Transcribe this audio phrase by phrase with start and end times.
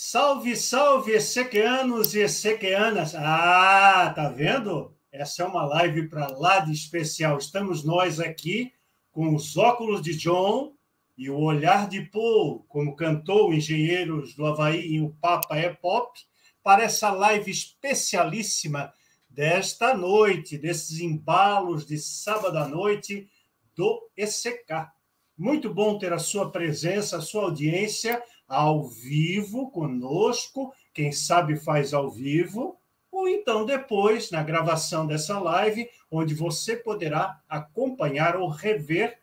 [0.00, 3.16] Salve, salve, essequianos e essequianas!
[3.16, 4.94] Ah, tá vendo?
[5.10, 7.36] Essa é uma live para lá de especial.
[7.36, 8.72] Estamos nós aqui
[9.10, 10.72] com os óculos de John
[11.16, 16.16] e o olhar de Paul, como cantou Engenheiros do Havaí em O Papa é Pop,
[16.62, 18.94] para essa live especialíssima
[19.28, 23.28] desta noite, desses embalos de sábado à noite
[23.74, 24.92] do ECK.
[25.36, 31.92] Muito bom ter a sua presença, a sua audiência ao vivo conosco, quem sabe faz
[31.92, 32.76] ao vivo,
[33.12, 39.18] ou então depois na gravação dessa live, onde você poderá acompanhar ou rever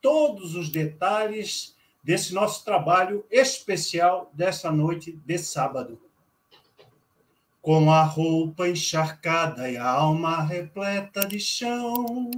[0.00, 6.00] todos os detalhes desse nosso trabalho especial dessa noite de sábado.
[7.60, 12.30] Com a roupa encharcada e a alma repleta de chão,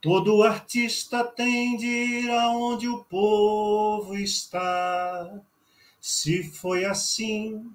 [0.00, 5.42] Todo artista tem de ir aonde o povo está.
[6.00, 7.70] Se foi assim,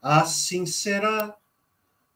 [0.00, 1.36] assim será.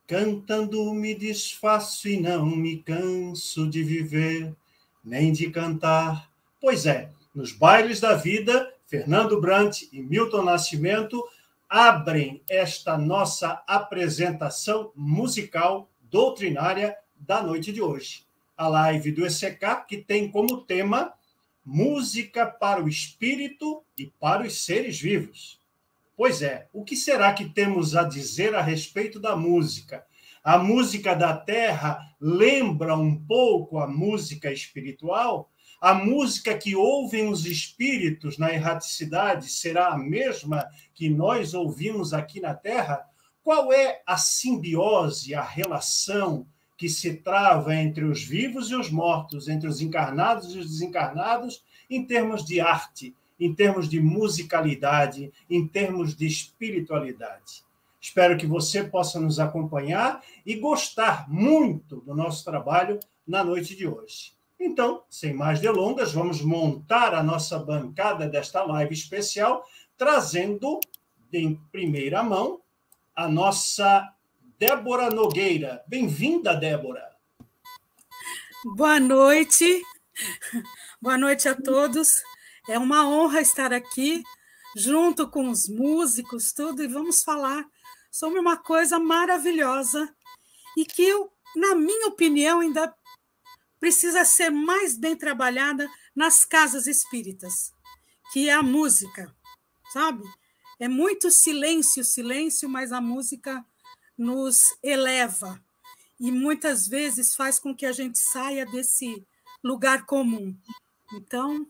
[0.06, 4.56] Cantando me desfaço e não me canso de viver,
[5.04, 6.32] nem de cantar.
[6.58, 11.22] Pois é, nos bailes da vida, Fernando Brant e Milton Nascimento
[11.68, 18.29] abrem esta nossa apresentação musical doutrinária da noite de hoje
[18.60, 21.14] a live do ECK, que tem como tema
[21.64, 25.58] música para o espírito e para os seres vivos.
[26.14, 30.04] Pois é, o que será que temos a dizer a respeito da música?
[30.44, 35.50] A música da terra lembra um pouco a música espiritual?
[35.80, 42.40] A música que ouvem os espíritos na erraticidade será a mesma que nós ouvimos aqui
[42.40, 43.06] na terra?
[43.42, 46.46] Qual é a simbiose, a relação
[46.80, 51.62] que se trava entre os vivos e os mortos, entre os encarnados e os desencarnados,
[51.90, 57.62] em termos de arte, em termos de musicalidade, em termos de espiritualidade.
[58.00, 63.86] Espero que você possa nos acompanhar e gostar muito do nosso trabalho na noite de
[63.86, 64.32] hoje.
[64.58, 69.66] Então, sem mais delongas, vamos montar a nossa bancada desta live especial,
[69.98, 70.80] trazendo
[71.30, 72.62] em primeira mão
[73.14, 74.14] a nossa
[74.60, 75.82] Débora Nogueira.
[75.88, 77.16] Bem-vinda, Débora.
[78.76, 79.82] Boa noite.
[81.00, 82.22] Boa noite a todos.
[82.68, 84.22] É uma honra estar aqui
[84.76, 87.64] junto com os músicos, tudo, e vamos falar
[88.12, 90.14] sobre uma coisa maravilhosa
[90.76, 91.10] e que,
[91.56, 92.94] na minha opinião, ainda
[93.80, 97.72] precisa ser mais bem trabalhada nas casas espíritas,
[98.30, 99.34] que é a música,
[99.90, 100.22] sabe?
[100.78, 103.64] É muito silêncio, silêncio, mas a música
[104.20, 105.58] nos eleva
[106.20, 109.26] e muitas vezes faz com que a gente saia desse
[109.64, 110.54] lugar comum.
[111.14, 111.66] Então,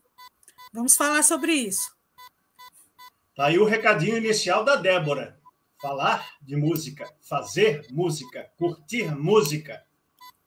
[0.72, 1.94] vamos falar sobre isso.
[3.36, 5.40] Tá aí o recadinho inicial da Débora.
[5.80, 9.80] Falar de música, fazer música, curtir música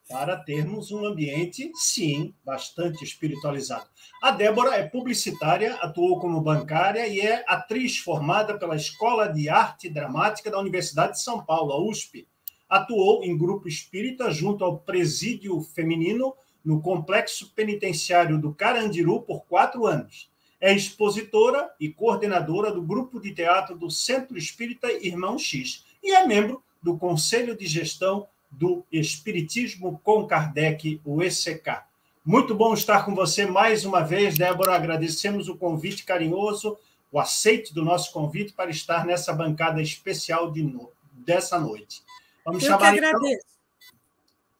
[0.09, 3.87] para termos um ambiente, sim, bastante espiritualizado.
[4.21, 9.89] A Débora é publicitária, atuou como bancária e é atriz formada pela Escola de Arte
[9.89, 12.27] Dramática da Universidade de São Paulo, a USP.
[12.69, 19.85] Atuou em grupo espírita junto ao Presídio Feminino no Complexo Penitenciário do Carandiru por quatro
[19.85, 20.31] anos.
[20.59, 26.25] É expositora e coordenadora do grupo de teatro do Centro Espírita Irmão X e é
[26.25, 31.81] membro do Conselho de Gestão do Espiritismo com Kardec, o ECK.
[32.25, 34.75] Muito bom estar com você mais uma vez, Débora.
[34.75, 36.77] Agradecemos o convite carinhoso,
[37.11, 40.89] o aceite do nosso convite para estar nessa bancada especial de no...
[41.11, 42.01] dessa noite.
[42.45, 43.19] Vamos Eu chamar então,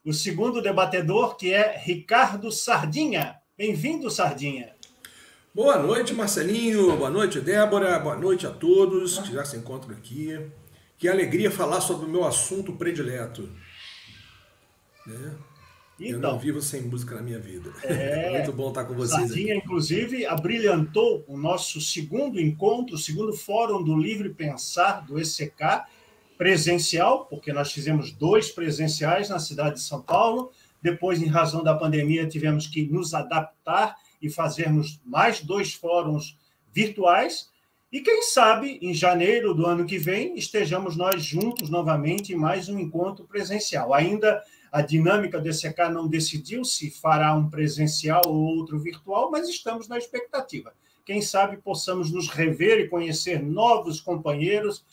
[0.04, 3.38] o segundo debatedor, que é Ricardo Sardinha.
[3.58, 4.74] Bem-vindo, Sardinha.
[5.56, 6.98] Boa noite, Marcelinho.
[6.98, 7.98] Boa noite, Débora.
[8.00, 10.38] Boa noite a todos que já se encontram aqui.
[10.98, 13.50] Que alegria falar sobre o meu assunto predileto.
[15.06, 15.36] Né?
[16.00, 16.40] Então, eu não então.
[16.40, 17.72] vivo sem música na minha vida.
[17.84, 19.28] É, Muito bom estar com vocês.
[19.28, 19.66] Sardinha, aqui.
[19.66, 25.86] inclusive, abrilhantou o nosso segundo encontro, o segundo fórum do Livre Pensar do ECK,
[26.38, 30.52] presencial, porque nós fizemos dois presenciais na cidade de São Paulo.
[30.82, 36.38] Depois, em razão da pandemia, tivemos que nos adaptar e fazermos mais dois fóruns
[36.72, 37.50] virtuais.
[37.92, 42.68] E quem sabe, em janeiro do ano que vem, estejamos nós juntos novamente em mais
[42.68, 43.94] um encontro presencial.
[43.94, 44.42] Ainda
[44.74, 49.88] a dinâmica do ECK não decidiu se fará um presencial ou outro virtual, mas estamos
[49.88, 50.74] na expectativa.
[51.06, 54.84] Quem sabe possamos nos rever e conhecer novos companheiros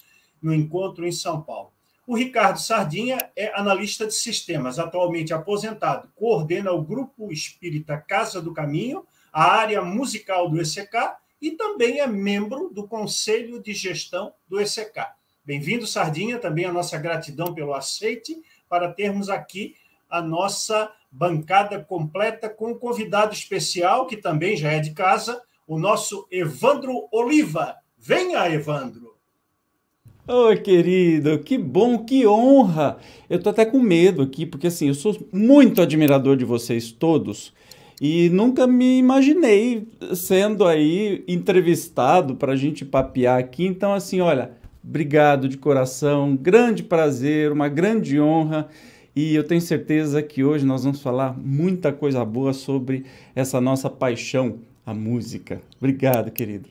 [0.42, 1.72] no encontro em São Paulo.
[2.06, 8.52] O Ricardo Sardinha é analista de sistemas, atualmente aposentado, coordena o Grupo Espírita Casa do
[8.52, 14.60] Caminho, a área musical do ECK e também é membro do Conselho de Gestão do
[14.60, 15.06] ECK.
[15.42, 19.74] Bem-vindo, Sardinha, também a nossa gratidão pelo aceite para termos aqui
[20.08, 25.78] a nossa bancada completa com um convidado especial, que também já é de casa, o
[25.78, 27.74] nosso Evandro Oliva.
[27.98, 29.16] Venha, Evandro!
[30.26, 32.98] Oi, querido, que bom, que honra!
[33.28, 37.52] Eu tô até com medo aqui, porque assim, eu sou muito admirador de vocês todos
[38.00, 43.66] e nunca me imaginei sendo aí entrevistado para a gente papear aqui.
[43.66, 44.52] Então, assim, olha,
[44.84, 48.68] obrigado de coração, grande prazer, uma grande honra.
[49.14, 53.04] E eu tenho certeza que hoje nós vamos falar muita coisa boa sobre
[53.34, 55.60] essa nossa paixão, a música.
[55.78, 56.68] Obrigado, querido.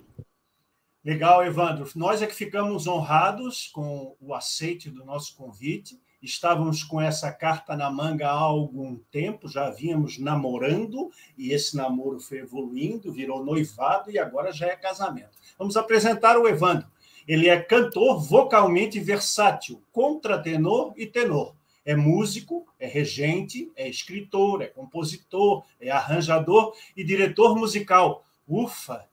[1.04, 1.90] Legal, Evandro.
[1.96, 6.00] Nós é que ficamos honrados com o aceite do nosso convite.
[6.22, 12.20] Estávamos com essa carta na manga há algum tempo, já vínhamos namorando, e esse namoro
[12.20, 15.38] foi evoluindo, virou noivado e agora já é casamento.
[15.58, 16.88] Vamos apresentar o Evandro.
[17.30, 21.54] Ele é cantor vocalmente versátil, contratenor e tenor
[21.90, 28.24] é músico, é regente, é escritor, é compositor, é arranjador e diretor musical.
[28.48, 29.08] Ufa!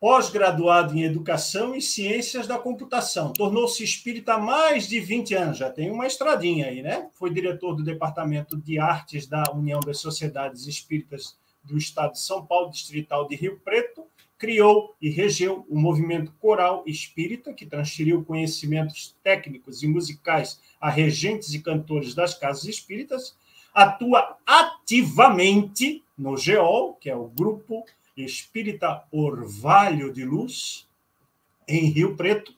[0.00, 3.30] Pós-graduado em Educação e Ciências da Computação.
[3.34, 7.10] Tornou-se espírita há mais de 20 anos, já tem uma estradinha aí, né?
[7.12, 12.46] Foi diretor do Departamento de Artes da União das Sociedades Espíritas do Estado de São
[12.46, 14.06] Paulo, Distrital de Rio Preto,
[14.38, 21.54] criou e regeu o movimento coral espírita, que transferiu conhecimentos técnicos e musicais a regentes
[21.54, 23.36] e cantores das casas espíritas,
[23.74, 27.84] atua ativamente no GEOL, que é o Grupo
[28.16, 30.86] Espírita Orvalho de Luz,
[31.68, 32.54] em Rio Preto,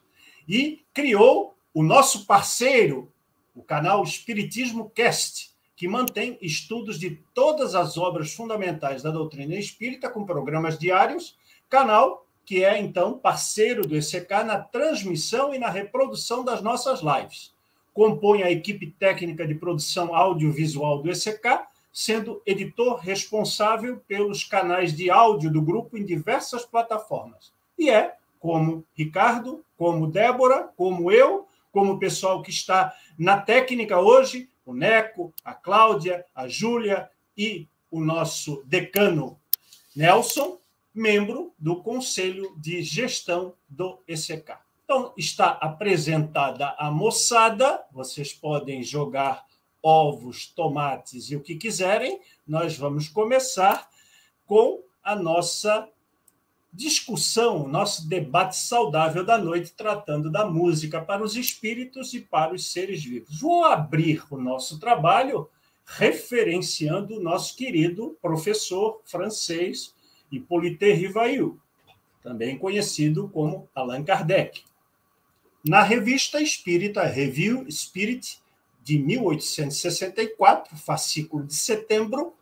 [0.48, 3.12] e criou o nosso parceiro,
[3.54, 10.10] o canal Espiritismo Cast, que mantém estudos de todas as obras fundamentais da doutrina espírita
[10.10, 11.37] com programas diários
[11.68, 17.52] canal que é, então, parceiro do ECK na transmissão e na reprodução das nossas lives.
[17.92, 25.10] Compõe a equipe técnica de produção audiovisual do ECK, sendo editor responsável pelos canais de
[25.10, 27.52] áudio do grupo em diversas plataformas.
[27.78, 34.00] E é, como Ricardo, como Débora, como eu, como o pessoal que está na técnica
[34.00, 39.38] hoje, o Neco, a Cláudia, a Júlia e o nosso decano
[39.94, 40.58] Nelson,
[40.98, 44.58] membro do Conselho de Gestão do ECK.
[44.84, 49.46] Então, está apresentada a moçada, vocês podem jogar
[49.82, 52.20] ovos, tomates e o que quiserem.
[52.46, 53.88] Nós vamos começar
[54.46, 55.88] com a nossa
[56.72, 62.72] discussão, nosso debate saudável da noite, tratando da música para os espíritos e para os
[62.72, 63.40] seres vivos.
[63.40, 65.48] Vou abrir o nosso trabalho
[65.84, 69.94] referenciando o nosso querido professor francês
[70.30, 71.58] Hippolyte Rivail,
[72.22, 74.62] também conhecido como Allan Kardec.
[75.64, 78.40] Na revista espírita Review Spirit,
[78.82, 82.34] de 1864, fascículo de setembro,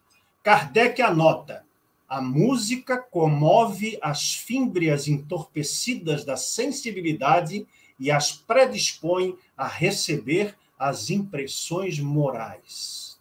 [0.43, 1.65] Kardec anota:
[2.09, 7.67] a música comove as fímbrias entorpecidas da sensibilidade
[7.99, 13.16] e as predispõe a receber as impressões morais.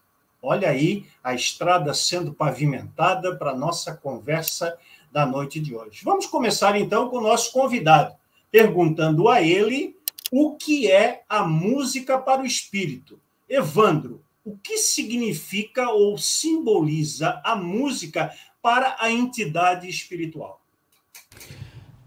[0.46, 4.78] Olha aí a estrada sendo pavimentada para a nossa conversa
[5.12, 6.02] da noite de hoje.
[6.04, 8.14] Vamos começar então com o nosso convidado,
[8.52, 9.98] perguntando a ele
[10.32, 13.20] o que é a música para o espírito.
[13.50, 20.62] Evandro, o que significa ou simboliza a música para a entidade espiritual?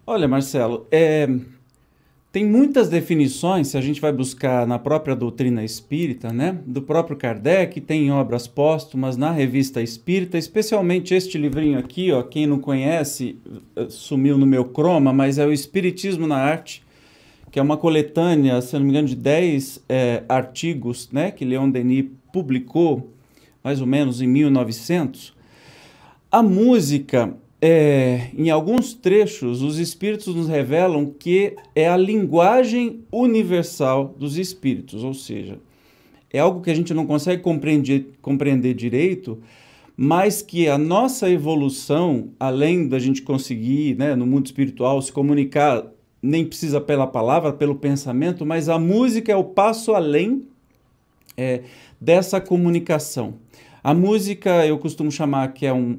[0.07, 1.27] Olha, Marcelo, é,
[2.39, 6.57] tem muitas definições, se a gente vai buscar na própria doutrina espírita, né?
[6.65, 12.47] Do próprio Kardec, tem obras póstumas na revista espírita, especialmente este livrinho aqui, ó, quem
[12.47, 13.41] não conhece,
[13.75, 16.85] eh, sumiu no meu croma, mas é o Espiritismo na Arte,
[17.51, 21.33] que é uma coletânea, se não me engano, de 10 é, artigos, né?
[21.33, 23.13] Que Leon Denis publicou,
[23.65, 25.35] mais ou menos em 1900.
[26.31, 34.15] A música é, em alguns trechos, os espíritos nos revelam que é a linguagem universal
[34.17, 35.59] dos espíritos, ou seja,
[36.33, 39.39] é algo que a gente não consegue compreender, compreender direito,
[39.97, 45.85] mas que a nossa evolução, além da gente conseguir, né, no mundo espiritual, se comunicar,
[46.23, 50.47] nem precisa pela palavra, pelo pensamento, mas a música é o passo além
[51.37, 51.63] é,
[52.01, 53.35] dessa comunicação.
[53.83, 55.99] A música eu costumo chamar que é um,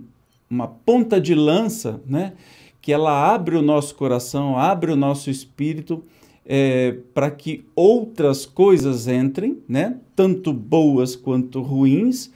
[0.50, 2.34] uma ponta de lança, né?
[2.82, 6.04] que ela abre o nosso coração, abre o nosso espírito
[6.46, 9.98] é, para que outras coisas entrem, né?
[10.16, 12.32] tanto boas quanto ruins,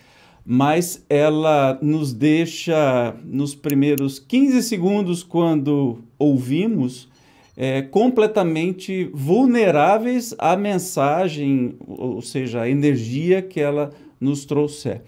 [0.45, 7.09] mas ela nos deixa nos primeiros 15 segundos quando ouvimos
[7.55, 15.01] é, completamente vulneráveis à mensagem, ou seja, à energia que ela nos trouxer.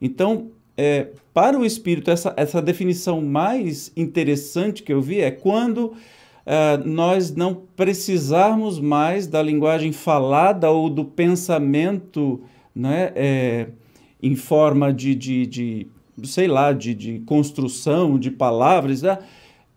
[0.00, 5.94] Então, é, para o espírito, essa, essa definição mais interessante que eu vi é quando
[6.44, 12.42] é, nós não precisarmos mais da linguagem falada ou do pensamento
[12.74, 13.66] né, é,
[14.22, 15.86] em forma de, de, de,
[16.24, 19.02] sei lá, de, de construção de palavras.
[19.02, 19.18] Né?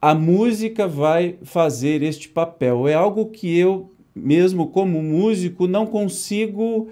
[0.06, 2.88] a música vai fazer este papel.
[2.88, 6.90] É algo que eu, mesmo como músico, não consigo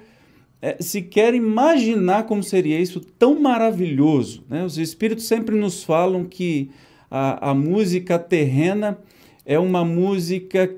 [0.64, 4.46] é, sequer imaginar como seria isso tão maravilhoso.
[4.48, 4.64] Né?
[4.64, 6.72] Os espíritos sempre nos falam que
[7.12, 8.98] a, a música terrena
[9.46, 10.74] é uma música,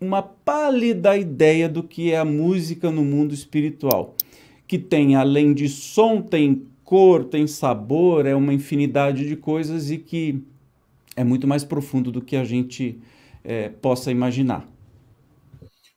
[0.00, 4.16] uma pálida ideia do que é a música no mundo espiritual,
[4.66, 9.98] que tem, além de som, tem cor, tem sabor, é uma infinidade de coisas e
[9.98, 10.42] que
[11.14, 13.00] é muito mais profundo do que a gente
[13.44, 14.66] é, possa imaginar.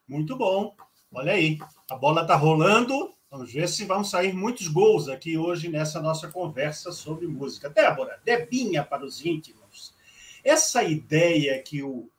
[0.08, 0.76] Muito bom.
[1.12, 1.58] Olha aí,
[1.90, 3.10] a bola está rolando.
[3.32, 7.70] Vamos ver se vão sair muitos gols aqui hoje nessa nossa conversa sobre música.
[7.70, 9.96] Débora, Debinha para os íntimos.
[10.44, 12.10] Essa ideia que o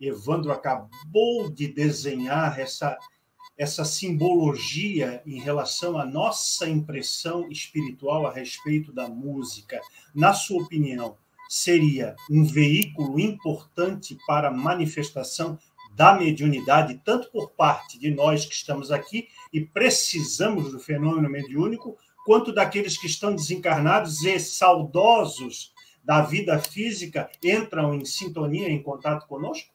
[0.00, 2.98] Evandro acabou de desenhar, essa,
[3.58, 9.78] essa simbologia em relação à nossa impressão espiritual a respeito da música,
[10.14, 11.18] na sua opinião,
[11.50, 15.58] seria um veículo importante para a manifestação
[15.94, 21.96] da mediunidade, tanto por parte de nós que estamos aqui e precisamos do fenômeno mediúnico,
[22.24, 29.26] quanto daqueles que estão desencarnados e saudosos da vida física entram em sintonia, em contato
[29.26, 29.72] conosco?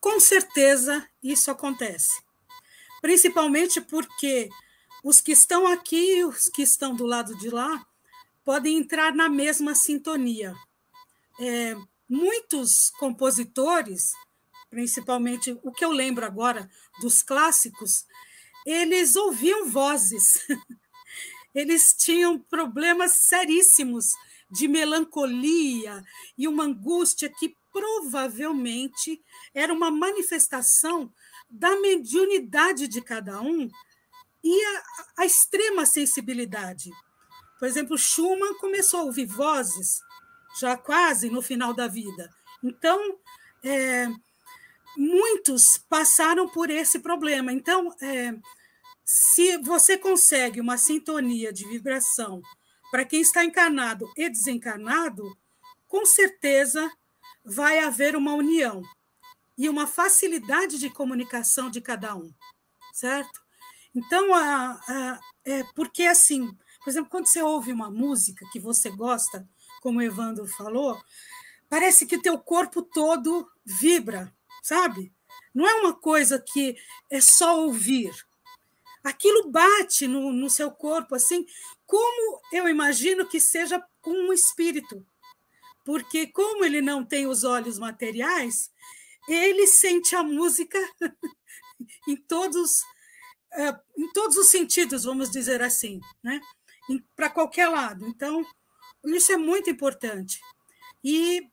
[0.00, 2.22] Com certeza isso acontece.
[3.00, 4.48] Principalmente porque
[5.02, 7.86] os que estão aqui e os que estão do lado de lá
[8.42, 10.54] podem entrar na mesma sintonia.
[11.38, 11.76] É,
[12.08, 14.12] muitos compositores,
[14.74, 16.68] principalmente o que eu lembro agora
[17.00, 18.04] dos clássicos,
[18.66, 20.44] eles ouviam vozes,
[21.54, 24.06] eles tinham problemas seríssimos
[24.50, 26.02] de melancolia
[26.36, 29.22] e uma angústia que provavelmente
[29.54, 31.12] era uma manifestação
[31.48, 33.68] da mediunidade de cada um
[34.42, 34.82] e a,
[35.18, 36.90] a extrema sensibilidade.
[37.60, 40.00] Por exemplo, Schumann começou a ouvir vozes
[40.58, 42.28] já quase no final da vida.
[42.60, 43.20] Então,
[43.62, 44.08] é,
[44.96, 47.52] muitos passaram por esse problema.
[47.52, 48.34] Então, é,
[49.04, 52.42] se você consegue uma sintonia de vibração
[52.90, 55.36] para quem está encarnado e desencarnado,
[55.86, 56.90] com certeza
[57.44, 58.82] vai haver uma união
[59.56, 62.32] e uma facilidade de comunicação de cada um,
[62.92, 63.42] certo?
[63.94, 66.50] Então, a, a, é porque assim,
[66.82, 69.48] por exemplo, quando você ouve uma música que você gosta,
[69.80, 71.00] como o Evandro falou,
[71.68, 74.33] parece que teu corpo todo vibra,
[74.64, 75.12] sabe?
[75.54, 76.74] Não é uma coisa que
[77.10, 78.10] é só ouvir.
[79.02, 81.46] Aquilo bate no, no seu corpo, assim,
[81.86, 85.06] como eu imagino que seja com um espírito.
[85.84, 88.72] Porque, como ele não tem os olhos materiais,
[89.28, 90.78] ele sente a música
[92.08, 92.82] em todos,
[93.52, 96.00] eh, em todos os sentidos, vamos dizer assim.
[96.22, 96.40] Né?
[97.16, 98.06] para qualquer lado.
[98.06, 98.44] Então,
[99.04, 100.38] isso é muito importante.
[101.02, 101.48] E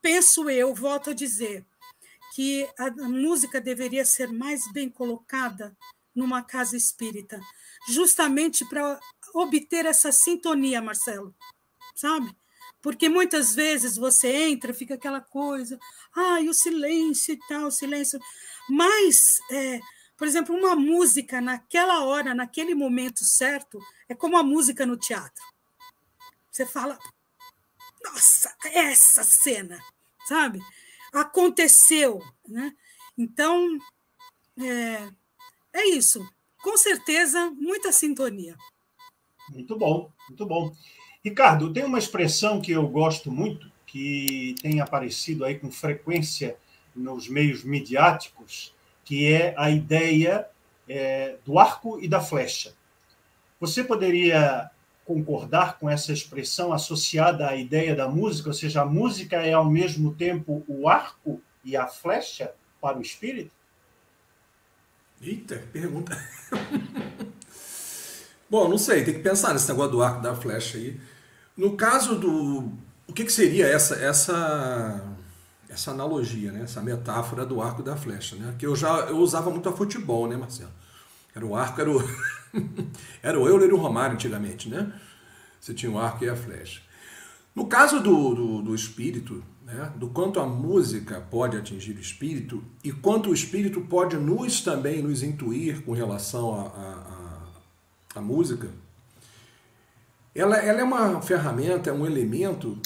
[0.00, 1.66] penso eu, volto a dizer,
[2.34, 5.76] que a música deveria ser mais bem colocada
[6.12, 7.40] numa casa espírita,
[7.88, 8.98] justamente para
[9.32, 11.32] obter essa sintonia, Marcelo,
[11.94, 12.36] sabe?
[12.82, 15.78] Porque muitas vezes você entra, fica aquela coisa,
[16.12, 18.18] ai, o silêncio e tal, o silêncio.
[18.68, 19.78] Mas é,
[20.16, 25.44] por exemplo, uma música naquela hora, naquele momento certo, é como a música no teatro.
[26.50, 26.98] Você fala,
[28.02, 29.78] nossa, essa cena,
[30.26, 30.60] sabe?
[31.14, 32.74] Aconteceu, né?
[33.16, 33.78] Então,
[34.58, 35.08] é,
[35.72, 36.20] é isso.
[36.60, 38.56] Com certeza, muita sintonia.
[39.50, 40.74] Muito bom, muito bom.
[41.22, 46.56] Ricardo, tem uma expressão que eu gosto muito, que tem aparecido aí com frequência
[46.94, 50.48] nos meios midiáticos, que é a ideia
[50.88, 52.74] é, do arco e da flecha.
[53.60, 54.70] Você poderia
[55.04, 59.70] concordar com essa expressão associada à ideia da música, ou seja, a música é ao
[59.70, 63.52] mesmo tempo o arco e a flecha para o espírito?
[65.20, 66.16] Eita, pergunta.
[68.48, 71.00] Bom, não sei, tem que pensar nesse negócio do arco da flecha aí.
[71.56, 72.72] No caso do.
[73.06, 75.14] O que, que seria essa, essa
[75.68, 76.62] essa analogia, né?
[76.62, 78.54] essa metáfora do arco da flecha, né?
[78.58, 80.70] que eu já eu usava muito a futebol, né, Marcelo?
[81.34, 82.00] Era o arco, era o,
[83.22, 84.92] era o Euler e o Romário antigamente, né?
[85.60, 86.80] Você tinha o arco e a flecha.
[87.54, 92.62] No caso do, do, do espírito, né, do quanto a música pode atingir o espírito
[92.82, 96.72] e quanto o espírito pode nos também nos intuir com relação
[98.14, 98.68] à música,
[100.34, 102.78] ela, ela é uma ferramenta, é um elemento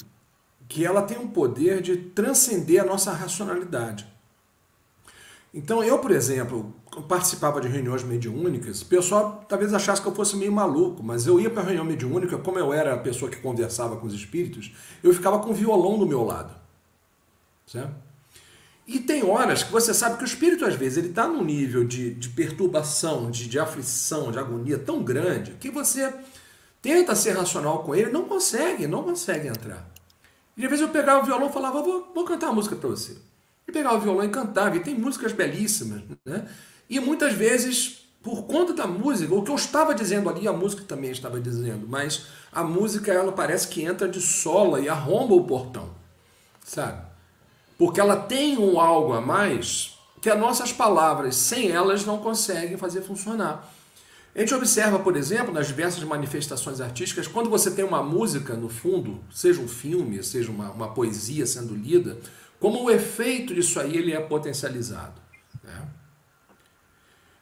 [0.67, 4.07] que ela tem um poder de transcender a nossa racionalidade.
[5.51, 10.35] Então, eu, por exemplo, participava de reuniões mediúnicas, o pessoal talvez achasse que eu fosse
[10.35, 13.37] meio maluco, mas eu ia para a reunião mediúnica, como eu era a pessoa que
[13.37, 14.71] conversava com os espíritos,
[15.03, 16.53] eu ficava com o violão do meu lado.
[17.65, 17.93] Certo?
[18.87, 21.83] E tem horas que você sabe que o espírito, às vezes, ele está num nível
[21.83, 26.11] de, de perturbação, de, de aflição, de agonia tão grande, que você
[26.81, 29.87] tenta ser racional com ele, não consegue, não consegue entrar.
[30.57, 32.89] E às vezes eu pegava o violão e falava, vou, vou cantar uma música para
[32.89, 33.15] você.
[33.67, 36.47] E pegava o violão e cantava, e tem músicas belíssimas, né?
[36.89, 40.83] E muitas vezes, por conta da música, o que eu estava dizendo ali, a música
[40.87, 45.43] também estava dizendo, mas a música, ela parece que entra de sola e arromba o
[45.43, 45.89] portão,
[46.65, 47.01] sabe?
[47.77, 52.75] Porque ela tem um algo a mais que as nossas palavras, sem elas, não conseguem
[52.75, 53.71] fazer funcionar.
[54.35, 58.69] A gente observa, por exemplo, nas diversas manifestações artísticas, quando você tem uma música no
[58.69, 62.17] fundo, seja um filme, seja uma, uma poesia sendo lida,
[62.59, 65.19] como o efeito disso aí ele é potencializado.
[65.63, 65.87] Né?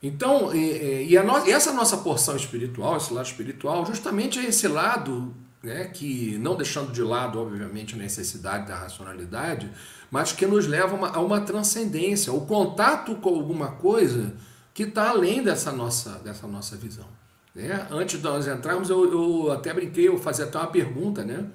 [0.02, 5.34] Então, e, e, no, essa nossa porção espiritual, esse lado espiritual, justamente é esse lado
[5.64, 9.70] né, que, não deixando de lado, obviamente, a necessidade da racionalidade,
[10.12, 14.36] mas que nos leva a uma, a uma transcendência, o contato com alguma coisa
[14.74, 17.08] que está além dessa nossa, dessa nossa visão.
[17.56, 17.88] Né?
[17.90, 21.46] Antes de nós entrarmos, eu, eu até brinquei, eu fazia até uma pergunta, né?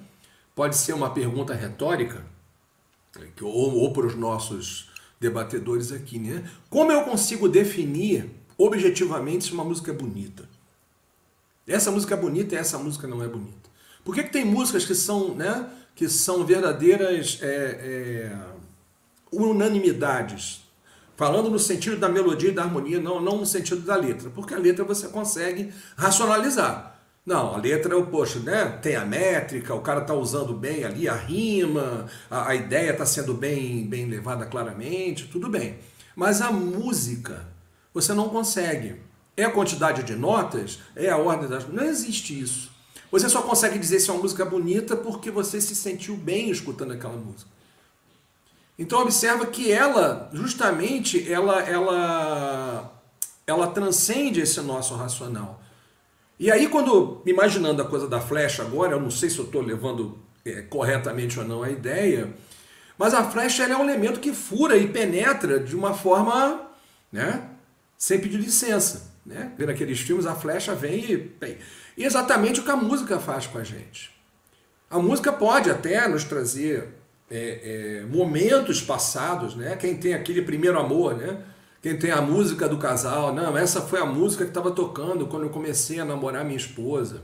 [0.53, 2.23] Pode ser uma pergunta retórica,
[3.41, 4.91] ou, ou para os nossos
[5.23, 6.43] debatedores aqui, né?
[6.69, 10.47] Como eu consigo definir objetivamente se uma música é bonita?
[11.65, 13.69] Essa música é bonita e essa música não é bonita.
[14.03, 18.37] Por que, que tem músicas que são, né, que são verdadeiras é, é,
[19.31, 20.63] unanimidades
[21.15, 24.53] Falando no sentido da melodia e da harmonia, não, não no sentido da letra, porque
[24.53, 26.92] a letra você consegue racionalizar.
[27.25, 28.77] Não, a letra, poxa, né?
[28.81, 33.05] Tem a métrica, o cara tá usando bem ali a rima, a, a ideia está
[33.05, 35.77] sendo bem, bem levada claramente, tudo bem.
[36.15, 37.47] Mas a música,
[37.93, 39.01] você não consegue.
[39.37, 40.79] É a quantidade de notas?
[40.95, 41.67] É a ordem das.
[41.67, 42.71] Não existe isso.
[43.09, 46.91] Você só consegue dizer se é uma música bonita porque você se sentiu bem escutando
[46.91, 47.49] aquela música.
[48.77, 53.01] Então observa que ela, justamente, ela, ela,
[53.47, 55.62] ela transcende esse nosso racional.
[56.43, 59.61] E aí, quando, imaginando a coisa da flecha agora, eu não sei se eu estou
[59.61, 62.33] levando é, corretamente ou não a ideia,
[62.97, 66.69] mas a flecha é um elemento que fura e penetra de uma forma,
[67.09, 67.49] né,
[67.97, 69.13] sem pedir licença.
[69.25, 69.53] Né?
[69.57, 71.33] Vendo aqueles filmes, a flecha vem e...
[71.95, 74.11] E exatamente o que a música faz com a gente.
[74.89, 76.89] A música pode até nos trazer
[77.31, 79.77] é, é, momentos passados, né?
[79.77, 81.37] Quem tem aquele primeiro amor, né?
[81.83, 85.43] Quem tem a música do casal, não, essa foi a música que estava tocando quando
[85.43, 87.21] eu comecei a namorar minha esposa,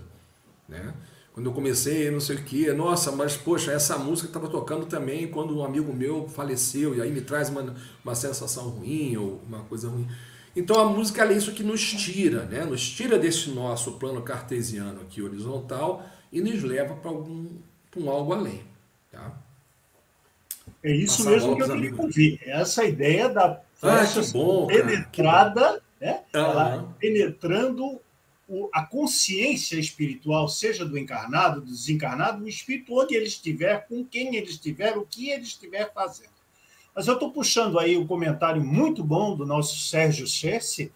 [0.67, 0.93] né?
[1.33, 5.29] Quando eu comecei, não sei o que, nossa, mas poxa, essa música estava tocando também
[5.29, 9.59] quando um amigo meu faleceu e aí me traz uma, uma sensação ruim ou uma
[9.59, 10.05] coisa ruim.
[10.53, 12.65] Então a música é isso que nos tira, né?
[12.65, 17.47] Nos tira desse nosso plano cartesiano aqui horizontal e nos leva para algum
[17.89, 18.61] para um algo além,
[19.09, 19.41] tá?
[20.83, 22.39] É isso mesmo que eu queria ouvir.
[22.45, 26.21] Essa ideia da flecha ah, bom, penetrada, né?
[26.33, 26.41] Uhum.
[26.41, 27.99] Ela penetrando
[28.47, 34.03] o, a consciência espiritual, seja do encarnado, do desencarnado, o espírito onde ele estiver, com
[34.03, 36.39] quem ele estiver, o que ele estiver fazendo.
[36.95, 40.91] Mas eu estou puxando aí um comentário muito bom do nosso Sérgio Chesse,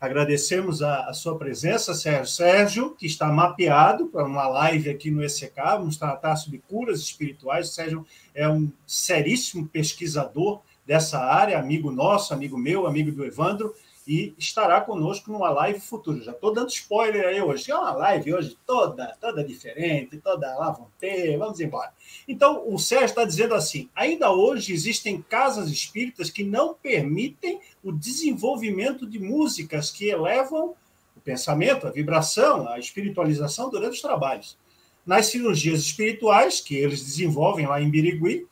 [0.00, 2.26] Agradecemos a, a, sua presença, Sérgio.
[2.26, 7.70] Sérgio, que está mapeado para uma live aqui no ECK, vamos tratar sobre curas espirituais.
[7.70, 13.74] Sérgio é um seríssimo pesquisador dessa área, amigo nosso, amigo meu, amigo do Evandro,
[14.08, 16.22] e estará conosco numa live futura.
[16.22, 17.70] Já estou dando spoiler aí hoje.
[17.70, 21.92] É uma live hoje toda, toda diferente, toda lá vão ter, vamos embora.
[22.26, 27.92] Então, o Sérgio está dizendo assim: ainda hoje existem casas espíritas que não permitem o
[27.92, 30.74] desenvolvimento de músicas que elevam
[31.14, 34.56] o pensamento, a vibração, a espiritualização durante os trabalhos.
[35.04, 38.46] Nas cirurgias espirituais, que eles desenvolvem lá em Birigui,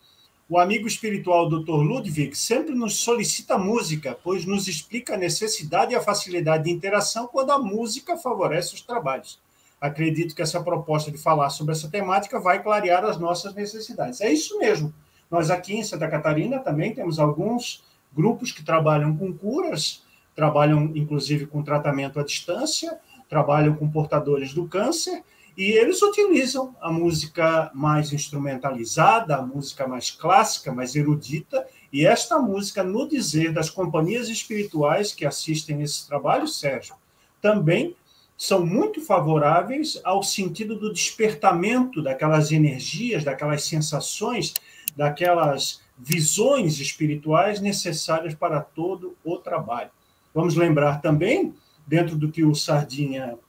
[0.49, 1.71] o amigo espiritual Dr.
[1.71, 7.27] Ludwig sempre nos solicita música, pois nos explica a necessidade e a facilidade de interação
[7.27, 9.39] quando a música favorece os trabalhos.
[9.79, 14.21] Acredito que essa proposta de falar sobre essa temática vai clarear as nossas necessidades.
[14.21, 14.93] É isso mesmo.
[15.29, 17.83] Nós aqui em Santa Catarina também temos alguns
[18.15, 20.01] grupos que trabalham com curas
[20.37, 25.23] trabalham inclusive com tratamento à distância, trabalham com portadores do câncer,
[25.57, 32.37] e eles utilizam a música mais instrumentalizada, a música mais clássica, mais erudita, e esta
[32.37, 36.93] música, no dizer das companhias espirituais que assistem esse trabalho, Sérgio,
[37.41, 37.95] também
[38.37, 44.53] são muito favoráveis ao sentido do despertamento daquelas energias, daquelas sensações,
[44.95, 49.89] daquelas visões espirituais necessárias para todo o trabalho.
[50.35, 51.55] Vamos lembrar também,
[51.87, 53.39] dentro do que o Sardinha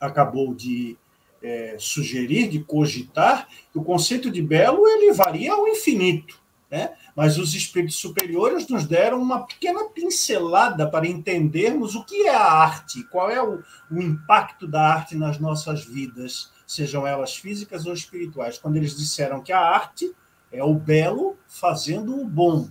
[0.00, 0.96] acabou de
[1.42, 6.40] é, sugerir, de cogitar, que o conceito de belo ele varia ao infinito.
[6.70, 6.92] Né?
[7.16, 12.42] Mas os espíritos superiores nos deram uma pequena pincelada para entendermos o que é a
[12.42, 17.94] arte, qual é o, o impacto da arte nas nossas vidas, sejam elas físicas ou
[17.94, 18.58] espirituais.
[18.58, 20.14] Quando eles disseram que a arte
[20.52, 22.68] é o belo fazendo o bom.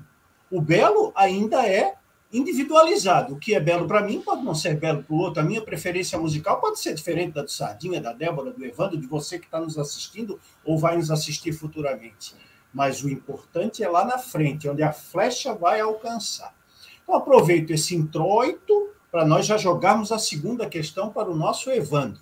[0.50, 1.97] O belo ainda é
[2.32, 3.34] individualizado.
[3.34, 5.42] O que é belo para mim pode não ser belo para o outro.
[5.42, 9.08] A minha preferência musical pode ser diferente da do Sardinha, da Débora, do Evandro, de
[9.08, 12.36] você que está nos assistindo ou vai nos assistir futuramente.
[12.74, 16.54] Mas o importante é lá na frente, onde a flecha vai alcançar.
[17.02, 22.22] Então, aproveito esse introito para nós já jogarmos a segunda questão para o nosso Evandro.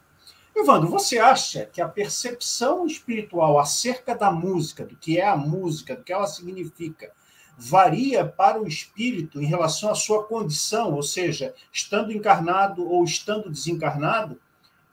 [0.56, 5.96] Evandro, você acha que a percepção espiritual acerca da música, do que é a música,
[5.96, 7.12] do que ela significa,
[7.58, 13.50] varia para o espírito em relação à sua condição, ou seja, estando encarnado ou estando
[13.50, 14.40] desencarnado?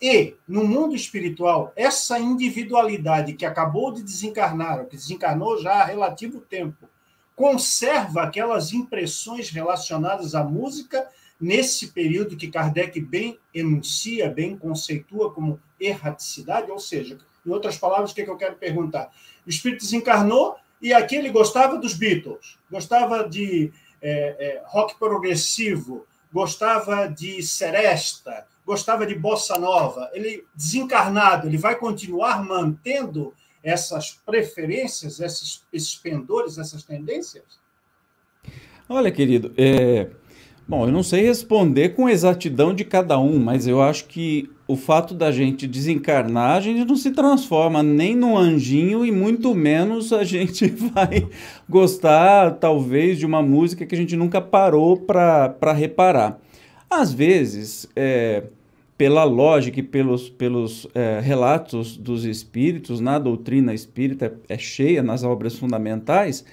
[0.01, 5.85] E, no mundo espiritual, essa individualidade que acabou de desencarnar, ou que desencarnou já há
[5.85, 6.89] relativo tempo,
[7.37, 11.09] conserva aquelas impressões relacionadas à música
[11.41, 18.13] nesse período que Kardec bem enuncia, bem conceitua como erraticidade, ou seja, em outras palavras,
[18.13, 19.11] o que, é que eu quero perguntar?
[19.45, 26.05] O espírito desencarnou e aqui ele gostava dos Beatles, gostava de é, é, rock progressivo,
[26.33, 30.11] gostava de seresta, gostava de bossa nova.
[30.13, 37.45] Ele desencarnado, ele vai continuar mantendo essas preferências, esses, esses pendores, essas tendências?
[38.89, 40.11] Olha, querido, é,
[40.67, 44.77] Bom, eu não sei responder com exatidão de cada um, mas eu acho que o
[44.77, 50.15] fato da gente desencarnar, a gente não se transforma nem no anjinho e muito menos
[50.15, 51.29] a gente vai
[51.69, 56.39] gostar, talvez, de uma música que a gente nunca parou para reparar.
[56.89, 58.45] Às vezes, é,
[58.97, 65.23] pela lógica e pelos, pelos é, relatos dos espíritos, na doutrina espírita é cheia nas
[65.23, 66.47] obras fundamentais,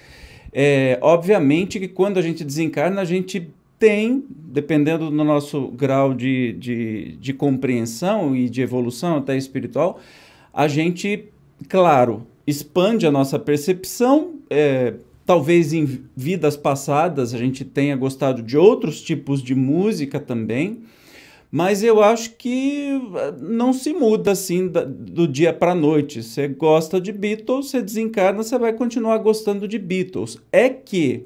[0.52, 6.52] é, obviamente que quando a gente desencarna, a gente tem, dependendo do nosso grau de,
[6.52, 9.98] de, de compreensão e de evolução até espiritual,
[10.52, 11.24] a gente,
[11.66, 14.34] claro, expande a nossa percepção.
[14.50, 20.82] É, talvez em vidas passadas a gente tenha gostado de outros tipos de música também,
[21.50, 26.22] mas eu acho que eh, não se muda assim do dia para a noite.
[26.22, 30.36] Você gosta de Beatles, você desencarna, você vai continuar gostando de Beatles.
[30.52, 31.24] É que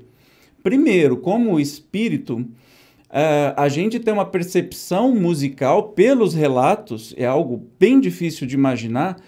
[0.65, 8.01] Primeiro, como espírito, uh, a gente tem uma percepção musical pelos relatos, é algo bem
[8.01, 9.21] difícil de imaginar,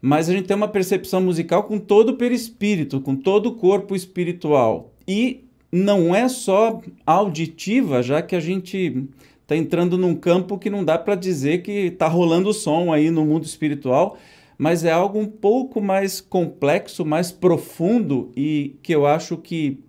[0.00, 3.94] mas a gente tem uma percepção musical com todo o perispírito, com todo o corpo
[3.94, 4.94] espiritual.
[5.06, 9.10] E não é só auditiva, já que a gente
[9.42, 13.26] está entrando num campo que não dá para dizer que está rolando som aí no
[13.26, 14.16] mundo espiritual,
[14.56, 19.86] mas é algo um pouco mais complexo, mais profundo e que eu acho que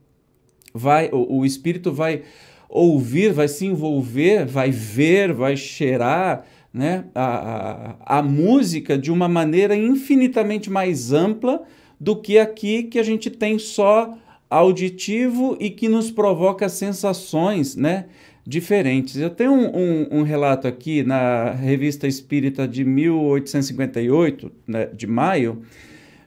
[0.74, 2.24] vai o, o espírito vai
[2.70, 9.28] ouvir, vai se envolver, vai ver, vai cheirar né, a, a, a música de uma
[9.28, 11.64] maneira infinitamente mais ampla
[12.00, 14.16] do que aqui que a gente tem só
[14.50, 18.06] auditivo e que nos provoca sensações né,
[18.46, 19.16] diferentes.
[19.18, 25.62] Eu tenho um, um, um relato aqui na Revista Espírita de 1858, né, de maio,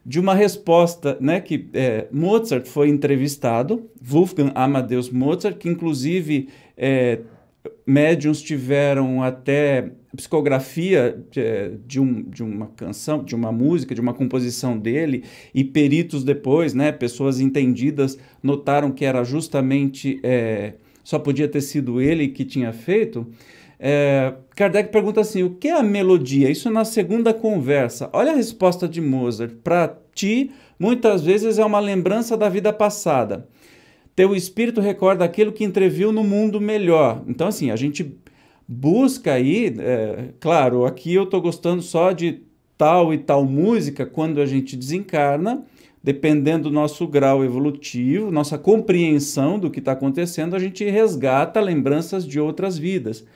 [0.04, 7.20] de uma resposta, né, que é, Mozart foi entrevistado, Wolfgang Amadeus Mozart, que inclusive é,
[7.86, 14.00] médiums tiveram até psicografia de, é, de, um, de uma canção, de uma música, de
[14.00, 21.18] uma composição dele, e peritos depois, né, pessoas entendidas, notaram que era justamente, é, só
[21.18, 23.26] podia ter sido ele que tinha feito.
[23.84, 26.48] É, Kardec pergunta assim: o que é a melodia?
[26.48, 28.08] Isso na segunda conversa.
[28.12, 29.56] Olha a resposta de Mozart.
[29.64, 33.48] Para ti, muitas vezes é uma lembrança da vida passada.
[34.14, 37.24] Teu espírito recorda aquilo que entreviu no mundo melhor.
[37.26, 38.16] Então, assim, a gente
[38.68, 42.42] busca aí, é, claro, aqui eu estou gostando só de
[42.78, 45.64] tal e tal música, quando a gente desencarna,
[46.02, 52.24] dependendo do nosso grau evolutivo, nossa compreensão do que está acontecendo, a gente resgata lembranças
[52.24, 53.26] de outras vidas.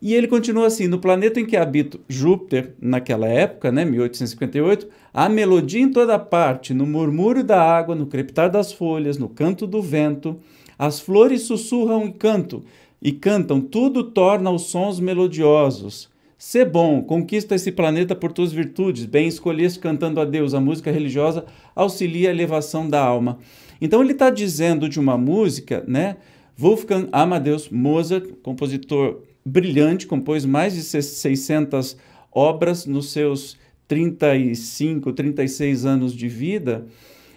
[0.00, 5.28] E ele continua assim: no planeta em que habito Júpiter, naquela época, né, 1858, há
[5.28, 9.80] melodia em toda parte, no murmúrio da água, no crepitar das folhas, no canto do
[9.80, 10.38] vento.
[10.78, 12.62] As flores sussurram e cantam,
[13.00, 16.10] e cantam, tudo torna os sons melodiosos.
[16.38, 20.52] Sê bom, conquista esse planeta por tuas virtudes, bem escolheste cantando a Deus.
[20.52, 23.38] A música religiosa auxilia a elevação da alma.
[23.80, 26.16] Então ele está dizendo de uma música, né?
[26.58, 31.96] Wolfgang Amadeus Mozart, compositor brilhante, compôs mais de 600
[32.32, 33.56] obras nos seus
[33.86, 36.84] 35, 36 anos de vida.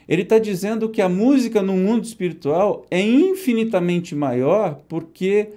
[0.07, 5.49] Ele está dizendo que a música no mundo espiritual é infinitamente maior porque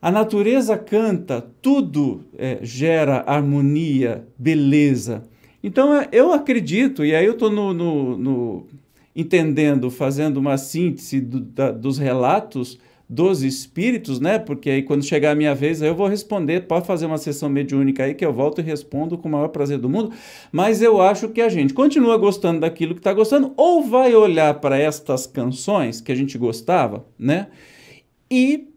[0.00, 5.22] a natureza canta, tudo é, gera harmonia, beleza.
[5.62, 8.66] Então é, eu acredito, e aí eu estou no, no, no,
[9.14, 14.38] entendendo, fazendo uma síntese do, da, dos relatos dos espíritos, né?
[14.38, 17.48] Porque aí quando chegar a minha vez, aí eu vou responder, pode fazer uma sessão
[17.48, 20.12] mediúnica aí que eu volto e respondo com o maior prazer do mundo,
[20.50, 24.54] mas eu acho que a gente continua gostando daquilo que está gostando ou vai olhar
[24.54, 27.48] para estas canções que a gente gostava, né?
[28.30, 28.68] E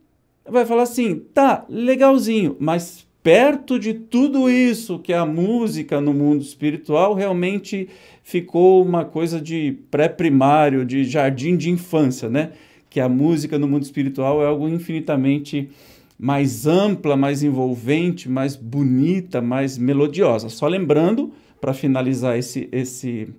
[0.48, 6.42] vai falar assim: "Tá, legalzinho, mas perto de tudo isso que a música no mundo
[6.42, 7.90] espiritual realmente
[8.24, 12.52] ficou uma coisa de pré-primário, de jardim de infância, né?
[12.90, 15.70] Que a música no mundo espiritual é algo infinitamente
[16.18, 20.50] mais ampla, mais envolvente, mais bonita, mais melodiosa.
[20.50, 23.30] Só lembrando, para finalizar esse, esse,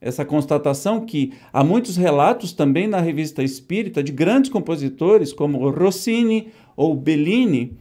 [0.00, 6.48] essa constatação, que há muitos relatos também na revista espírita de grandes compositores, como Rossini
[6.76, 7.76] ou Bellini,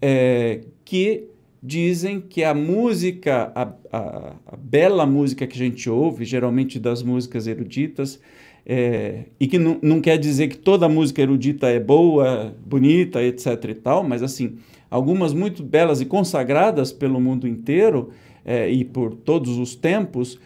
[0.00, 1.24] é, que
[1.62, 7.02] dizem que a música, a, a, a, bela música que a gente ouve, geralmente das
[7.02, 8.18] músicas eruditas,
[8.66, 13.64] é, e que não, não quer dizer que toda música erudita é boa, bonita, etc
[13.68, 14.56] e tal, mas assim,
[14.90, 18.10] algumas muito belas e consagradas pelo mundo inteiro
[18.44, 20.38] é, e por todos os tempos,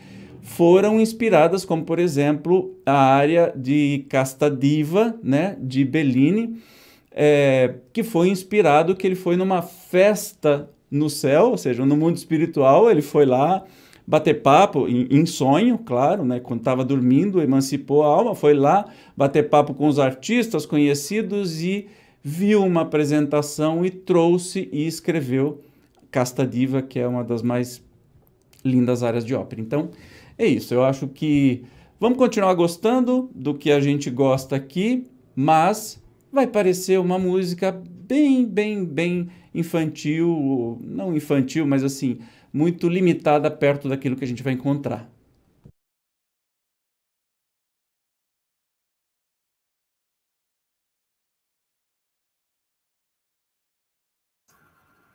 [0.43, 6.59] foram inspiradas, como por exemplo a área de Casta Diva, né, de Bellini,
[7.11, 12.17] é, que foi inspirado que ele foi numa festa no céu, ou seja, no mundo
[12.17, 13.65] espiritual, ele foi lá
[14.07, 16.41] bater papo, em, em sonho, claro, né?
[16.41, 18.87] quando estava dormindo, emancipou a alma, foi lá
[19.17, 21.87] bater papo com os artistas conhecidos e
[22.23, 25.61] viu uma apresentação e trouxe e escreveu
[26.11, 27.83] Casta Diva, que é uma das mais
[28.65, 29.61] lindas áreas de ópera.
[29.61, 29.91] Então,
[30.39, 30.73] é isso.
[30.73, 31.65] Eu acho que
[31.99, 38.47] vamos continuar gostando do que a gente gosta aqui, mas vai parecer uma música bem,
[38.47, 42.19] bem, bem infantil, não infantil, mas assim,
[42.55, 45.11] muito limitada perto daquilo que a gente vai encontrar.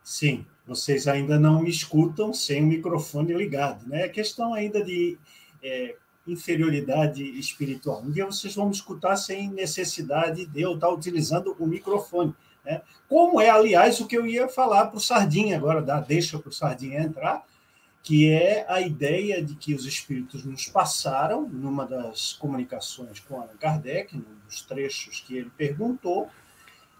[0.03, 4.03] Sim, vocês ainda não me escutam sem o microfone ligado, né?
[4.05, 5.17] É questão ainda de
[5.63, 5.95] é,
[6.27, 8.01] inferioridade espiritual.
[8.01, 12.33] Um dia vocês vão me escutar sem necessidade de eu estar utilizando o microfone.
[12.69, 12.83] Né?
[13.07, 16.49] Como é, aliás, o que eu ia falar para o Sardinha agora, dá, deixa para
[16.49, 17.43] o Sardinha entrar,
[18.03, 23.57] que é a ideia de que os espíritos nos passaram numa das comunicações com Allan
[23.59, 26.29] Kardec, num dos trechos que ele perguntou,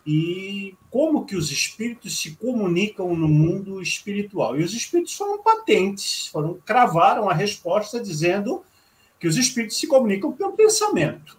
[0.06, 4.60] e como que os espíritos se comunicam no mundo espiritual.
[4.60, 8.64] E os espíritos foram patentes, foram cravaram a resposta dizendo
[9.20, 11.38] que os espíritos se comunicam pelo pensamento.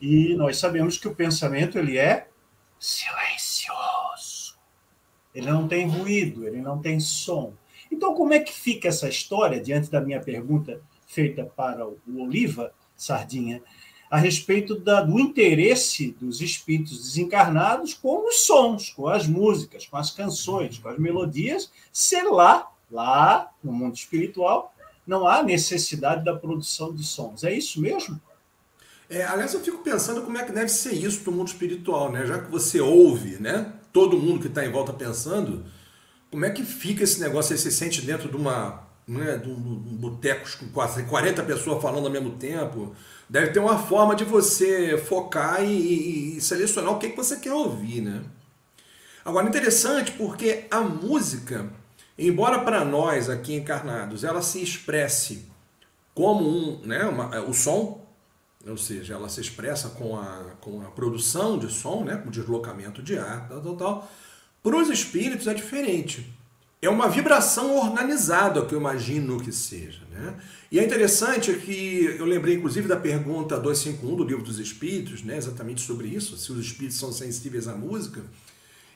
[0.00, 2.28] E nós sabemos que o pensamento ele é
[2.78, 4.56] silencioso.
[5.34, 7.52] Ele não tem ruído, ele não tem som.
[7.90, 12.72] Então, como é que fica essa história, diante da minha pergunta feita para o Oliva
[12.96, 13.62] Sardinha,
[14.10, 19.96] a respeito da, do interesse dos espíritos desencarnados com os sons, com as músicas, com
[19.96, 24.72] as canções, com as melodias, ser lá, lá no mundo espiritual,
[25.06, 27.44] não há necessidade da produção de sons.
[27.44, 28.20] É isso mesmo?
[29.08, 32.10] É, aliás, eu fico pensando como é que deve ser isso para o mundo espiritual,
[32.10, 32.26] né?
[32.26, 33.72] Já que você ouve, né?
[33.92, 35.64] Todo mundo que está em volta pensando,
[36.30, 37.56] como é que fica esse negócio?
[37.56, 42.06] Você se sente dentro de uma, né, de um, boteco com quase 40 pessoas falando
[42.06, 42.94] ao mesmo tempo.
[43.28, 47.52] Deve ter uma forma de você focar e, e selecionar o que, que você quer
[47.52, 48.22] ouvir, né?
[49.24, 51.68] Agora, interessante porque a música,
[52.18, 55.46] embora para nós aqui encarnados ela se expresse
[56.14, 58.05] como um, né, uma, o som
[58.66, 62.32] ou seja, ela se expressa com a, com a produção de som, né, com o
[62.32, 64.12] deslocamento de ar, tal, tal, tal.
[64.62, 66.32] Para os espíritos é diferente.
[66.82, 70.02] é uma vibração organizada, que eu imagino que seja.
[70.10, 70.34] Né?
[70.70, 75.36] E é interessante que eu lembrei, inclusive, da pergunta 251 do Livro dos Espíritos, né,
[75.36, 78.22] exatamente sobre isso, se os espíritos são sensíveis à música.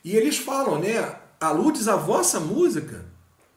[0.04, 3.04] E eles falam, né, aludes à vossa música,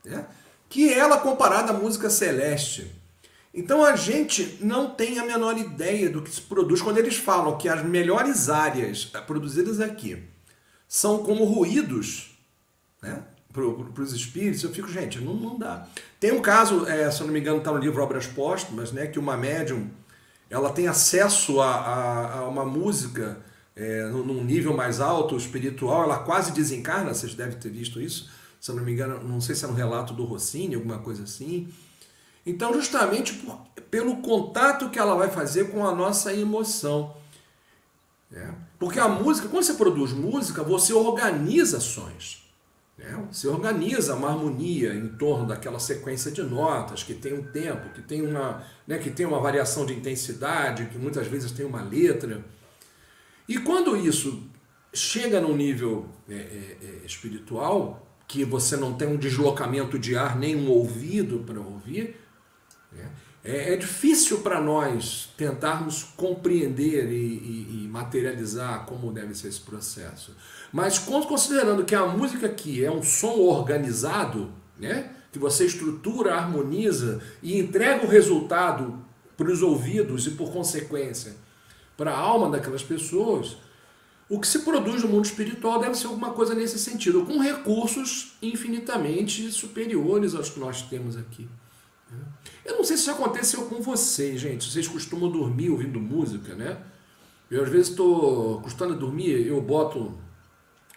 [0.06, 0.26] né,
[0.69, 3.02] que é ela comparada à música celeste.
[3.53, 7.57] Então a gente não tem a menor ideia do que se produz quando eles falam
[7.57, 10.23] que as melhores áreas produzidas aqui
[10.87, 12.37] são como ruídos,
[13.01, 13.23] né?
[13.53, 15.87] para os espíritos, eu fico, gente, não, não dá.
[16.19, 19.05] Tem um caso, é, se eu não me engano, está no livro Obras Póstumas, né,
[19.05, 19.91] que uma médium
[20.49, 23.37] ela tem acesso a, a, a uma música
[23.75, 28.71] é, num nível mais alto, espiritual, ela quase desencarna, vocês devem ter visto isso, se
[28.71, 31.71] eu não me engano, não sei se é um relato do Rossini, alguma coisa assim.
[32.45, 33.58] Então, justamente por,
[33.89, 37.15] pelo contato que ela vai fazer com a nossa emoção.
[38.34, 38.49] É.
[38.79, 42.43] Porque a música, quando você produz música, você organiza sons.
[42.97, 43.27] Né?
[43.32, 48.01] Você organiza uma harmonia em torno daquela sequência de notas que tem um tempo, que
[48.01, 52.43] tem uma, né, que tem uma variação de intensidade, que muitas vezes tem uma letra.
[53.47, 54.43] E quando isso
[54.93, 60.38] chega num nível é, é, é espiritual, que você não tem um deslocamento de ar
[60.38, 62.22] nem um ouvido para ouvir, né?
[63.43, 69.60] É, é, difícil para nós tentarmos compreender e, e, e materializar como deve ser esse
[69.60, 70.36] processo.
[70.71, 75.12] Mas considerando que a música aqui é um som organizado, né?
[75.32, 79.03] que você estrutura, harmoniza e entrega o resultado
[79.36, 81.36] para os ouvidos e, por consequência,
[81.97, 83.58] para a alma daquelas pessoas,
[84.29, 88.38] o que se produz no mundo espiritual deve ser alguma coisa nesse sentido, com recursos
[88.41, 91.47] infinitamente superiores aos que nós temos aqui.
[92.12, 92.19] Né?
[92.65, 94.71] Eu não sei se isso aconteceu com vocês, gente.
[94.71, 96.78] Vocês costumam dormir ouvindo música, né?
[97.52, 100.17] Eu às vezes estou custando dormir, eu boto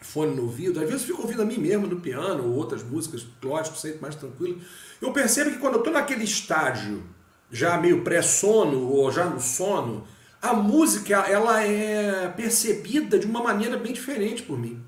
[0.00, 3.26] fone no ouvido, às vezes fico ouvindo a mim mesmo no piano ou outras músicas,
[3.42, 4.60] lógico, sempre mais tranquilo.
[5.00, 7.02] Eu percebo que quando eu estou naquele estágio,
[7.50, 10.06] já meio pré-sono ou já no sono,
[10.40, 14.80] a música ela é percebida de uma maneira bem diferente por mim.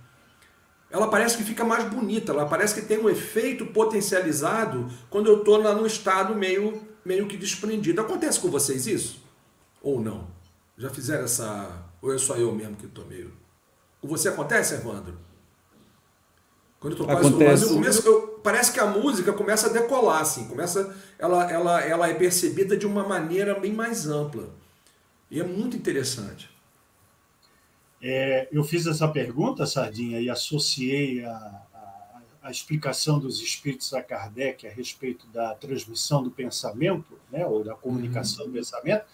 [0.90, 5.38] Ela parece que fica mais bonita, ela parece que tem um efeito potencializado quando eu
[5.38, 8.00] estou num estado meio, meio que desprendido.
[8.00, 9.22] Acontece com vocês isso?
[9.82, 10.26] Ou não?
[10.78, 11.84] Já fizeram essa.
[12.00, 13.32] Ou é só eu mesmo que estou meio.
[14.00, 15.18] Com você acontece, Evandro?
[16.80, 17.62] Quando eu tô quase Acontece.
[17.64, 22.08] eu começo, eu, parece que a música começa a decolar, assim, começa, ela, ela, ela
[22.08, 24.48] é percebida de uma maneira bem mais ampla.
[25.30, 26.48] E é muito interessante.
[28.00, 34.02] É, eu fiz essa pergunta, Sardinha, e associei a, a, a, explicação dos espíritos a
[34.02, 38.52] Kardec a respeito da transmissão do pensamento, né, ou da comunicação uhum.
[38.52, 39.04] do pensamento,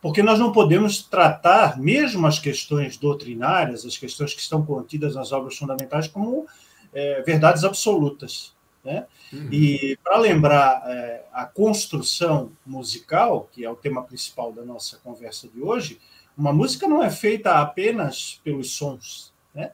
[0.00, 5.32] porque nós não podemos tratar, mesmo as questões doutrinárias, as questões que estão contidas nas
[5.32, 6.46] obras fundamentais, como
[6.92, 8.54] é, verdades absolutas.
[8.82, 9.06] Né?
[9.30, 9.48] Uhum.
[9.52, 15.48] E para lembrar é, a construção musical, que é o tema principal da nossa conversa
[15.48, 16.00] de hoje,
[16.40, 19.30] uma música não é feita apenas pelos sons.
[19.54, 19.72] Né?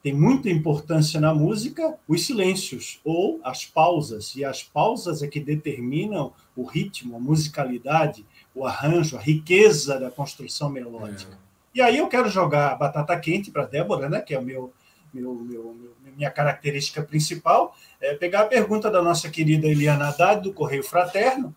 [0.00, 5.40] Tem muita importância na música os silêncios ou as pausas, e as pausas é que
[5.40, 11.34] determinam o ritmo, a musicalidade, o arranjo, a riqueza da construção melódica.
[11.34, 11.48] É.
[11.74, 14.72] E aí eu quero jogar batata quente para Débora, né, que é o meu,
[15.12, 15.76] meu, meu,
[16.16, 21.54] minha característica principal, é pegar a pergunta da nossa querida Eliana Haddad, do Correio Fraterno,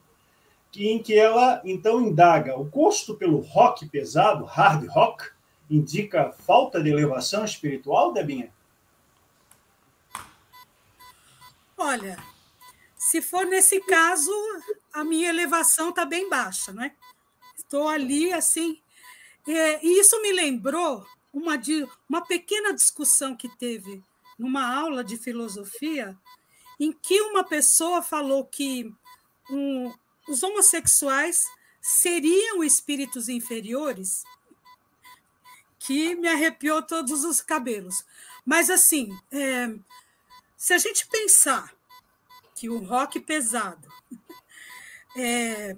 [0.75, 5.29] em que ela então indaga o gosto pelo rock pesado, hard rock,
[5.69, 8.53] indica falta de elevação espiritual, Debinha?
[11.77, 12.17] Olha,
[12.95, 14.31] se for nesse caso,
[14.93, 16.93] a minha elevação está bem baixa, não é?
[17.57, 18.79] Estou ali assim.
[19.47, 21.60] É, e isso me lembrou uma,
[22.07, 24.03] uma pequena discussão que teve
[24.38, 26.17] numa aula de filosofia,
[26.79, 28.93] em que uma pessoa falou que
[29.49, 29.91] um,
[30.32, 31.46] os homossexuais
[31.82, 34.24] seriam espíritos inferiores,
[35.78, 38.06] que me arrepiou todos os cabelos.
[38.46, 39.74] Mas, assim, é,
[40.56, 41.74] se a gente pensar
[42.56, 43.91] que o rock pesado
[45.17, 45.76] é,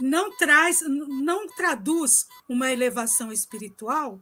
[0.00, 4.20] não traz, não traduz uma elevação espiritual,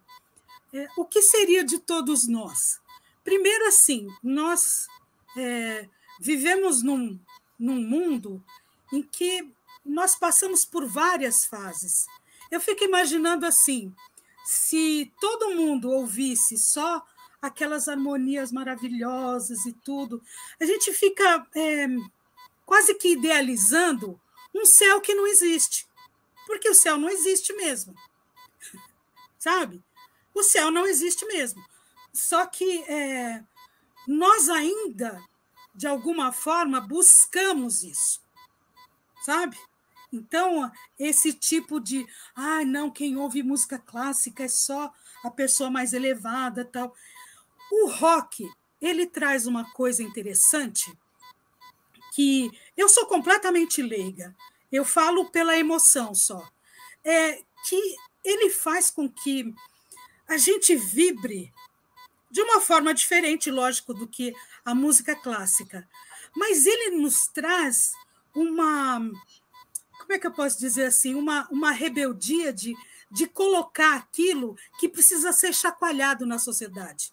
[0.73, 2.81] é, o que seria de todos nós?
[3.23, 4.89] Primeiro, assim, nós
[5.37, 5.89] é,
[6.20, 7.18] vivemos num,
[7.59, 8.43] num mundo
[8.93, 9.49] em que
[9.85, 12.07] nós passamos por várias fases.
[12.51, 13.95] Eu fico imaginando assim:
[14.45, 17.05] se todo mundo ouvisse só
[17.41, 20.22] aquelas harmonias maravilhosas e tudo.
[20.61, 21.87] A gente fica é,
[22.64, 24.20] quase que idealizando
[24.55, 25.87] um céu que não existe,
[26.47, 27.95] porque o céu não existe mesmo,
[29.39, 29.83] sabe?
[30.33, 31.64] O céu não existe mesmo.
[32.12, 33.43] Só que é,
[34.07, 35.20] nós ainda
[35.74, 38.20] de alguma forma, buscamos isso,
[39.22, 39.59] sabe?
[40.13, 44.93] Então, esse tipo de, ah, não, quem ouve música clássica é só
[45.25, 46.95] a pessoa mais elevada, tal.
[47.71, 48.47] O rock,
[48.81, 50.93] ele traz uma coisa interessante
[52.15, 54.37] que eu sou completamente leiga.
[54.71, 56.47] Eu falo pela emoção só.
[57.03, 59.55] É que ele faz com que
[60.29, 61.53] a gente vibre
[62.31, 64.35] de uma forma diferente, lógico, do que
[64.65, 65.89] a música clássica.
[66.35, 67.93] Mas ele nos traz
[68.35, 69.01] uma
[70.13, 72.77] como é que eu posso dizer assim, uma, uma rebeldia de,
[73.11, 77.11] de colocar aquilo que precisa ser chacoalhado na sociedade,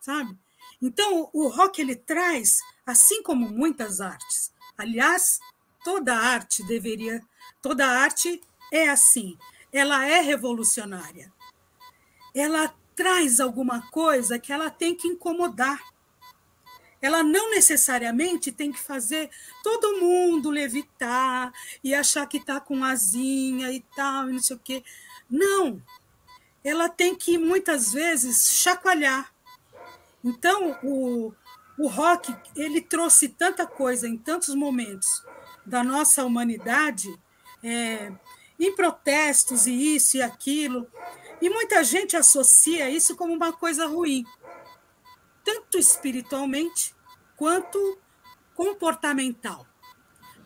[0.00, 0.34] sabe?
[0.80, 4.50] Então, o rock ele traz, assim como muitas artes.
[4.78, 5.38] Aliás,
[5.84, 7.22] toda arte deveria,
[7.60, 8.40] toda arte
[8.72, 9.36] é assim.
[9.70, 11.30] Ela é revolucionária.
[12.34, 15.89] Ela traz alguma coisa que ela tem que incomodar
[17.02, 19.30] ela não necessariamente tem que fazer
[19.62, 24.60] todo mundo levitar e achar que está com asinha e tal, e não sei o
[24.62, 24.84] quê.
[25.28, 25.82] Não.
[26.62, 29.32] Ela tem que, muitas vezes, chacoalhar.
[30.22, 31.32] Então, o,
[31.78, 35.24] o rock ele trouxe tanta coisa em tantos momentos
[35.64, 37.08] da nossa humanidade,
[37.62, 38.12] é,
[38.58, 40.86] em protestos e isso e aquilo,
[41.40, 44.26] e muita gente associa isso como uma coisa ruim
[45.44, 46.94] tanto espiritualmente
[47.36, 47.98] quanto
[48.54, 49.66] comportamental.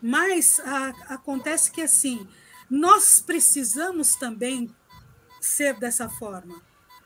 [0.00, 2.28] Mas a, acontece que assim,
[2.70, 4.74] nós precisamos também
[5.40, 6.62] ser dessa forma.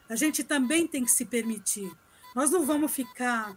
[0.08, 1.90] A gente também tem que se permitir.
[2.34, 3.56] Nós não vamos ficar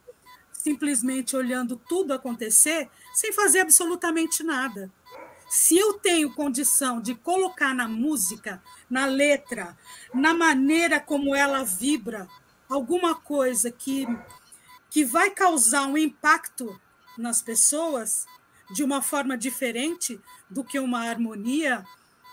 [0.52, 4.92] simplesmente olhando tudo acontecer sem fazer absolutamente nada.
[5.50, 9.78] Se eu tenho condição de colocar na música, na letra,
[10.14, 12.28] na maneira como ela vibra,
[12.72, 14.08] alguma coisa que,
[14.90, 16.80] que vai causar um impacto
[17.18, 18.26] nas pessoas
[18.74, 20.20] de uma forma diferente
[20.50, 21.86] do que uma harmonia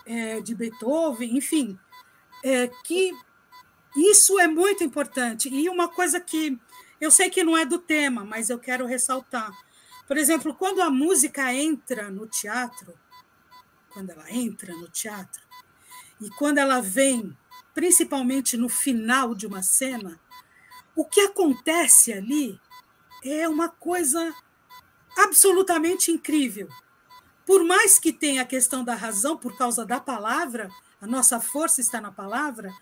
[0.05, 1.77] é, de Beethoven, enfim,
[2.43, 3.11] é, que
[3.95, 5.49] isso é muito importante.
[5.49, 6.57] E uma coisa que
[7.01, 9.51] eu sei que não é do tema, mas eu quero ressaltar.
[10.07, 12.93] Por exemplo, quando a música entra no teatro,
[13.89, 15.41] quando ela entra no teatro,
[16.21, 17.37] e quando ela vem,
[17.73, 20.19] principalmente no final de uma cena,
[20.99, 22.59] o que acontece ali
[23.23, 24.35] é uma coisa
[25.17, 26.67] absolutamente incrível.
[27.45, 30.69] Por mais que tenha a questão da razão por causa da palavra,
[30.99, 32.75] a nossa força está na palavra,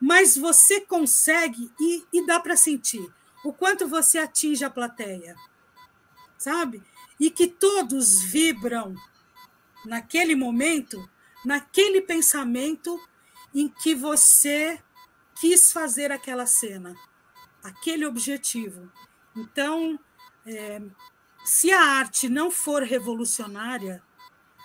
[0.00, 3.06] mas você consegue e, e dá para sentir
[3.44, 5.36] o quanto você atinge a plateia,
[6.38, 6.82] sabe?
[7.20, 8.94] E que todos vibram
[9.84, 11.06] naquele momento,
[11.44, 12.98] naquele pensamento
[13.54, 14.82] em que você
[15.38, 16.96] quis fazer aquela cena
[17.62, 18.90] aquele objetivo.
[19.36, 19.98] Então,
[20.46, 20.80] é,
[21.44, 24.02] se a arte não for revolucionária,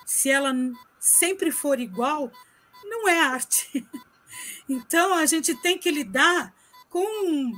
[0.05, 0.53] se ela
[0.99, 2.31] sempre for igual,
[2.83, 3.85] não é arte.
[4.67, 6.55] Então, a gente tem que lidar
[6.89, 7.53] com,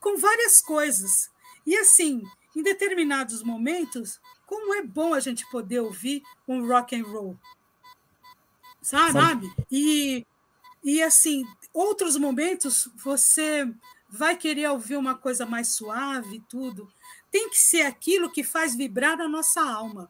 [0.00, 1.30] com várias coisas.
[1.66, 2.22] E, assim,
[2.56, 7.36] em determinados momentos, como é bom a gente poder ouvir um rock and roll,
[8.80, 9.52] sabe?
[9.70, 10.26] E,
[10.82, 13.66] e assim, outros momentos você
[14.14, 16.88] vai querer ouvir uma coisa mais suave, tudo.
[17.30, 20.08] Tem que ser aquilo que faz vibrar a nossa alma.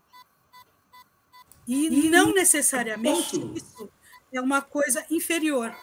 [1.67, 3.55] E, e não necessariamente posso...
[3.57, 3.91] isso
[4.33, 5.75] é uma coisa inferior.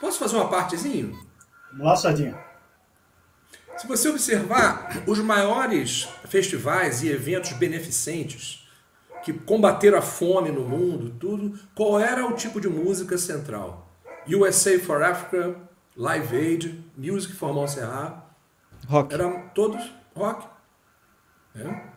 [0.00, 1.18] Posso fazer uma partezinho?
[1.70, 2.42] Vamos lá, Sardinha.
[3.76, 8.66] Se você observar os maiores festivais e eventos beneficentes
[9.22, 13.90] que combateram a fome no mundo, tudo, qual era o tipo de música central?
[14.26, 18.24] USA for Africa, Live Aid, Music for Montserrat.
[18.88, 19.14] Rock.
[19.14, 20.46] Eram todos rock.
[21.56, 21.94] É.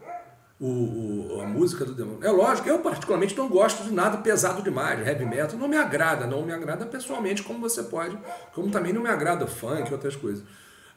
[0.59, 2.23] O, o, a música do demônio.
[2.23, 6.25] É lógico, eu particularmente não gosto de nada pesado demais, heavy metal não me agrada,
[6.25, 8.17] não me agrada pessoalmente como você pode,
[8.53, 10.43] como também não me agrada funk e outras coisas.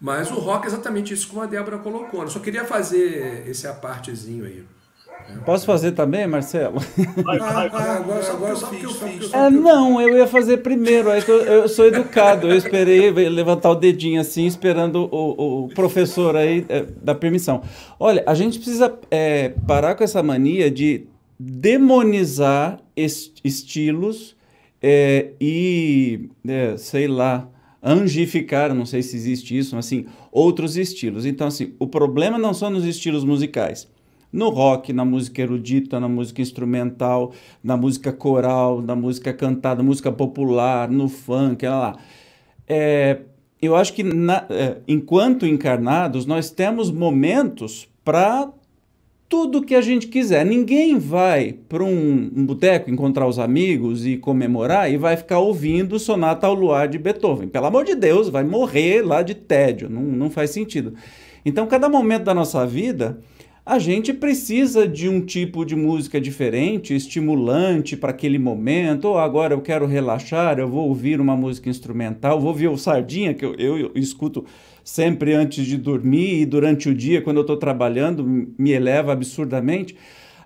[0.00, 2.22] Mas o rock é exatamente isso como a Débora colocou.
[2.22, 4.66] Eu só queria fazer esse apartezinho aí.
[5.44, 6.80] Posso fazer também, Marcelo?
[7.24, 7.88] Vai, vai, vai.
[7.88, 9.32] Ah, agora, agora só porque eu fiz.
[9.32, 11.10] É, não, eu ia fazer primeiro.
[11.10, 12.48] É eu, eu sou educado.
[12.48, 17.62] Eu esperei levantar o dedinho assim, esperando o, o professor aí é, da permissão.
[17.98, 21.06] Olha, a gente precisa é, parar com essa mania de
[21.38, 24.36] demonizar est estilos
[24.82, 27.48] é, e, é, sei lá,
[27.82, 31.24] angificar, não sei se existe isso, mas assim, outros estilos.
[31.24, 33.88] Então, assim, o problema não são nos estilos musicais
[34.32, 40.12] no rock, na música erudita, na música instrumental, na música coral, na música cantada, música
[40.12, 41.78] popular, no funk, lá.
[41.78, 41.96] lá.
[42.68, 43.20] É,
[43.60, 48.50] eu acho que na, é, enquanto encarnados nós temos momentos para
[49.30, 50.44] tudo que a gente quiser.
[50.44, 56.00] Ninguém vai para um, um boteco encontrar os amigos e comemorar e vai ficar ouvindo
[56.00, 57.48] Sonata ao Luar de Beethoven.
[57.48, 59.88] Pelo amor de Deus, vai morrer lá de tédio.
[59.88, 60.94] Não, não faz sentido.
[61.44, 63.20] Então, cada momento da nossa vida
[63.70, 69.04] a gente precisa de um tipo de música diferente, estimulante para aquele momento.
[69.04, 73.32] Ou agora eu quero relaxar, eu vou ouvir uma música instrumental, vou ouvir o Sardinha,
[73.32, 74.44] que eu, eu, escuto
[74.82, 78.24] sempre antes de dormir e durante o dia, quando eu estou trabalhando,
[78.58, 79.94] me eleva absurdamente.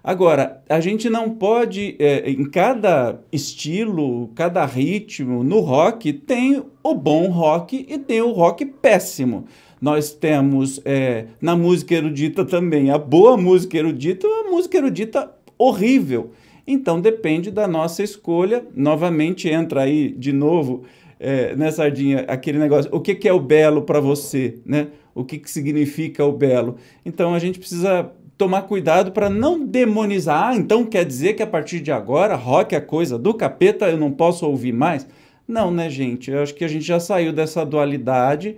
[0.03, 6.95] Agora, a gente não pode, é, em cada estilo, cada ritmo, no rock, tem o
[6.95, 9.47] bom rock e tem o rock péssimo
[9.85, 15.31] nós temos é, na música erudita também a boa música erudita e a música erudita
[15.59, 16.31] horrível.
[16.67, 18.65] Então depende da nossa escolha.
[18.75, 20.85] Novamente entra aí de novo
[21.21, 24.87] é, né, Sardinha, aquele negócio, o que, que é o belo para você, né?
[25.15, 26.77] O que, que significa o belo?
[27.05, 30.49] Então a gente precisa tomar cuidado para não demonizar.
[30.49, 33.99] Ah, então quer dizer que a partir de agora rock é coisa do capeta, eu
[33.99, 35.07] não posso ouvir mais?
[35.47, 36.31] Não, né, gente?
[36.31, 38.57] Eu acho que a gente já saiu dessa dualidade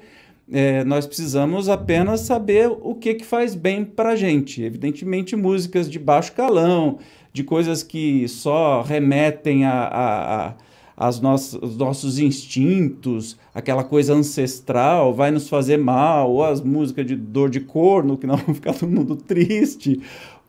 [0.50, 4.62] é, nós precisamos apenas saber o que, que faz bem para a gente.
[4.62, 6.98] Evidentemente, músicas de baixo calão,
[7.32, 10.54] de coisas que só remetem a, a, a
[10.96, 17.04] as nossas, os nossos instintos, aquela coisa ancestral, vai nos fazer mal, ou as músicas
[17.04, 20.00] de dor de corno, que não vão ficar todo mundo triste,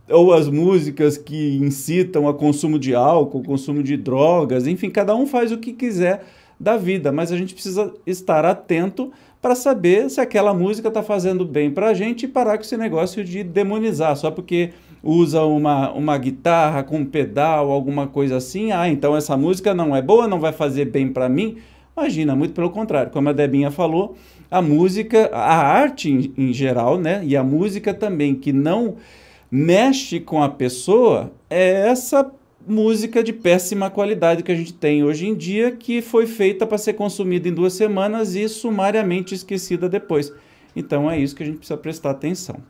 [0.10, 5.28] ou as músicas que incitam a consumo de álcool, consumo de drogas, enfim, cada um
[5.28, 6.24] faz o que quiser
[6.58, 9.12] da vida, mas a gente precisa estar atento
[9.42, 12.78] para saber se aquela música está fazendo bem para a gente e parar com esse
[12.78, 14.72] negócio de demonizar, só porque
[15.04, 19.96] usa uma, uma guitarra com um pedal, alguma coisa assim, ah, então essa música não
[19.96, 21.58] é boa, não vai fazer bem para mim.
[21.96, 24.16] Imagina, muito pelo contrário, como a Debinha falou,
[24.50, 28.96] a música, a arte em, em geral, né, e a música também que não
[29.50, 32.30] mexe com a pessoa, é essa
[32.68, 36.78] música de péssima qualidade que a gente tem hoje em dia, que foi feita para
[36.78, 40.34] ser consumida em duas semanas e sumariamente esquecida depois.
[40.76, 42.61] Então é isso que a gente precisa prestar atenção.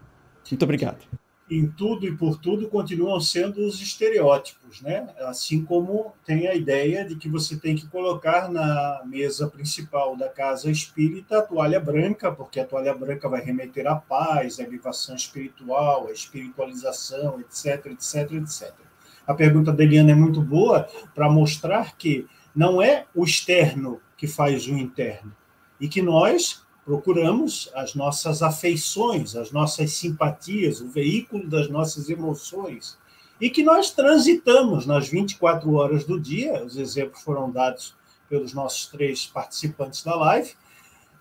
[0.50, 1.06] Muito obrigado.
[1.50, 5.08] Em tudo e por tudo continuam sendo os estereótipos, né?
[5.22, 10.28] Assim como tem a ideia de que você tem que colocar na mesa principal da
[10.28, 15.16] casa espírita a toalha branca, porque a toalha branca vai remeter à paz, à elevação
[15.16, 18.87] espiritual, à espiritualização, etc, etc, etc
[19.28, 22.26] a pergunta da Eliana é muito boa para mostrar que
[22.56, 25.36] não é o externo que faz o interno
[25.80, 32.98] e que nós procuramos as nossas afeições, as nossas simpatias, o veículo das nossas emoções
[33.40, 37.96] e que nós transitamos nas 24 horas do dia, os exemplos foram dados
[38.30, 40.54] pelos nossos três participantes da live,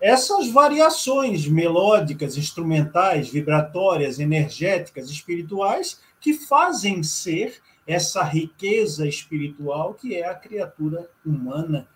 [0.00, 10.28] essas variações melódicas, instrumentais, vibratórias, energéticas, espirituais que fazem ser essa riqueza espiritual que é
[10.28, 11.86] a criatura humana,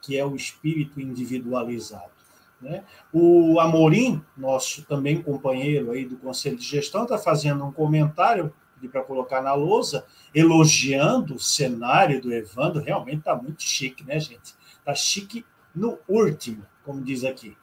[0.00, 2.12] que é o espírito individualizado.
[2.60, 2.84] Né?
[3.12, 8.52] O Amorim, nosso também companheiro aí do Conselho de Gestão, está fazendo um comentário
[8.88, 10.04] para colocar na lousa,
[10.34, 12.82] elogiando o cenário do Evandro.
[12.82, 14.54] Realmente está muito chique, né, gente?
[14.78, 17.56] Está chique no último, como diz aqui.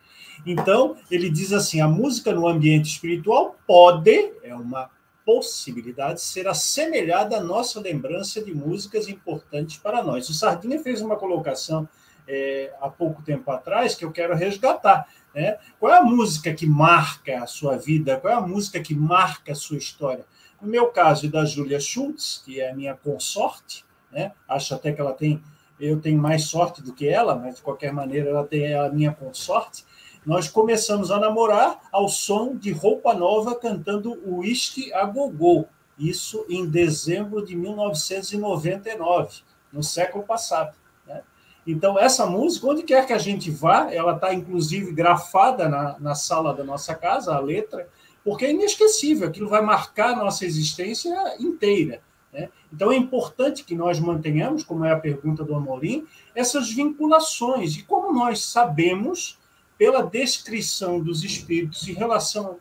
[0.46, 4.90] Então, ele diz assim: a música no ambiente espiritual pode, é uma
[5.26, 10.30] possibilidade ser assemelhada à nossa lembrança de músicas importantes para nós.
[10.30, 11.88] O Sardinha fez uma colocação
[12.28, 15.08] é, há pouco tempo atrás que eu quero resgatar.
[15.34, 15.58] Né?
[15.80, 18.18] Qual é a música que marca a sua vida?
[18.18, 20.26] Qual é a música que marca a sua história?
[20.62, 24.32] No meu caso, e da Julia Schultz, que é a minha consorte, né?
[24.48, 25.42] acho até que ela tem,
[25.80, 29.12] eu tenho mais sorte do que ela, mas de qualquer maneira ela tem a minha
[29.12, 29.84] consorte
[30.26, 35.66] nós começamos a namorar ao som de roupa nova cantando Whisky a Gogô.
[35.98, 39.42] Isso em dezembro de 1999,
[39.74, 40.76] no século passado.
[41.08, 41.22] Né?
[41.66, 46.16] Então, essa música, onde quer que a gente vá, ela está inclusive grafada na, na
[46.16, 47.90] sala da nossa casa, a letra,
[48.24, 52.02] porque é inesquecível, aquilo vai marcar a nossa existência inteira.
[52.32, 52.50] Né?
[52.72, 56.06] Então, é importante que nós mantenhamos, como é a pergunta do Amorim,
[56.36, 57.76] essas vinculações.
[57.76, 59.41] E como nós sabemos
[59.82, 62.60] pela descrição dos espíritos em relação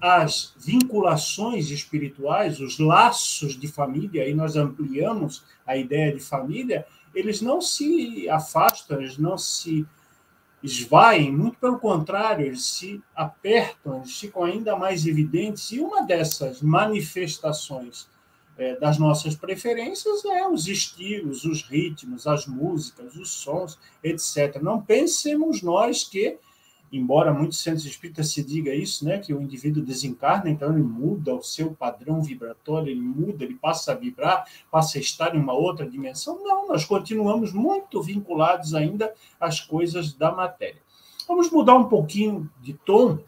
[0.00, 7.40] às vinculações espirituais, os laços de família, aí nós ampliamos a ideia de família, eles
[7.40, 9.86] não se afastam, eles não se
[10.60, 16.60] esvaem, muito pelo contrário, eles se apertam, eles ficam ainda mais evidentes, e uma dessas
[16.60, 18.08] manifestações
[18.58, 24.60] é, das nossas preferências é os estilos, os ritmos, as músicas, os sons, etc.
[24.60, 26.40] Não pensemos nós que
[26.92, 31.34] embora muitos centros espíritas se diga isso, né, que o indivíduo desencarna, então ele muda
[31.34, 35.52] o seu padrão vibratório, ele muda, ele passa a vibrar, passa a estar em uma
[35.52, 36.42] outra dimensão.
[36.42, 40.80] Não, nós continuamos muito vinculados ainda às coisas da matéria.
[41.26, 43.18] Vamos mudar um pouquinho de tom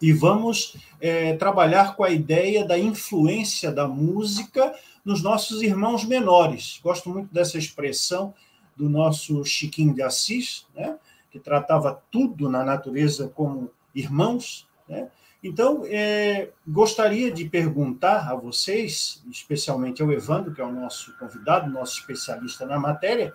[0.00, 4.72] e vamos é, trabalhar com a ideia da influência da música
[5.04, 6.78] nos nossos irmãos menores.
[6.82, 8.32] Gosto muito dessa expressão
[8.76, 10.96] do nosso Chiquinho de Assis, né?
[11.30, 14.68] Que tratava tudo na natureza como irmãos.
[14.88, 15.08] Né?
[15.42, 21.70] Então, é, gostaria de perguntar a vocês, especialmente ao Evandro, que é o nosso convidado,
[21.70, 23.32] nosso especialista na matéria,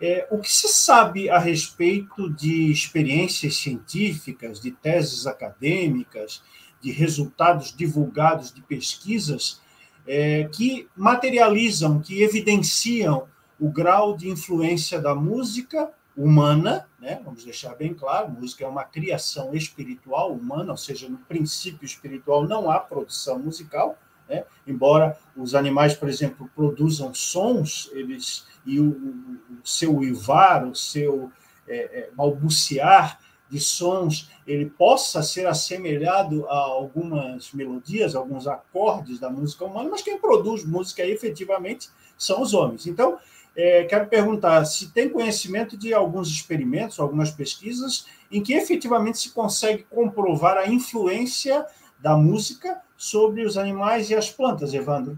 [0.00, 6.42] é, o que se sabe a respeito de experiências científicas, de teses acadêmicas,
[6.80, 9.62] de resultados divulgados de pesquisas
[10.06, 13.26] é, que materializam, que evidenciam
[13.58, 17.20] o grau de influência da música humana, né?
[17.22, 22.48] vamos deixar bem claro, música é uma criação espiritual humana, ou seja, no princípio espiritual
[22.48, 24.44] não há produção musical, né?
[24.66, 31.30] embora os animais, por exemplo, produzam sons, eles e o, o seu uivar, o seu
[31.68, 39.28] é, é, balbuciar de sons, ele possa ser assemelhado a algumas melodias, alguns acordes da
[39.28, 42.86] música humana, mas quem produz música efetivamente são os homens.
[42.86, 43.18] Então,
[43.56, 49.30] é, quero perguntar se tem conhecimento de alguns experimentos, algumas pesquisas, em que efetivamente se
[49.30, 51.64] consegue comprovar a influência
[52.00, 55.16] da música sobre os animais e as plantas, Evandro.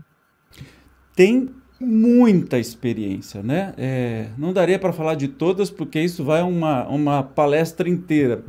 [1.14, 3.74] Tem muita experiência, né?
[3.76, 8.45] É, não daria para falar de todas, porque isso vai uma, uma palestra inteira.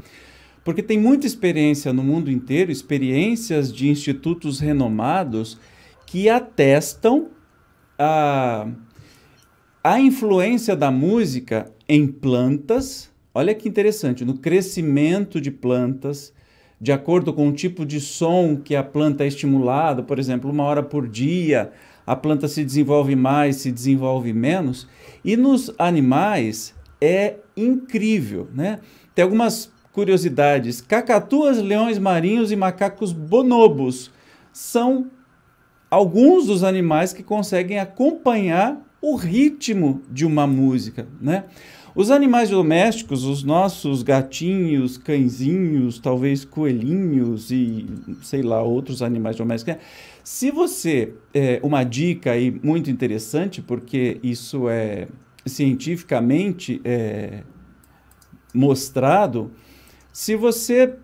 [0.64, 5.58] Porque tem muita experiência no mundo inteiro, experiências de institutos renomados
[6.06, 7.30] que atestam
[7.98, 8.68] a
[9.90, 16.34] a influência da música em plantas, olha que interessante, no crescimento de plantas,
[16.80, 20.66] de acordo com o tipo de som que a planta é estimulada, por exemplo, uma
[20.66, 21.72] hora por dia,
[22.06, 24.90] a planta se desenvolve mais, se desenvolve menos.
[25.24, 28.80] E nos animais é incrível, né?
[29.16, 30.82] Tem algumas curiosidades.
[30.82, 34.12] Cacatuas, leões marinhos e macacos bonobos
[34.52, 35.10] são
[35.90, 41.46] alguns dos animais que conseguem acompanhar o ritmo de uma música, né?
[41.96, 47.88] Os animais domésticos, os nossos gatinhos, cãezinhos, talvez coelhinhos e
[48.22, 49.76] sei lá, outros animais domésticos.
[49.76, 49.82] Né?
[50.24, 51.14] Se você.
[51.34, 55.08] É, uma dica aí muito interessante, porque isso é
[55.44, 57.42] cientificamente é,
[58.54, 59.52] mostrado,
[60.14, 60.96] se você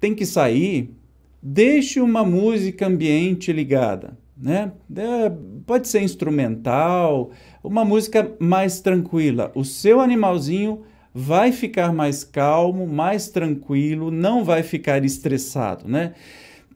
[0.00, 0.94] tem que sair,
[1.42, 4.72] deixe uma música ambiente ligada né?
[4.96, 5.32] É,
[5.64, 7.30] pode ser instrumental,
[7.62, 9.52] uma música mais tranquila.
[9.54, 10.82] O seu animalzinho
[11.14, 16.14] vai ficar mais calmo, mais tranquilo, não vai ficar estressado, né?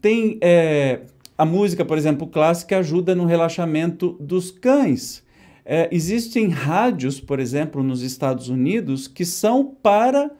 [0.00, 1.00] Tem é,
[1.36, 5.24] a música, por exemplo, clássica ajuda no relaxamento dos cães.
[5.64, 10.30] É, existem rádios, por exemplo, nos Estados Unidos que são para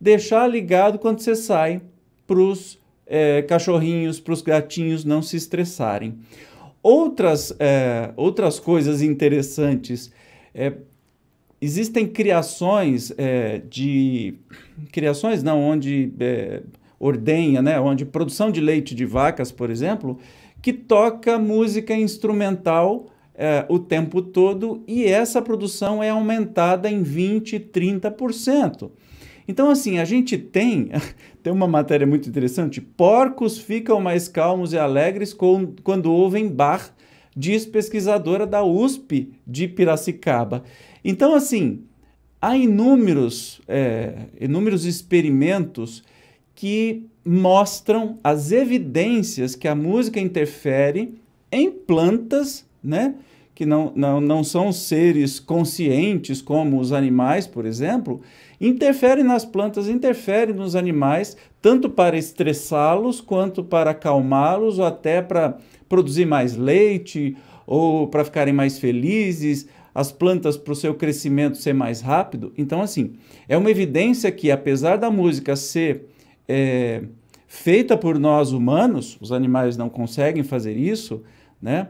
[0.00, 1.82] deixar ligado quando você sai
[2.26, 6.18] para os é, cachorrinhos, para os gatinhos não se estressarem.
[6.82, 10.10] Outras, é, outras coisas interessantes.
[10.54, 10.72] É,
[11.60, 14.34] existem criações é, de.
[14.92, 16.62] Criações não, onde é,
[16.98, 20.18] ordenha, né, onde produção de leite de vacas, por exemplo,
[20.60, 27.70] que toca música instrumental é, o tempo todo e essa produção é aumentada em 20%,
[27.70, 28.90] 30%.
[29.48, 30.90] Então, assim, a gente tem,
[31.42, 36.94] tem uma matéria muito interessante: porcos ficam mais calmos e alegres com, quando ouvem bar,
[37.36, 40.64] diz pesquisadora da USP de Piracicaba.
[41.04, 41.82] Então, assim,
[42.40, 46.02] há inúmeros, é, inúmeros experimentos
[46.54, 51.14] que mostram as evidências que a música interfere
[51.50, 53.14] em plantas, né?
[53.54, 58.20] Que não, não, não são seres conscientes como os animais, por exemplo,
[58.60, 65.56] interfere nas plantas, interfere nos animais, tanto para estressá-los, quanto para acalmá-los, ou até para
[65.88, 67.36] produzir mais leite,
[67.66, 72.52] ou para ficarem mais felizes, as plantas para o seu crescimento ser mais rápido.
[72.56, 73.14] Então, assim,
[73.48, 76.06] é uma evidência que, apesar da música ser
[76.48, 77.02] é,
[77.46, 81.22] feita por nós humanos, os animais não conseguem fazer isso,
[81.60, 81.88] né?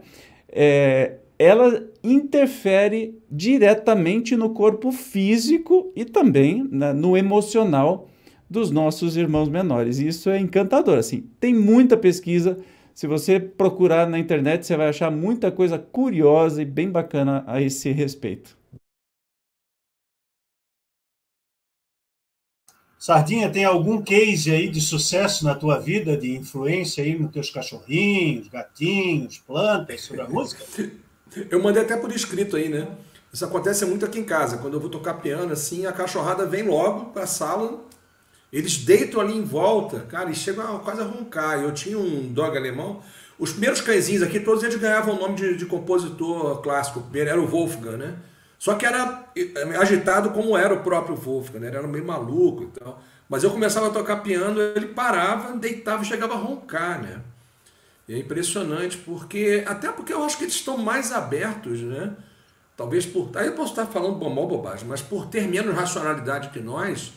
[0.49, 8.11] É, ela interfere diretamente no corpo físico e também né, no emocional
[8.49, 10.01] dos nossos irmãos menores.
[10.01, 10.99] E isso é encantador.
[10.99, 12.59] Assim, tem muita pesquisa.
[12.95, 17.59] Se você procurar na internet, você vai achar muita coisa curiosa e bem bacana a
[17.59, 18.55] esse respeito.
[22.99, 27.49] Sardinha, tem algum case aí de sucesso na tua vida, de influência aí nos teus
[27.49, 30.63] cachorrinhos, gatinhos, plantas, sobre a música?
[31.51, 32.89] Eu mandei até por escrito aí, né?
[33.33, 34.59] Isso acontece muito aqui em casa.
[34.59, 37.85] Quando eu vou tocar piano, assim, a cachorrada vem logo para a sala,
[38.53, 41.61] eles deitam ali em volta, cara, e chegam a quase a roncar.
[41.61, 43.01] Eu tinha um dog alemão.
[43.39, 47.05] Os primeiros cãezinhos aqui, todos eles ganhavam o nome de, de compositor clássico.
[47.15, 48.17] Era o Wolfgang, né?
[48.59, 51.69] Só que era eh, agitado como era o próprio Wolfgang, né?
[51.69, 53.01] Ele era meio maluco e tal.
[53.29, 57.21] Mas eu começava a tocar piano, ele parava, deitava e chegava a roncar, né?
[58.11, 59.63] É impressionante, porque.
[59.67, 62.13] Até porque eu acho que eles estão mais abertos, né?
[62.77, 63.31] Talvez por.
[63.37, 67.13] Aí eu posso estar falando mal bobagem, mas por ter menos racionalidade que nós,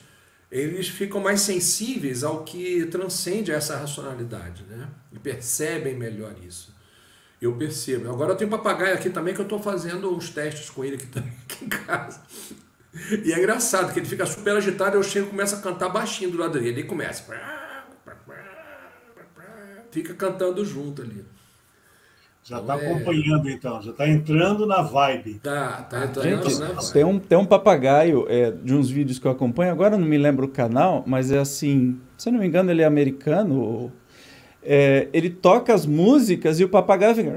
[0.52, 4.88] eles ficam mais sensíveis ao que transcende essa racionalidade, né?
[5.12, 6.72] E percebem melhor isso.
[7.42, 8.12] Eu percebo.
[8.12, 10.96] Agora eu tenho um papagaio aqui também que eu estou fazendo uns testes com ele
[10.96, 12.22] aqui, também, aqui em casa.
[13.26, 16.30] E é engraçado que ele fica super agitado, eu chego e começo a cantar baixinho
[16.30, 16.70] do lado dele.
[16.70, 17.24] Ele começa.
[19.94, 21.24] Fica cantando junto ali.
[22.44, 22.92] Já está então, é...
[22.94, 25.36] acompanhando, então, já está entrando na vibe.
[25.36, 26.92] Tá, tá entrando Gente, na vibe.
[26.92, 30.18] Tem um, tem um papagaio é, de uns vídeos que eu acompanho, agora não me
[30.18, 33.92] lembro o canal, mas é assim, se eu não me engano, ele é americano.
[34.66, 37.32] É, ele toca as músicas e o papagaio fica.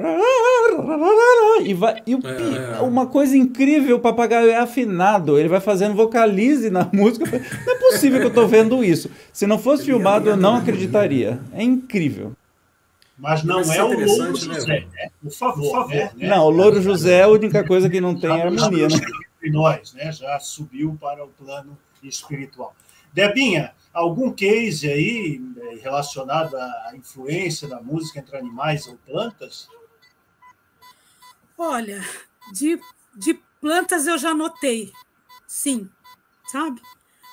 [1.64, 2.82] E, vai, e o, é, é.
[2.82, 7.26] uma coisa incrível, o papagaio é afinado, ele vai fazendo vocalize na música.
[7.26, 9.10] Não é possível que eu estou vendo isso.
[9.32, 11.38] Se não fosse filmado, eu não acreditaria.
[11.52, 12.32] É incrível.
[13.18, 15.10] Mas não é o Louro né, José, né?
[15.22, 15.62] Por favor.
[15.62, 16.28] Por favor né?
[16.28, 18.90] Não, o Louro José é a única coisa que não tem já, harmonia.
[18.90, 19.06] Já, né?
[19.50, 20.12] nós, né?
[20.12, 22.74] Já subiu para o plano espiritual.
[23.12, 29.68] Debinha, algum case aí eh, relacionado à influência da música entre animais ou plantas?
[31.56, 32.04] Olha,
[32.52, 32.78] de,
[33.16, 34.92] de plantas eu já notei,
[35.46, 35.88] sim,
[36.48, 36.82] sabe?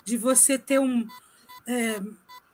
[0.06, 1.06] De você ter um,
[1.68, 2.00] é,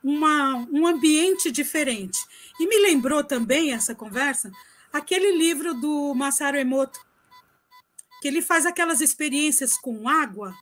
[0.03, 2.19] uma, um ambiente diferente.
[2.59, 4.51] E me lembrou também essa conversa
[4.91, 6.99] aquele livro do Masaru Emoto,
[8.21, 10.57] que ele faz aquelas experiências com água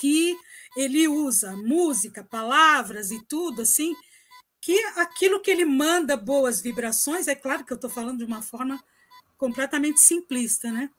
[0.00, 0.36] que
[0.76, 3.94] ele usa música, palavras e tudo assim,
[4.60, 8.40] que aquilo que ele manda boas vibrações, é claro que eu estou falando de uma
[8.40, 8.82] forma
[9.36, 10.90] completamente simplista, né?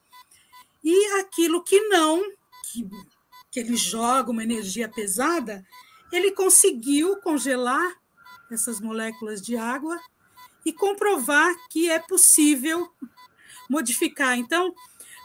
[0.84, 2.22] E aquilo que não,
[2.70, 2.88] que,
[3.50, 5.64] que ele joga uma energia pesada,
[6.12, 7.96] ele conseguiu congelar
[8.50, 9.98] essas moléculas de água
[10.64, 12.92] e comprovar que é possível
[13.68, 14.38] modificar.
[14.38, 14.74] Então,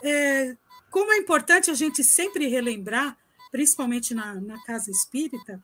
[0.01, 0.55] é,
[0.89, 3.17] como é importante a gente sempre relembrar,
[3.51, 5.61] principalmente na, na casa espírita,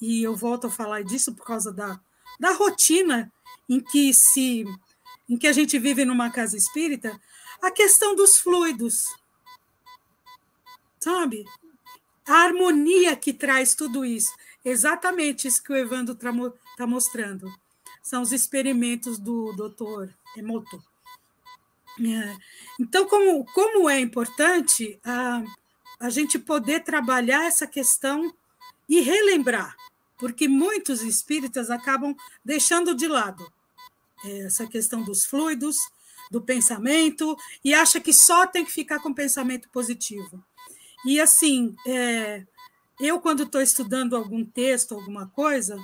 [0.00, 2.00] e eu volto a falar disso por causa da,
[2.38, 3.32] da rotina
[3.68, 4.64] em que se
[5.28, 7.20] em que a gente vive numa casa espírita,
[7.62, 9.04] a questão dos fluidos.
[10.98, 11.44] Sabe?
[12.26, 14.34] A harmonia que traz tudo isso.
[14.64, 17.52] Exatamente isso que o Evandro está mostrando.
[18.02, 20.82] São os experimentos do doutor Emoto.
[21.98, 22.36] É.
[22.78, 25.42] Então, como, como é importante a,
[25.98, 28.34] a gente poder trabalhar essa questão
[28.88, 29.76] e relembrar,
[30.18, 33.50] porque muitos espíritas acabam deixando de lado
[34.24, 35.76] é, essa questão dos fluidos,
[36.30, 40.42] do pensamento, e acha que só tem que ficar com pensamento positivo.
[41.04, 42.46] E assim, é,
[43.00, 45.82] eu, quando estou estudando algum texto, alguma coisa,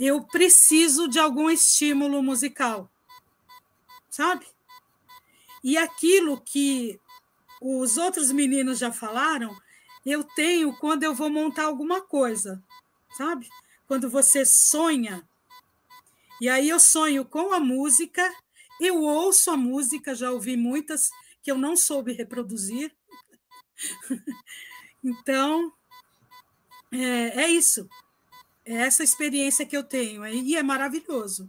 [0.00, 2.90] eu preciso de algum estímulo musical,
[4.08, 4.46] sabe?
[5.62, 6.98] E aquilo que
[7.60, 9.54] os outros meninos já falaram,
[10.04, 12.62] eu tenho quando eu vou montar alguma coisa,
[13.16, 13.48] sabe?
[13.86, 15.22] Quando você sonha.
[16.40, 18.28] E aí eu sonho com a música,
[18.80, 21.10] eu ouço a música, já ouvi muitas
[21.42, 22.92] que eu não soube reproduzir.
[25.04, 25.72] então,
[26.92, 27.88] é, é isso.
[28.64, 30.26] É essa experiência que eu tenho.
[30.26, 31.48] E é maravilhoso.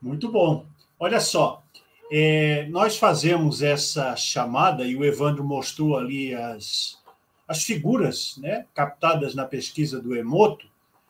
[0.00, 0.66] Muito bom.
[1.00, 1.64] Olha só,
[2.10, 6.98] é, nós fazemos essa chamada, e o Evandro mostrou ali as,
[7.46, 10.66] as figuras né, captadas na pesquisa do Emoto,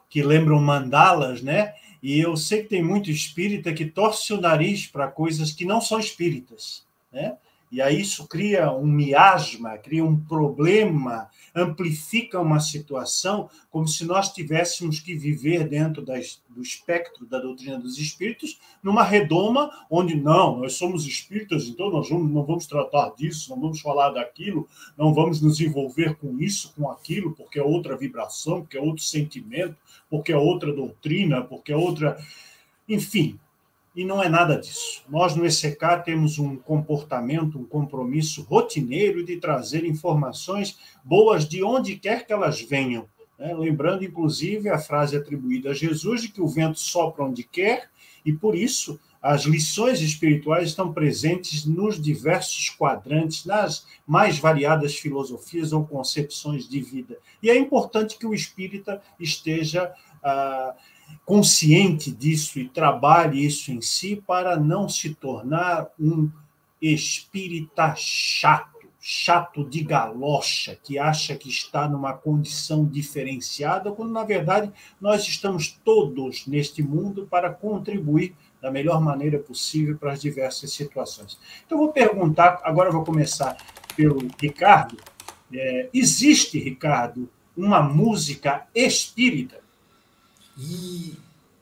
[0.09, 1.75] que lembram mandalas, né?
[2.03, 5.81] E eu sei que tem muito espírita que torce o nariz para coisas que não
[5.81, 7.37] são espíritas, né?
[7.71, 14.33] E aí isso cria um miasma, cria um problema, amplifica uma situação, como se nós
[14.33, 20.59] tivéssemos que viver dentro das, do espectro da doutrina dos espíritos, numa redoma onde não,
[20.59, 24.67] nós somos espíritas, então nós vamos, não vamos tratar disso, não vamos falar daquilo,
[24.97, 29.05] não vamos nos envolver com isso, com aquilo, porque é outra vibração, porque é outro
[29.05, 29.77] sentimento,
[30.09, 32.19] porque é outra doutrina, porque é outra.
[32.89, 33.39] Enfim,
[33.99, 35.03] e não é nada disso.
[35.09, 41.97] Nós no ECK temos um comportamento, um compromisso rotineiro de trazer informações boas de onde
[41.97, 43.09] quer que elas venham.
[43.37, 43.53] Né?
[43.55, 47.91] Lembrando, inclusive, a frase atribuída a Jesus de que o vento sopra onde quer,
[48.25, 55.73] e por isso as lições espirituais estão presentes nos diversos quadrantes, nas mais variadas filosofias
[55.73, 57.19] ou concepções de vida.
[57.43, 59.93] E é importante que o espírita esteja.
[60.23, 60.77] Ah,
[61.25, 66.31] consciente disso e trabalhe isso em si para não se tornar um
[66.81, 74.73] espírita chato, chato de galocha, que acha que está numa condição diferenciada, quando na verdade
[75.01, 81.39] nós estamos todos neste mundo para contribuir da melhor maneira possível para as diversas situações.
[81.65, 83.57] Então, vou perguntar, agora vou começar
[83.97, 84.97] pelo Ricardo.
[85.53, 89.68] É, existe, Ricardo, uma música espírita?
[90.59, 91.15] E,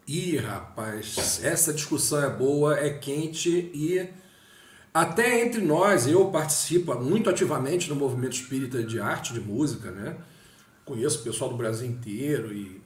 [0.09, 4.09] e, rapaz, essa discussão é boa, é quente e
[4.97, 10.17] até entre nós, eu participo muito ativamente no movimento espírita de arte, de música, né?
[10.87, 12.81] Conheço o pessoal do Brasil inteiro e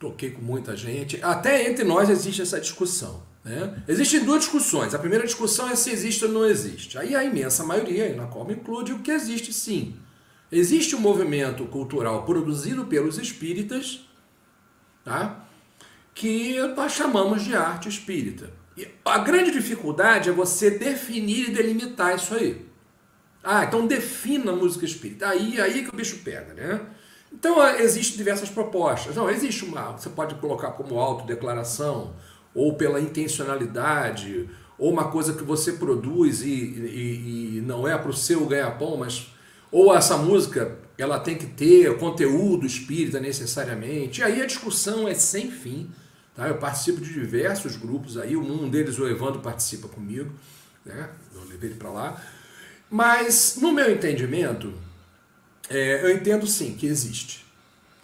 [0.00, 1.22] toquei com muita gente.
[1.22, 3.22] Até entre nós existe essa discussão.
[3.44, 3.80] Né?
[3.86, 4.92] Existem duas discussões.
[4.92, 6.98] A primeira discussão é se existe ou não existe.
[6.98, 9.94] Aí a imensa maioria, na qual me include, o que existe sim.
[10.50, 14.00] Existe um movimento cultural produzido pelos espíritas,
[15.04, 15.41] tá?
[16.14, 18.50] Que nós chamamos de arte espírita.
[18.76, 22.66] E a grande dificuldade é você definir e delimitar isso aí.
[23.42, 25.28] Ah, então defina a música espírita.
[25.28, 26.80] Aí, aí que o bicho pega, né?
[27.32, 29.16] Então existem diversas propostas.
[29.16, 32.14] Não, existe uma, você pode colocar como autodeclaração,
[32.54, 34.48] ou pela intencionalidade,
[34.78, 38.96] ou uma coisa que você produz e, e, e não é para o seu ganha-pão,
[38.96, 39.28] mas
[39.70, 44.20] ou essa música ela tem que ter conteúdo espírita necessariamente.
[44.20, 45.90] E aí a discussão é sem fim.
[46.34, 46.48] Tá?
[46.48, 50.32] Eu participo de diversos grupos aí, um deles o Evandro participa comigo,
[50.84, 51.10] né?
[51.34, 52.22] eu levei ele para lá.
[52.90, 54.72] Mas, no meu entendimento,
[55.68, 57.44] é, eu entendo sim que existe.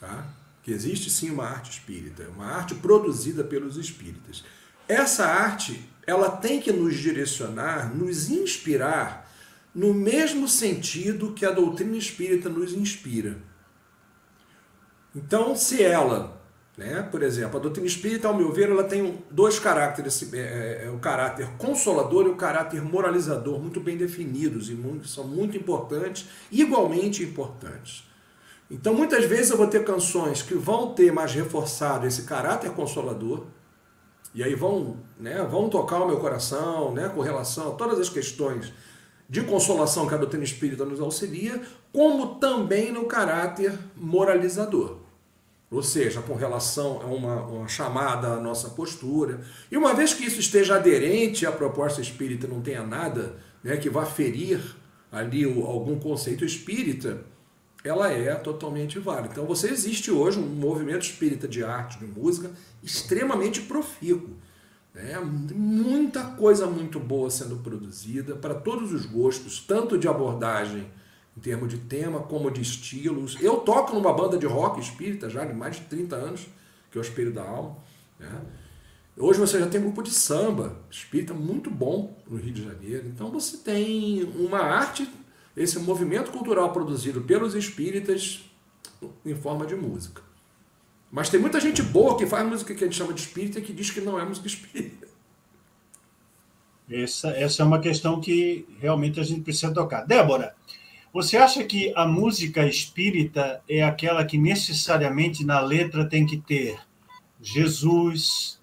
[0.01, 0.27] Tá?
[0.63, 4.45] Que existe sim uma arte espírita, uma arte produzida pelos espíritas.
[4.87, 9.31] Essa arte, ela tem que nos direcionar, nos inspirar
[9.75, 13.39] no mesmo sentido que a doutrina espírita nos inspira.
[15.15, 16.38] Então, se ela
[16.79, 17.03] né?
[17.11, 20.91] Por exemplo, a doutrina espírita, ao meu ver, ela tem dois caracteres, é, é, é,
[20.91, 26.29] o caráter consolador e o caráter moralizador, muito bem definidos e muito, são muito importantes,
[26.53, 28.05] igualmente importantes.
[28.71, 33.47] Então, muitas vezes eu vou ter canções que vão ter mais reforçado esse caráter consolador,
[34.33, 38.09] e aí vão, né, vão tocar o meu coração né, com relação a todas as
[38.09, 38.73] questões
[39.29, 41.61] de consolação que a doutrina espírita nos auxilia,
[41.93, 45.08] como também no caráter moralizador
[45.71, 49.41] ou seja, com relação a uma, uma, chamada à nossa postura.
[49.71, 53.91] E uma vez que isso esteja aderente à proposta espírita, não tenha nada né, que
[53.91, 54.61] vá ferir
[55.13, 57.23] ali o, algum conceito espírita,
[57.85, 59.29] ela é totalmente válida.
[59.33, 62.51] Então você existe hoje um movimento espírita de arte, de música,
[62.83, 64.37] extremamente profícuo.
[64.95, 65.19] Né?
[65.55, 70.87] Muita coisa muito boa sendo produzida para todos os gostos, tanto de abordagem
[71.39, 73.37] em termos de tema como de estilos.
[73.41, 76.49] Eu toco numa banda de rock espírita já de mais de 30 anos,
[76.91, 77.77] que é o Espelho da Alma.
[78.19, 78.29] Né?
[79.17, 83.07] Hoje você já tem um grupo de samba espírita muito bom no Rio de Janeiro.
[83.07, 85.09] Então você tem uma arte,
[85.57, 88.45] esse movimento cultural produzido pelos espíritas
[89.25, 90.21] em forma de música.
[91.09, 93.73] Mas tem muita gente boa que faz música que a gente chama de espírita que
[93.73, 95.07] diz que não é música espírita.
[96.91, 100.05] Essa, essa é uma questão que realmente a gente precisa tocar.
[100.05, 100.55] Débora,
[101.13, 106.79] você acha que a música espírita é aquela que necessariamente na letra tem que ter
[107.41, 108.61] Jesus,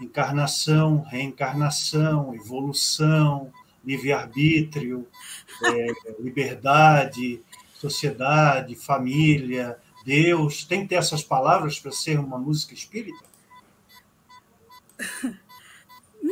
[0.00, 3.52] encarnação, reencarnação, evolução,
[3.84, 5.06] livre-arbítrio,
[5.64, 5.86] é,
[6.20, 7.42] liberdade,
[7.74, 10.64] sociedade, família, Deus?
[10.64, 13.24] Tem que ter essas palavras para ser uma música espírita?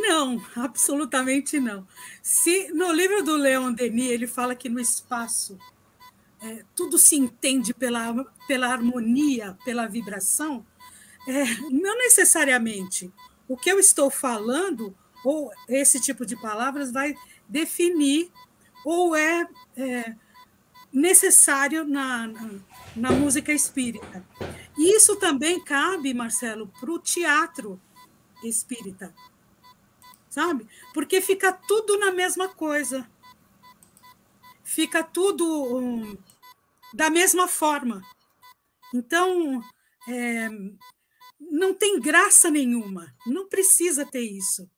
[0.01, 1.87] Não, absolutamente não.
[2.23, 5.59] Se no livro do Leon Denis ele fala que no espaço
[6.41, 10.65] é, tudo se entende pela, pela harmonia, pela vibração,
[11.29, 13.13] é, não necessariamente
[13.47, 17.15] o que eu estou falando ou esse tipo de palavras vai
[17.47, 18.33] definir
[18.87, 19.47] ou é,
[19.77, 20.15] é
[20.91, 22.51] necessário na, na,
[22.97, 24.25] na música espírita.
[24.79, 27.79] E isso também cabe, Marcelo, para o teatro
[28.43, 29.15] espírita
[30.31, 30.67] sabe?
[30.95, 33.11] Porque fica tudo na mesma coisa.
[34.63, 35.45] Fica tudo
[35.77, 36.17] um,
[36.95, 38.01] da mesma forma.
[38.95, 39.61] Então,
[40.09, 40.49] é,
[41.41, 43.13] não tem graça nenhuma.
[43.27, 44.71] Não precisa ter isso.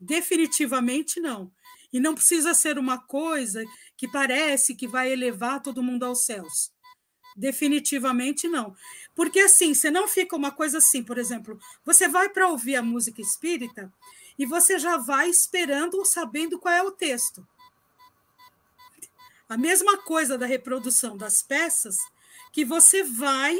[0.00, 1.52] Definitivamente não.
[1.92, 3.64] E não precisa ser uma coisa
[3.96, 6.70] que parece que vai elevar todo mundo aos céus.
[7.36, 8.76] Definitivamente não.
[9.14, 12.82] Porque assim, você não fica uma coisa assim, por exemplo, você vai para ouvir a
[12.82, 13.92] música espírita
[14.38, 17.46] e você já vai esperando ou sabendo qual é o texto.
[19.48, 21.98] A mesma coisa da reprodução das peças,
[22.52, 23.58] que você vai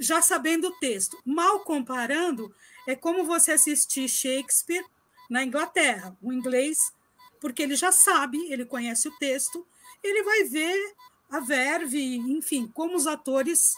[0.00, 1.18] já sabendo o texto.
[1.24, 2.54] Mal comparando,
[2.86, 4.84] é como você assistir Shakespeare
[5.28, 6.92] na Inglaterra, o inglês,
[7.40, 9.66] porque ele já sabe, ele conhece o texto,
[10.02, 10.94] ele vai ver
[11.30, 13.74] a verve, enfim, como os atores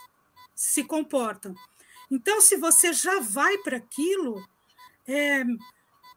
[0.54, 1.54] se comportam.
[2.10, 4.46] Então, se você já vai para aquilo,
[5.06, 5.42] é,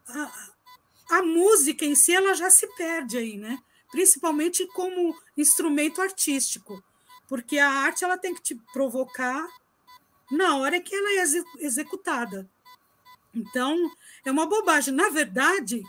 [0.07, 3.59] a, a música em si ela já se perde aí, né?
[3.91, 6.83] Principalmente como instrumento artístico,
[7.27, 9.47] porque a arte ela tem que te provocar
[10.31, 11.23] na hora que ela é
[11.59, 12.49] executada.
[13.33, 13.91] Então,
[14.23, 14.93] é uma bobagem.
[14.93, 15.83] Na verdade,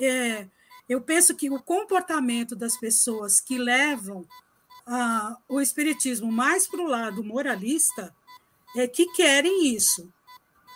[0.00, 0.48] é,
[0.88, 4.26] eu penso que o comportamento das pessoas que levam
[5.48, 8.14] o espiritismo mais para o lado moralista
[8.76, 10.12] é que querem isso,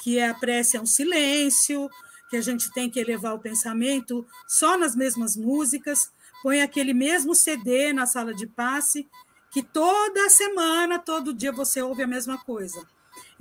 [0.03, 1.91] que a prece é um silêncio,
[2.29, 6.11] que a gente tem que elevar o pensamento só nas mesmas músicas,
[6.43, 9.09] põe aquele mesmo CD na sala de passe,
[9.51, 12.87] que toda semana, todo dia você ouve a mesma coisa.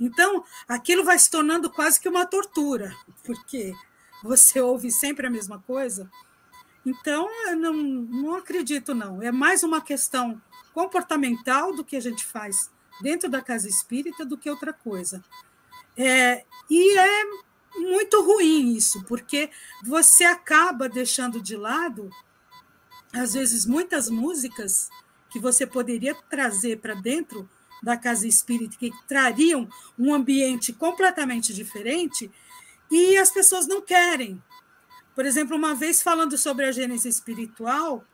[0.00, 3.74] Então, aquilo vai se tornando quase que uma tortura, porque
[4.22, 6.10] você ouve sempre a mesma coisa.
[6.84, 9.20] Então, eu não, não acredito, não.
[9.20, 10.40] É mais uma questão
[10.72, 15.22] comportamental do que a gente faz dentro da casa espírita do que outra coisa.
[15.96, 17.24] É, e é
[17.78, 19.50] muito ruim isso, porque
[19.84, 22.10] você acaba deixando de lado,
[23.12, 24.90] às vezes, muitas músicas
[25.30, 27.48] que você poderia trazer para dentro
[27.82, 29.68] da casa espírita que trariam
[29.98, 32.30] um ambiente completamente diferente
[32.90, 34.42] e as pessoas não querem.
[35.14, 38.04] Por exemplo, uma vez falando sobre a gênese espiritual,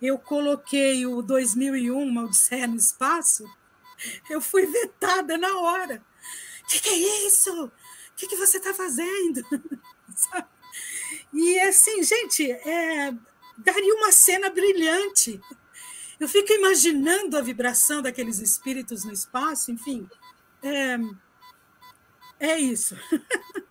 [0.00, 3.44] eu coloquei o 2001, uma Odisseia no Espaço,
[4.28, 6.02] eu fui vetada na hora.
[6.68, 7.64] Que, que, é isso?
[7.64, 7.72] O
[8.16, 9.44] que, que você está fazendo?
[11.32, 13.14] e assim, gente, é,
[13.58, 15.40] daria uma cena brilhante.
[16.18, 20.08] Eu fico imaginando a vibração daqueles espíritos no espaço, enfim.
[20.62, 20.98] É,
[22.40, 22.96] é isso.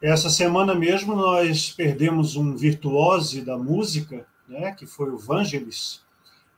[0.00, 6.02] Essa semana mesmo nós perdemos um virtuose da música, né, que foi o Vangelis,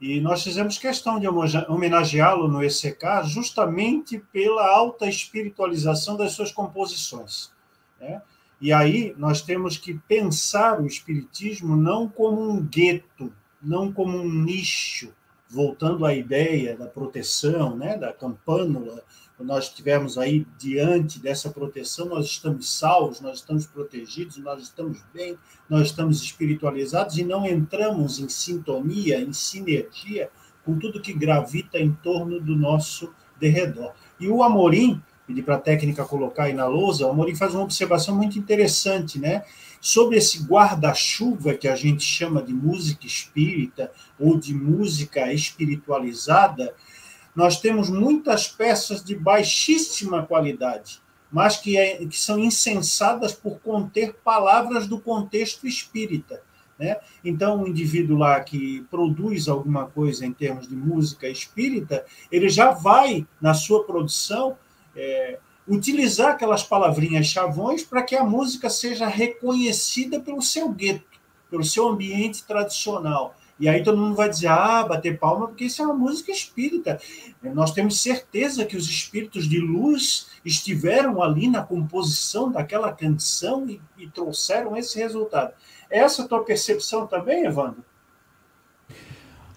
[0.03, 7.53] e nós fizemos questão de homenageá-lo no ECK justamente pela alta espiritualização das suas composições.
[8.01, 8.21] Né?
[8.61, 13.33] E aí nós temos que pensar o espiritismo não como um gueto,
[13.63, 15.15] não como um nicho,
[15.49, 19.05] voltando à ideia da proteção, né, da campânula,
[19.43, 25.37] nós estivermos aí diante dessa proteção, nós estamos salvos, nós estamos protegidos, nós estamos bem,
[25.69, 30.31] nós estamos espiritualizados e não entramos em sintonia, em sinergia
[30.65, 33.93] com tudo que gravita em torno do nosso derredor.
[34.19, 37.65] E o Amorim, pedi para a técnica colocar aí na lousa, o Amorim faz uma
[37.65, 39.45] observação muito interessante, né?
[39.81, 46.73] Sobre esse guarda-chuva que a gente chama de música espírita ou de música espiritualizada,
[47.35, 54.15] nós temos muitas peças de baixíssima qualidade, mas que, é, que são insensadas por conter
[54.23, 56.43] palavras do contexto espírita.
[56.79, 56.97] Né?
[57.25, 62.71] Então, o indivíduo lá que produz alguma coisa em termos de música espírita, ele já
[62.71, 64.59] vai, na sua produção,
[64.95, 71.21] é, utilizar aquelas palavrinhas chavões para que a música seja reconhecida pelo seu gueto,
[71.51, 73.37] pelo seu ambiente tradicional.
[73.61, 77.01] E aí todo mundo vai dizer, ah, bater palma, porque isso é uma música espírita.
[77.43, 83.81] Nós temos certeza que os espíritos de luz estiveram ali na composição daquela canção e,
[83.97, 85.53] e trouxeram esse resultado.
[85.89, 87.85] Essa é a tua percepção também, Evandro?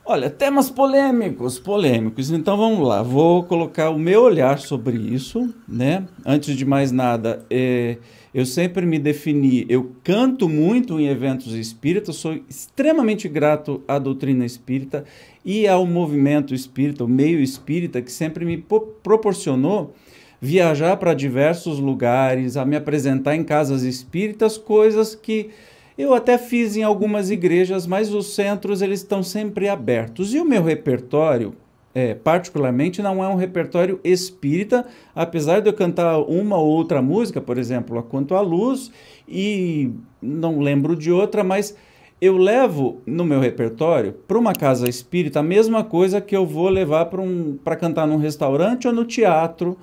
[0.07, 2.29] Olha, temas polêmicos, polêmicos.
[2.29, 6.05] Então vamos lá, vou colocar o meu olhar sobre isso, né?
[6.23, 7.97] Antes de mais nada, é,
[8.31, 14.45] eu sempre me defini, eu canto muito em eventos espíritas, sou extremamente grato à doutrina
[14.45, 15.05] espírita
[15.43, 18.63] e ao movimento espírita, o meio espírita, que sempre me
[19.01, 19.95] proporcionou
[20.39, 25.49] viajar para diversos lugares, a me apresentar em casas espíritas, coisas que
[25.97, 30.33] eu até fiz em algumas igrejas, mas os centros eles estão sempre abertos.
[30.33, 31.55] E o meu repertório,
[31.93, 34.85] é, particularmente, não é um repertório espírita,
[35.15, 38.91] apesar de eu cantar uma ou outra música, por exemplo, a Quanto à Luz,
[39.27, 39.91] e
[40.21, 41.75] não lembro de outra, mas
[42.19, 46.69] eu levo no meu repertório para uma casa espírita a mesma coisa que eu vou
[46.69, 49.77] levar para um, cantar num restaurante ou no teatro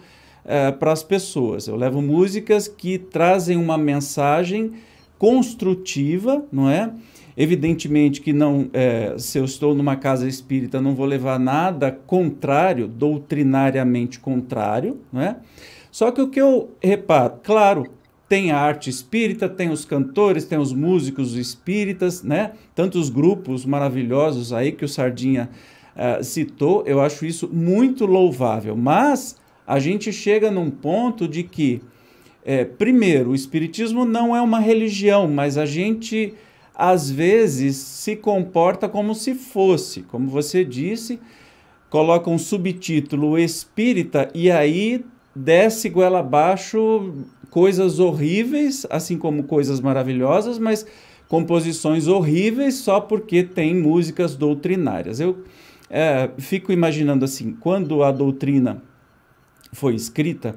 [0.44, 1.68] uh, para as pessoas.
[1.68, 4.72] Eu levo músicas que trazem uma mensagem
[5.22, 6.92] construtiva, não é?
[7.36, 12.88] Evidentemente que não, é, se eu estou numa casa espírita, não vou levar nada contrário,
[12.88, 15.36] doutrinariamente contrário, não é?
[15.92, 17.86] Só que o que eu reparo, claro,
[18.28, 22.54] tem a arte espírita, tem os cantores, tem os músicos espíritas, né?
[22.74, 25.48] Tantos grupos maravilhosos aí que o Sardinha
[25.94, 28.74] uh, citou, eu acho isso muito louvável.
[28.74, 31.80] Mas a gente chega num ponto de que,
[32.44, 36.34] é, primeiro, o espiritismo não é uma religião, mas a gente
[36.74, 41.20] às vezes se comporta como se fosse, como você disse,
[41.88, 45.04] coloca um subtítulo espírita e aí
[45.36, 47.14] desce goela abaixo
[47.50, 50.86] coisas horríveis, assim como coisas maravilhosas, mas
[51.28, 55.20] composições horríveis só porque tem músicas doutrinárias.
[55.20, 55.44] Eu
[55.88, 58.82] é, fico imaginando assim, quando a doutrina
[59.72, 60.56] foi escrita,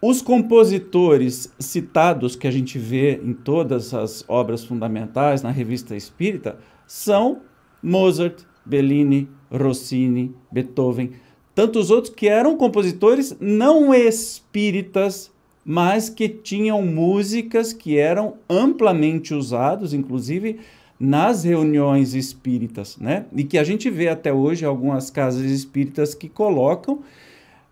[0.00, 6.58] os compositores citados que a gente vê em todas as obras fundamentais na revista espírita
[6.86, 7.42] são
[7.82, 11.12] Mozart, Bellini, Rossini, Beethoven,
[11.54, 15.32] tantos outros que eram compositores não espíritas
[15.70, 20.60] mas que tinham músicas que eram amplamente usados, inclusive
[20.98, 23.26] nas reuniões espíritas, né?
[23.36, 27.00] E que a gente vê até hoje algumas casas espíritas que colocam.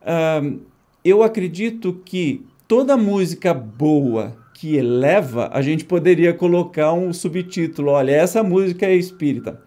[0.03, 0.61] Uh,
[1.09, 8.13] eu acredito que toda música boa que eleva, a gente poderia colocar um subtítulo: olha,
[8.13, 9.61] essa música é espírita.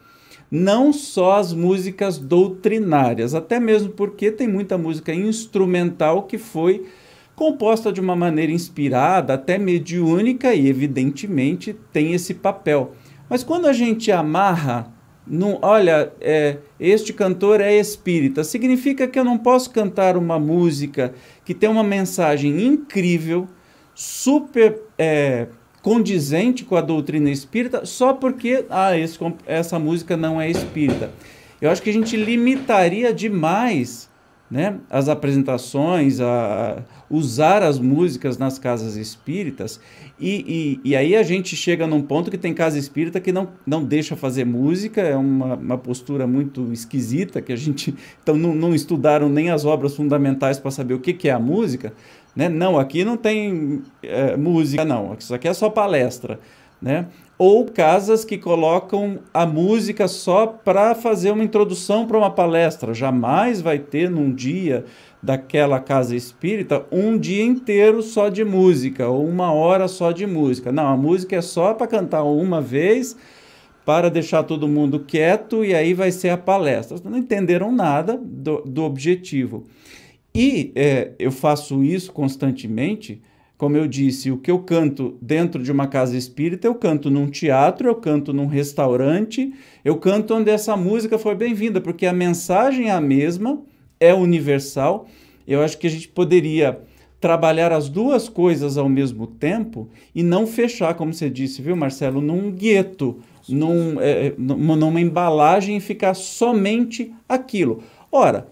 [0.51, 6.87] Não só as músicas doutrinárias, até mesmo porque tem muita música instrumental que foi
[7.35, 12.93] composta de uma maneira inspirada, até mediúnica e, evidentemente, tem esse papel.
[13.29, 14.91] Mas quando a gente amarra,
[15.30, 21.13] num, olha, é, este cantor é espírita, significa que eu não posso cantar uma música
[21.45, 23.47] que tem uma mensagem incrível,
[23.93, 25.47] super é,
[25.82, 31.11] condizente com a doutrina espírita, só porque ah, esse, essa música não é espírita.
[31.61, 34.09] Eu acho que a gente limitaria demais
[34.49, 39.80] né, as apresentações, a, usar as músicas nas casas espíritas,
[40.20, 43.49] e, e, e, aí a gente chega num ponto que tem casa espírita que não,
[43.66, 47.95] não deixa fazer música, é uma, uma postura muito esquisita, que a gente.
[48.22, 51.39] Então não, não estudaram nem as obras fundamentais para saber o que, que é a
[51.39, 51.93] música.
[52.36, 52.49] Né?
[52.49, 56.39] Não, aqui não tem é, música, não, isso aqui é só palestra.
[56.82, 57.07] Né?
[57.39, 62.93] ou casas que colocam a música só para fazer uma introdução para uma palestra.
[62.93, 64.84] Jamais vai ter num dia
[65.22, 70.72] daquela casa espírita um dia inteiro só de música ou uma hora só de música.
[70.72, 73.15] Não, a música é só para cantar uma vez
[73.86, 76.97] para deixar todo mundo quieto e aí vai ser a palestra.
[77.03, 79.65] Não entenderam nada do, do objetivo.
[80.34, 83.22] E é, eu faço isso constantemente
[83.59, 87.28] como eu disse, o que eu canto dentro de uma casa espírita, eu canto num
[87.28, 89.53] teatro, eu canto num restaurante,
[89.84, 93.61] eu canto onde essa música foi bem-vinda, porque a mensagem é a mesma,
[93.99, 95.07] é universal.
[95.47, 96.79] Eu acho que a gente poderia
[97.19, 102.21] trabalhar as duas coisas ao mesmo tempo e não fechar, como você disse, viu, Marcelo,
[102.21, 107.83] num gueto, num, é, numa embalagem e ficar somente aquilo.
[108.11, 108.47] Ora,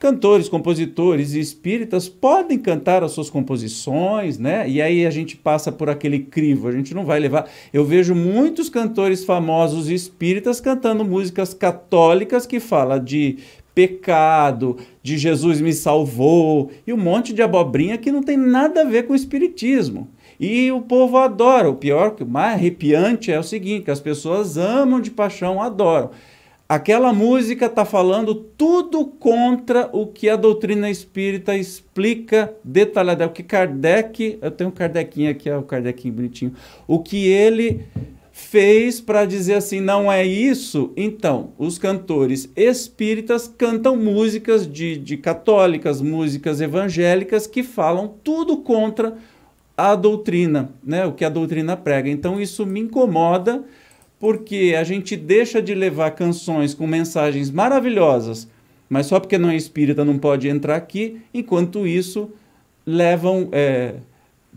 [0.00, 4.66] Cantores, compositores e espíritas podem cantar as suas composições, né?
[4.66, 7.46] E aí a gente passa por aquele crivo, a gente não vai levar.
[7.70, 13.40] Eu vejo muitos cantores famosos espíritas cantando músicas católicas que fala de
[13.74, 18.84] pecado, de Jesus me salvou e um monte de abobrinha que não tem nada a
[18.84, 20.08] ver com o espiritismo.
[20.38, 21.68] E o povo adora.
[21.68, 26.10] O pior, o mais arrepiante é o seguinte: que as pessoas amam de paixão, adoram
[26.70, 33.32] aquela música está falando tudo contra o que a doutrina espírita explica detalhadamente.
[33.32, 36.52] O que Kardec, eu tenho um Kardecinho aqui, ó, o Kardecinho bonitinho,
[36.86, 37.84] o que ele
[38.40, 40.92] fez para dizer assim, não é isso?
[40.96, 49.16] Então, os cantores espíritas cantam músicas de, de católicas, músicas evangélicas que falam tudo contra
[49.76, 51.04] a doutrina, né?
[51.06, 52.08] o que a doutrina prega.
[52.08, 53.62] Então, isso me incomoda
[54.18, 58.48] porque a gente deixa de levar canções com mensagens maravilhosas,
[58.88, 62.30] mas só porque não é espírita não pode entrar aqui, enquanto isso
[62.84, 63.94] levam é,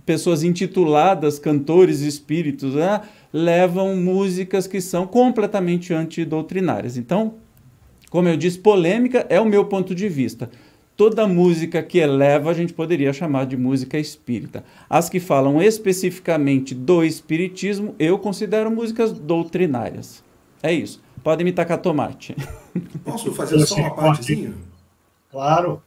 [0.05, 3.01] pessoas intituladas cantores espíritos, né,
[3.33, 6.95] levam músicas que são completamente antidoutrinárias.
[6.95, 7.33] Então,
[8.09, 10.49] como eu disse, polêmica é o meu ponto de vista
[10.95, 14.63] toda música que eleva a gente poderia chamar de música espírita.
[14.89, 20.23] As que falam especificamente do espiritismo, eu considero músicas doutrinárias.
[20.61, 21.01] É isso.
[21.23, 22.35] Podem me tacar tomate.
[23.03, 24.53] Posso fazer só uma partezinha?
[25.31, 25.81] Claro.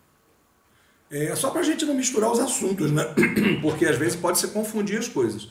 [1.11, 3.05] É só para a gente não misturar os assuntos, né?
[3.63, 5.49] Porque às vezes pode se confundir as coisas.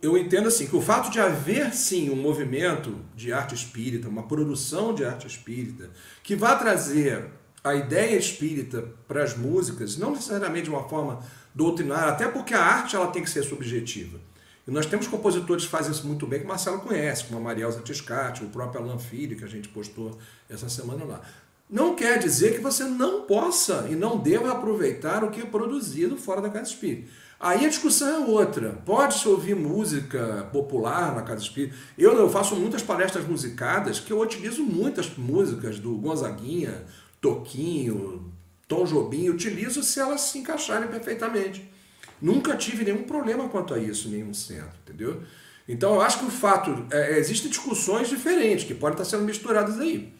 [0.00, 4.22] Eu entendo assim que o fato de haver sim um movimento de arte espírita, uma
[4.22, 5.90] produção de arte espírita,
[6.22, 7.26] que vá trazer
[7.62, 11.22] a ideia espírita para as músicas, não necessariamente de uma forma
[11.54, 14.18] doutrinária, até porque a arte ela tem que ser subjetiva.
[14.66, 17.42] E nós temos compositores que fazem isso muito bem, que o Marcelo conhece, como a
[17.42, 21.20] Marielza Tiscati, o próprio Alan Filho, que a gente postou essa semana lá.
[21.68, 26.16] Não quer dizer que você não possa e não deva aproveitar o que é produzido
[26.16, 27.10] fora da casa espírita.
[27.44, 28.70] Aí a discussão é outra.
[28.86, 31.76] Pode-se ouvir música popular na casa espírita.
[31.98, 36.86] Eu, eu faço muitas palestras musicadas que eu utilizo muitas músicas do Gonzaguinha,
[37.20, 38.32] Toquinho,
[38.66, 41.70] Tom Jobim, utilizo se elas se encaixarem perfeitamente.
[42.18, 45.22] Nunca tive nenhum problema quanto a isso, nenhum centro, entendeu?
[45.68, 46.86] Então eu acho que o fato.
[46.90, 50.14] É, existem discussões diferentes que podem estar sendo misturadas aí.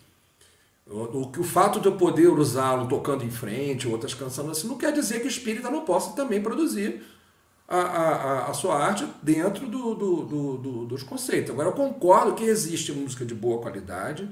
[0.87, 4.77] O, o, o fato de eu poder usá-lo tocando em frente, outras cantando assim, não
[4.77, 7.14] quer dizer que o espírita não possa também produzir
[7.83, 11.51] a, a, a sua arte dentro do, do, do, do, dos conceitos.
[11.51, 14.29] Agora, eu concordo que existe música de boa qualidade,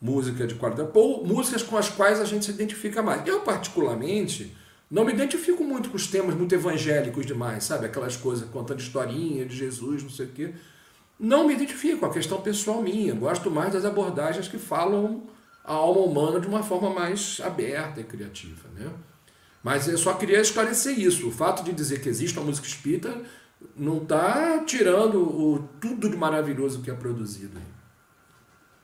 [0.00, 3.26] música de qualidade, ou músicas com as quais a gente se identifica mais.
[3.26, 4.56] Eu, particularmente,
[4.90, 7.86] não me identifico muito com os temas muito evangélicos demais, sabe?
[7.86, 10.54] Aquelas coisas contando historinha de Jesus, não sei o quê.
[11.18, 13.14] Não me identifico, é a questão pessoal minha.
[13.14, 15.24] Gosto mais das abordagens que falam
[15.64, 18.68] a alma humana de uma forma mais aberta e criativa.
[18.74, 18.90] Né?
[19.62, 21.28] Mas eu só queria esclarecer isso.
[21.28, 23.22] O fato de dizer que existe uma música espírita
[23.76, 27.60] não está tirando o, tudo de maravilhoso que é produzido.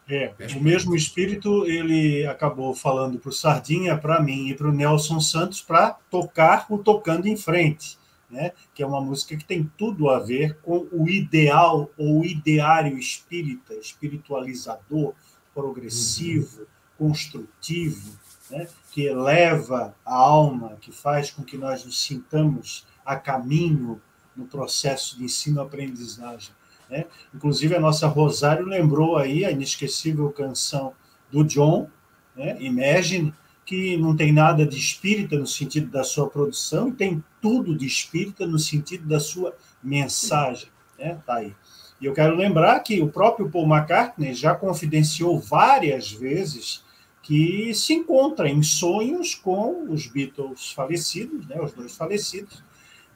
[0.09, 4.73] É, o mesmo espírito ele acabou falando para o Sardinha, para mim e para o
[4.73, 7.99] Nelson Santos para tocar o Tocando em Frente,
[8.31, 8.53] né?
[8.73, 13.75] que é uma música que tem tudo a ver com o ideal ou ideário espírita,
[13.75, 15.13] espiritualizador,
[15.53, 16.67] progressivo, uhum.
[16.99, 18.17] construtivo,
[18.51, 18.67] né?
[18.93, 24.01] que eleva a alma, que faz com que nós nos sintamos a caminho
[24.37, 26.55] no processo de ensino-aprendizagem.
[26.89, 27.07] Né?
[27.35, 30.93] Inclusive, a nossa Rosário lembrou aí a inesquecível canção
[31.31, 31.89] do John,
[32.37, 32.57] né?
[32.61, 37.77] Imagine, que não tem nada de espírita no sentido da sua produção, e tem tudo
[37.77, 40.69] de espírita no sentido da sua mensagem.
[40.97, 41.19] Né?
[41.27, 41.53] Tá aí.
[42.01, 46.85] E eu quero lembrar que o próprio Paul McCartney já confidenciou várias vezes
[47.27, 52.63] que se encontra em sonhos com os Beatles falecidos, né, os dois falecidos,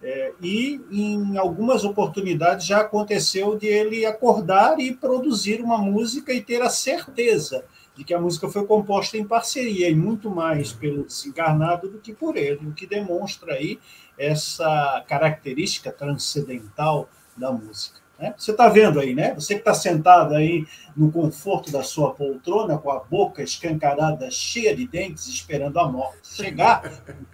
[0.03, 6.43] é, e em algumas oportunidades já aconteceu de ele acordar e produzir uma música e
[6.43, 7.65] ter a certeza
[7.95, 12.13] de que a música foi composta em parceria, e muito mais pelo desencarnado do que
[12.13, 13.79] por ele, o que demonstra aí
[14.19, 18.01] essa característica transcendental da música.
[18.21, 18.35] Né?
[18.37, 19.35] Você está vendo aí, né?
[19.35, 24.77] Você que está sentado aí no conforto da sua poltrona, com a boca escancarada, cheia
[24.77, 26.83] de dentes, esperando a morte chegar,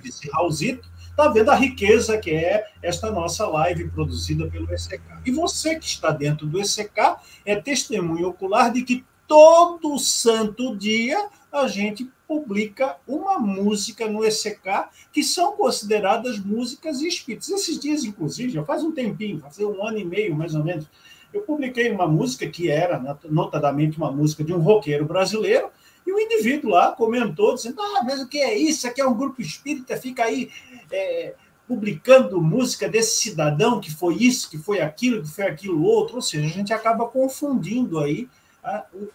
[0.05, 5.03] esse Raulzito, está vendo a riqueza que é esta nossa live produzida pelo ECK.
[5.25, 11.29] E você que está dentro do ECK é testemunho ocular de que todo santo dia
[11.53, 17.49] a gente publica uma música no ECK que são consideradas músicas espíritas.
[17.49, 20.87] Esses dias, inclusive, já faz um tempinho, faz um ano e meio mais ou menos,
[21.33, 25.71] eu publiquei uma música que era, notadamente, uma música de um roqueiro brasileiro,
[26.07, 28.87] e o indivíduo lá comentou, dizendo: Ah, mas o que é isso?
[28.87, 30.51] Aqui é um grupo espírita, fica aí
[30.91, 31.35] é,
[31.67, 36.17] publicando música desse cidadão que foi isso, que foi aquilo, que foi aquilo outro.
[36.17, 38.29] Ou seja, a gente acaba confundindo aí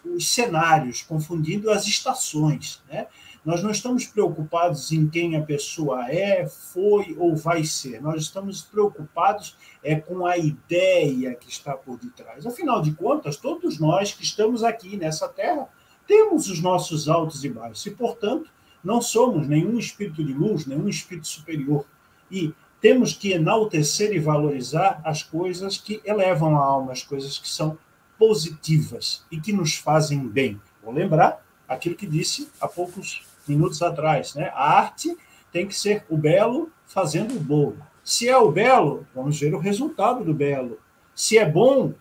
[0.06, 2.82] os cenários, confundindo as estações.
[2.90, 3.08] Né?
[3.44, 8.02] Nós não estamos preocupados em quem a pessoa é, foi ou vai ser.
[8.02, 12.46] Nós estamos preocupados é com a ideia que está por detrás.
[12.46, 15.68] Afinal de contas, todos nós que estamos aqui nessa terra
[16.08, 18.50] temos os nossos altos e baixos e, portanto,
[18.84, 21.86] não somos nenhum espírito de luz, nenhum espírito superior.
[22.30, 27.48] E temos que enaltecer e valorizar as coisas que elevam a alma, as coisas que
[27.48, 27.78] são
[28.22, 30.62] positivas e que nos fazem bem.
[30.84, 34.52] Vou lembrar aquilo que disse há poucos minutos atrás, né?
[34.54, 35.18] A arte
[35.52, 37.74] tem que ser o belo fazendo o bom.
[38.04, 40.78] Se é o belo, vamos ver o resultado do belo.
[41.16, 41.96] Se é bom,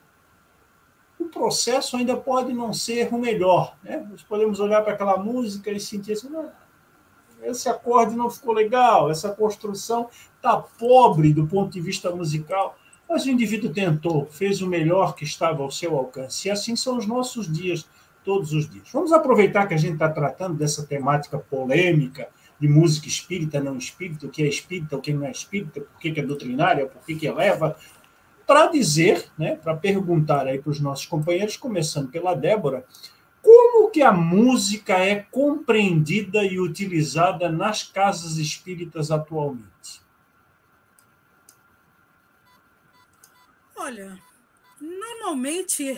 [1.18, 3.74] o processo ainda pode não ser o melhor.
[3.82, 4.06] Né?
[4.10, 6.52] Nós podemos olhar para aquela música e sentir assim, ah,
[7.44, 12.76] esse acorde não ficou legal, essa construção está pobre do ponto de vista musical.
[13.10, 16.46] Mas o indivíduo tentou, fez o melhor que estava ao seu alcance.
[16.46, 17.84] E assim são os nossos dias,
[18.24, 18.88] todos os dias.
[18.92, 22.28] Vamos aproveitar que a gente está tratando dessa temática polêmica
[22.60, 25.98] de música espírita, não espírita, o que é espírita, o que não é espírita, por
[25.98, 27.76] que é doutrinária, por que eleva,
[28.46, 32.84] para dizer, né, para perguntar aí para os nossos companheiros, começando pela Débora,
[33.42, 39.69] como como que a música é compreendida e utilizada nas casas espíritas atualmente?
[43.80, 44.22] Olha,
[44.78, 45.96] normalmente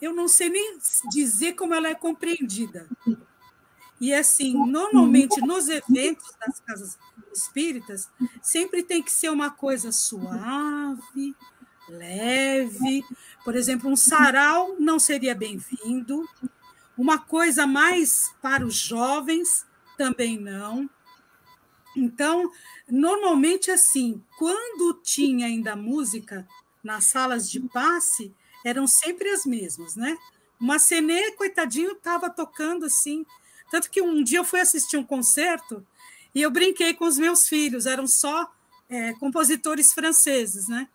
[0.00, 0.78] eu não sei nem
[1.10, 2.88] dizer como ela é compreendida.
[4.00, 6.96] E assim, normalmente nos eventos das casas
[7.34, 8.08] espíritas,
[8.40, 11.34] sempre tem que ser uma coisa suave,
[11.88, 13.04] leve.
[13.44, 16.24] Por exemplo, um sarau não seria bem-vindo.
[16.96, 19.66] Uma coisa mais para os jovens
[19.98, 20.88] também não.
[21.96, 22.52] Então,
[22.88, 26.46] normalmente assim, quando tinha ainda música
[26.84, 28.32] nas salas de passe,
[28.64, 30.16] eram sempre as mesmas, né?
[30.60, 33.26] Uma Cenê, coitadinho, estava tocando assim.
[33.70, 35.84] Tanto que um dia eu fui assistir um concerto
[36.34, 38.52] e eu brinquei com os meus filhos, eram só
[38.88, 40.88] é, compositores franceses, né?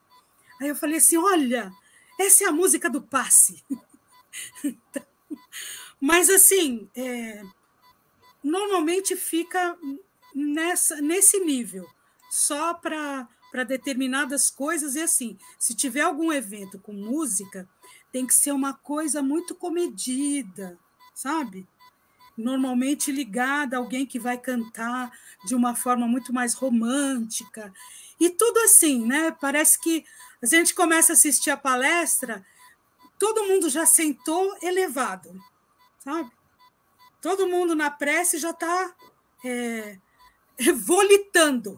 [0.62, 1.72] Aí eu falei assim: olha,
[2.20, 3.64] essa é a música do passe.
[6.00, 7.44] mas assim, é,
[8.44, 9.78] normalmente fica
[10.34, 11.88] nessa, nesse nível,
[12.30, 17.68] só para para determinadas coisas e assim, se tiver algum evento com música,
[18.12, 20.78] tem que ser uma coisa muito comedida,
[21.14, 21.68] sabe?
[22.38, 25.12] Normalmente ligada a alguém que vai cantar
[25.46, 27.74] de uma forma muito mais romântica.
[28.20, 29.32] E tudo assim, né?
[29.32, 30.06] Parece que
[30.42, 32.46] a gente começa a assistir a palestra,
[33.18, 35.38] todo mundo já sentou elevado,
[36.00, 36.32] sabe?
[37.22, 38.96] Todo mundo na prece já está
[39.44, 40.00] é,
[40.76, 41.78] volitando.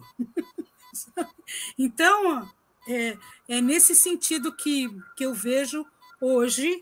[1.78, 2.48] Então,
[2.88, 3.16] é,
[3.48, 5.86] é nesse sentido que, que eu vejo
[6.20, 6.80] hoje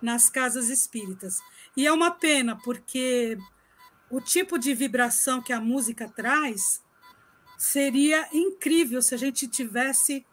[0.00, 1.40] nas casas espíritas.
[1.76, 3.38] E é uma pena, porque
[4.10, 6.82] o tipo de vibração que a música traz
[7.56, 10.26] seria incrível se a gente tivesse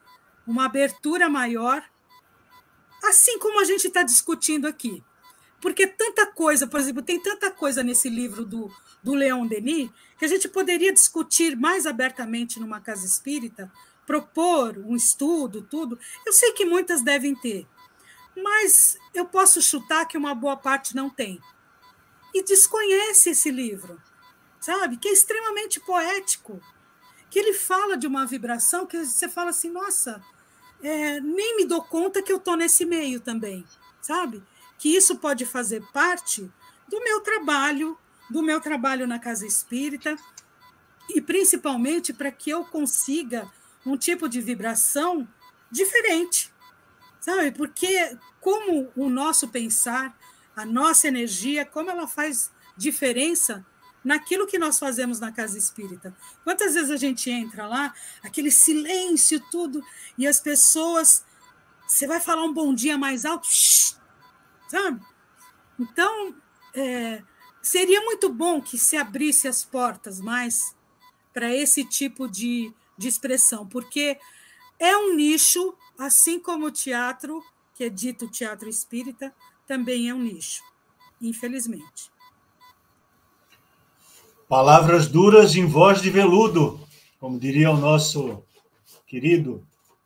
[0.45, 1.84] uma abertura maior,
[3.03, 5.03] assim como a gente está discutindo aqui.
[5.60, 8.72] Porque tanta coisa, por exemplo, tem tanta coisa nesse livro do,
[9.08, 9.90] do Leon Denis
[10.20, 13.72] que a gente poderia discutir mais abertamente numa casa espírita,
[14.06, 15.98] propor um estudo, tudo.
[16.26, 17.66] Eu sei que muitas devem ter,
[18.36, 21.40] mas eu posso chutar que uma boa parte não tem.
[22.34, 23.98] E desconhece esse livro,
[24.60, 24.98] sabe?
[24.98, 26.62] Que é extremamente poético
[27.30, 30.22] que ele fala de uma vibração que você fala assim, nossa,
[30.84, 33.66] é, nem me dou conta que eu estou nesse meio também,
[34.02, 34.44] sabe?
[34.78, 36.52] Que isso pode fazer parte
[36.90, 37.98] do meu trabalho,
[38.30, 40.16] do meu trabalho na casa espírita,
[41.10, 43.49] e principalmente para que eu consiga
[43.86, 45.28] um tipo de vibração
[45.72, 46.54] diferente,
[47.20, 47.52] sabe?
[47.52, 50.18] Porque como o nosso pensar,
[50.56, 53.66] a nossa energia, como ela faz diferença
[54.04, 56.16] naquilo que nós fazemos na casa espírita.
[56.44, 57.94] Quantas vezes a gente entra lá,
[58.24, 59.84] aquele silêncio, tudo,
[60.18, 61.26] e as pessoas.
[61.86, 63.48] Você vai falar um bom dia mais alto,
[64.70, 65.02] sabe?
[65.80, 66.36] Então,
[66.74, 67.22] é,
[67.68, 70.76] seria muito bom que se abrisse as portas mais
[71.34, 74.18] para esse tipo de, de expressão, porque
[74.80, 77.44] é um nicho, assim como o teatro,
[77.76, 79.34] que é dito teatro espírita,
[79.68, 80.64] também é um nicho,
[81.22, 82.10] infelizmente.
[84.48, 86.80] Palavras duras em voz de veludo,
[87.19, 88.44] como diria o nosso
[89.06, 89.61] querido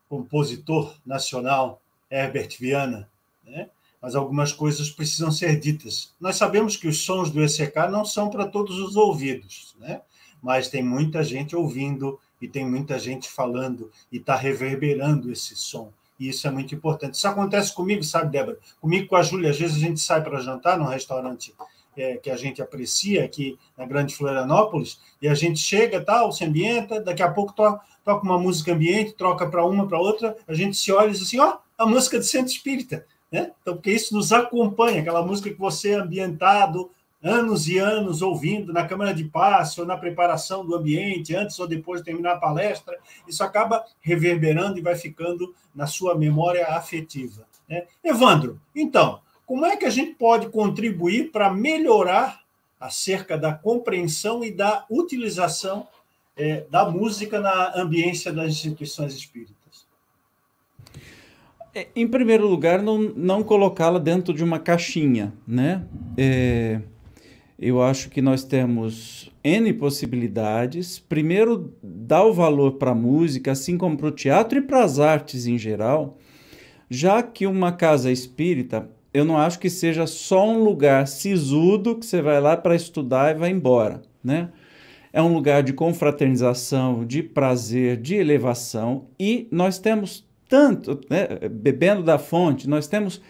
[0.09, 1.79] compositor nacional
[2.09, 3.09] Herbert Viana,
[3.43, 3.69] né?
[4.01, 6.13] Mas algumas coisas precisam ser ditas.
[6.19, 10.01] Nós sabemos que os sons do ECK não são para todos os ouvidos, né?
[10.41, 15.93] mas tem muita gente ouvindo e tem muita gente falando e está reverberando esse som.
[16.19, 17.15] E isso é muito importante.
[17.15, 18.57] Isso acontece comigo, sabe, Débora?
[18.79, 21.53] Comigo com a Júlia, às vezes a gente sai para jantar num restaurante
[21.95, 26.43] é, que a gente aprecia aqui na Grande Florianópolis, e a gente chega, tal, se
[26.43, 30.53] ambienta, daqui a pouco to, toca uma música ambiente, troca para uma, para outra, a
[30.53, 33.51] gente se olha e diz assim, ó, oh, a música do Centro Espírita, né?
[33.61, 36.91] Então, porque isso nos acompanha, aquela música que você é ambientado
[37.23, 41.67] anos e anos ouvindo na câmara de passe ou na preparação do ambiente, antes ou
[41.67, 42.97] depois de terminar a palestra,
[43.27, 47.45] isso acaba reverberando e vai ficando na sua memória afetiva.
[47.69, 47.85] Né?
[48.03, 52.41] Evandro, então, como é que a gente pode contribuir para melhorar
[52.79, 55.87] acerca da compreensão e da utilização
[56.35, 59.60] é, da música na ambiência das instituições espíritas?
[61.73, 65.85] É, em primeiro lugar, não, não colocá-la dentro de uma caixinha, né?
[66.17, 66.81] É,
[67.57, 70.99] eu acho que nós temos N possibilidades.
[70.99, 74.99] Primeiro, dar o valor para a música, assim como para o teatro e para as
[74.99, 76.17] artes em geral,
[76.89, 82.05] já que uma casa espírita eu não acho que seja só um lugar sisudo que
[82.05, 84.49] você vai lá para estudar e vai embora, né?
[85.13, 92.03] É um lugar de confraternização, de prazer, de elevação e nós temos tanto, né, bebendo
[92.03, 93.21] da fonte, nós temos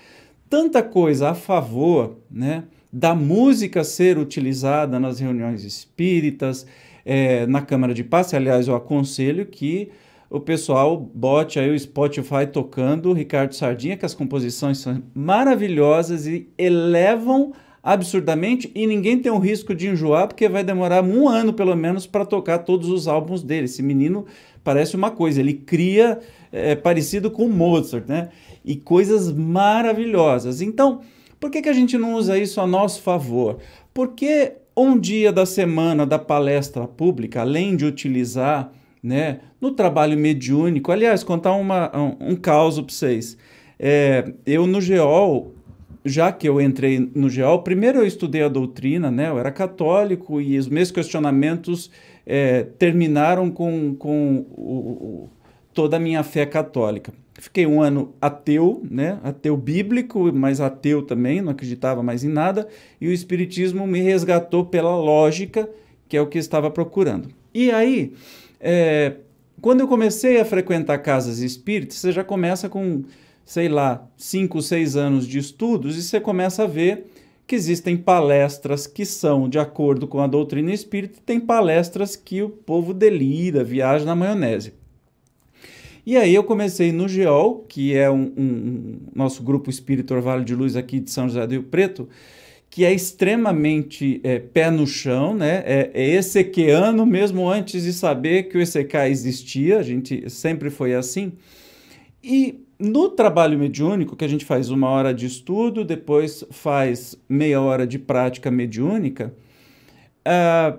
[0.49, 6.65] tanta coisa a favor, né, da música ser utilizada nas reuniões espíritas,
[7.05, 8.35] é, na Câmara de Passe.
[8.35, 9.91] Aliás, eu aconselho que
[10.31, 16.25] o pessoal bote aí o Spotify tocando o Ricardo Sardinha, que as composições são maravilhosas
[16.25, 21.53] e elevam absurdamente e ninguém tem o risco de enjoar porque vai demorar um ano
[21.53, 23.65] pelo menos para tocar todos os álbuns dele.
[23.65, 24.25] Esse menino
[24.63, 26.19] parece uma coisa, ele cria
[26.51, 28.29] é, parecido com Mozart, né?
[28.63, 30.61] E coisas maravilhosas.
[30.61, 31.01] Então,
[31.39, 33.57] por que, que a gente não usa isso a nosso favor?
[33.93, 38.71] Porque um dia da semana da palestra pública, além de utilizar
[39.01, 39.39] né?
[39.59, 43.37] No trabalho mediúnico, aliás, contar uma, um, um caos para vocês.
[43.79, 45.53] É, eu no GEOL,
[46.03, 49.29] já que eu entrei no GEOL, primeiro eu estudei a doutrina, né?
[49.29, 51.91] Eu era católico e os meus questionamentos
[52.25, 55.29] é, terminaram com, com o, o,
[55.73, 57.13] toda a minha fé católica.
[57.33, 59.19] Fiquei um ano ateu, né?
[59.23, 62.67] Ateu bíblico, mas ateu também, não acreditava mais em nada,
[62.99, 65.69] e o espiritismo me resgatou pela lógica,
[66.07, 67.29] que é o que estava procurando.
[67.53, 68.13] E aí,
[68.59, 69.15] é,
[69.61, 73.03] quando eu comecei a frequentar casas espíritas, você já começa com,
[73.45, 77.07] sei lá, 5, 6 anos de estudos e você começa a ver
[77.45, 82.49] que existem palestras que são de acordo com a doutrina espírita, tem palestras que o
[82.49, 84.73] povo delira, viaja na maionese.
[86.05, 90.43] E aí eu comecei no GEOL, que é um, um, um nosso grupo Espírito Orvalho
[90.43, 92.09] de Luz aqui de São José do Rio Preto,
[92.69, 95.61] que é extremamente é, pé no chão, né?
[95.65, 100.95] É, é essequiano mesmo antes de saber que o ECK existia, a gente sempre foi
[100.95, 101.33] assim.
[102.23, 107.61] E no trabalho mediúnico, que a gente faz uma hora de estudo, depois faz meia
[107.61, 109.33] hora de prática mediúnica,
[110.25, 110.77] a,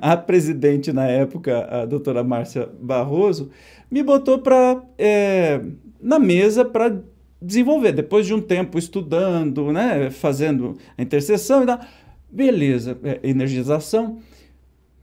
[0.00, 3.50] a presidente na época, a doutora Márcia Barroso,
[3.90, 5.60] me botou para é,
[6.00, 6.98] na mesa para
[7.40, 7.92] desenvolver.
[7.92, 11.86] Depois de um tempo estudando, né, fazendo a intercessão e da
[12.30, 14.18] beleza, é, energização.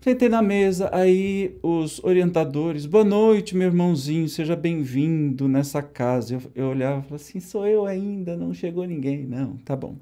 [0.05, 6.35] Sentei na mesa, aí os orientadores, boa noite, meu irmãozinho, seja bem-vindo nessa casa.
[6.35, 9.25] Eu, eu olhava e falava assim, sou eu ainda, não chegou ninguém.
[9.25, 9.95] Não, tá bom.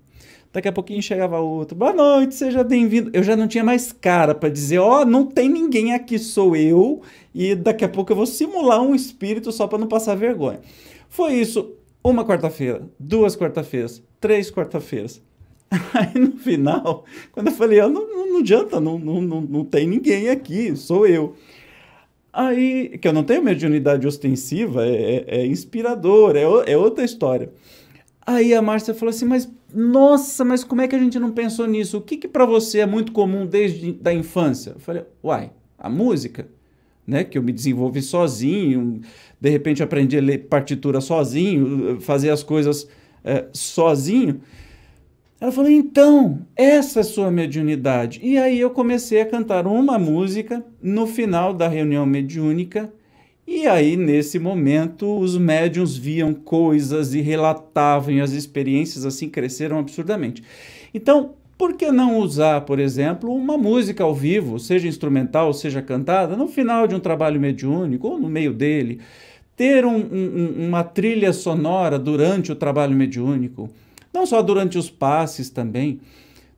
[0.51, 3.11] Daqui a pouquinho chegava outro, boa noite, seja bem-vindo.
[3.13, 6.53] Eu já não tinha mais cara para dizer, ó, oh, não tem ninguém aqui, sou
[6.53, 7.01] eu,
[7.34, 10.59] e daqui a pouco eu vou simular um espírito só para não passar vergonha.
[11.07, 15.21] Foi isso uma quarta-feira, duas quarta-feiras, três quarta-feiras.
[15.93, 19.65] Aí no final, quando eu falei, oh, não, não, não adianta, não, não, não, não
[19.65, 21.35] tem ninguém aqui, sou eu.
[22.31, 27.51] Aí, que eu não tenho mediunidade ostensiva, é, é, é inspirador, é, é outra história.
[28.25, 31.67] Aí a Márcia falou assim, mas nossa, mas como é que a gente não pensou
[31.67, 31.97] nisso?
[31.97, 34.71] O que, que para você é muito comum desde da infância?
[34.71, 36.47] Eu falei, uai, a música
[37.05, 37.23] né?
[37.23, 39.01] Que eu me desenvolvi sozinho,
[39.39, 42.87] de repente aprendi a ler partitura sozinho, fazer as coisas
[43.23, 44.41] é, sozinho.
[45.44, 48.22] Ela falou: então, essa é sua mediunidade.
[48.24, 52.90] E aí eu comecei a cantar uma música no final da reunião mediúnica.
[53.45, 59.80] E aí, nesse momento, os médiums viam coisas e relatavam, e as experiências assim cresceram
[59.80, 60.41] absurdamente.
[60.94, 66.38] Então, por que não usar, por exemplo, uma música ao vivo, seja instrumental, seja cantada,
[66.38, 69.02] no final de um trabalho mediúnico ou no meio dele?
[69.57, 73.70] Ter um, um, uma trilha sonora durante o trabalho mediúnico,
[74.14, 75.99] não só durante os passes também.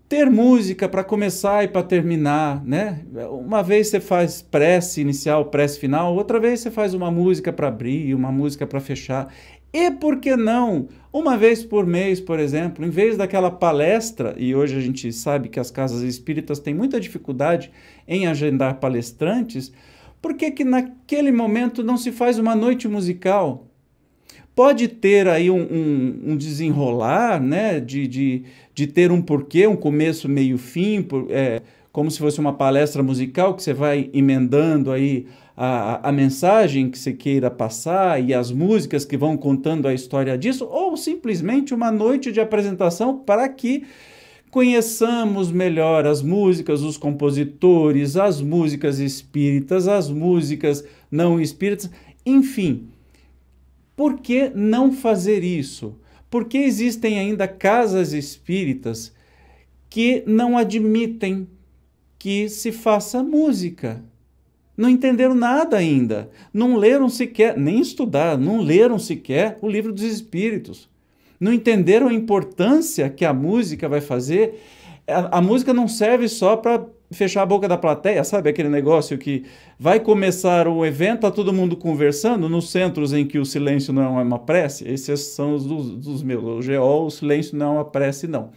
[0.07, 3.03] Ter música para começar e para terminar, né?
[3.31, 7.69] Uma vez você faz prece inicial, prece final, outra vez você faz uma música para
[7.69, 9.33] abrir, uma música para fechar.
[9.73, 14.55] E por que não, uma vez por mês, por exemplo, em vez daquela palestra, e
[14.55, 17.71] hoje a gente sabe que as casas espíritas têm muita dificuldade
[18.07, 19.73] em agendar palestrantes,
[20.21, 23.67] por que, que naquele momento não se faz uma noite musical?
[24.55, 29.75] Pode ter aí um, um, um desenrolar, né, de, de, de ter um porquê, um
[29.75, 31.61] começo, meio, fim, por, é,
[31.91, 35.27] como se fosse uma palestra musical que você vai emendando aí
[35.57, 40.37] a, a mensagem que você queira passar e as músicas que vão contando a história
[40.37, 43.83] disso, ou simplesmente uma noite de apresentação para que
[44.51, 51.89] conheçamos melhor as músicas, os compositores, as músicas espíritas, as músicas não espíritas,
[52.25, 52.87] enfim.
[53.95, 55.97] Por que não fazer isso?
[56.29, 59.13] Porque existem ainda casas espíritas
[59.89, 61.47] que não admitem
[62.17, 64.03] que se faça música
[64.77, 70.03] não entenderam nada ainda, não leram sequer, nem estudar, não leram sequer o livro dos
[70.03, 70.89] Espíritos,
[71.39, 74.61] não entenderam a importância que a música vai fazer.
[75.07, 79.17] A, a música não serve só para fechar a boca da plateia, sabe aquele negócio
[79.17, 79.43] que
[79.79, 84.19] vai começar o evento, tá todo mundo conversando, nos centros em que o silêncio não
[84.19, 87.69] é uma prece, esses são os dos, dos meus, o GO, o silêncio não é
[87.77, 88.51] uma prece, não.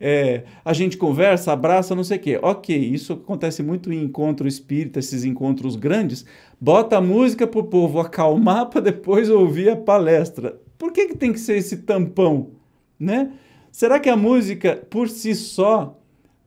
[0.00, 2.38] é, a gente conversa, abraça, não sei o quê.
[2.40, 6.24] Ok, isso acontece muito em encontro espírita, esses encontros grandes.
[6.60, 10.60] Bota a música para o povo acalmar para depois ouvir a palestra.
[10.76, 12.50] Por que, que tem que ser esse tampão?
[12.98, 13.32] Né?
[13.72, 15.98] Será que a música por si só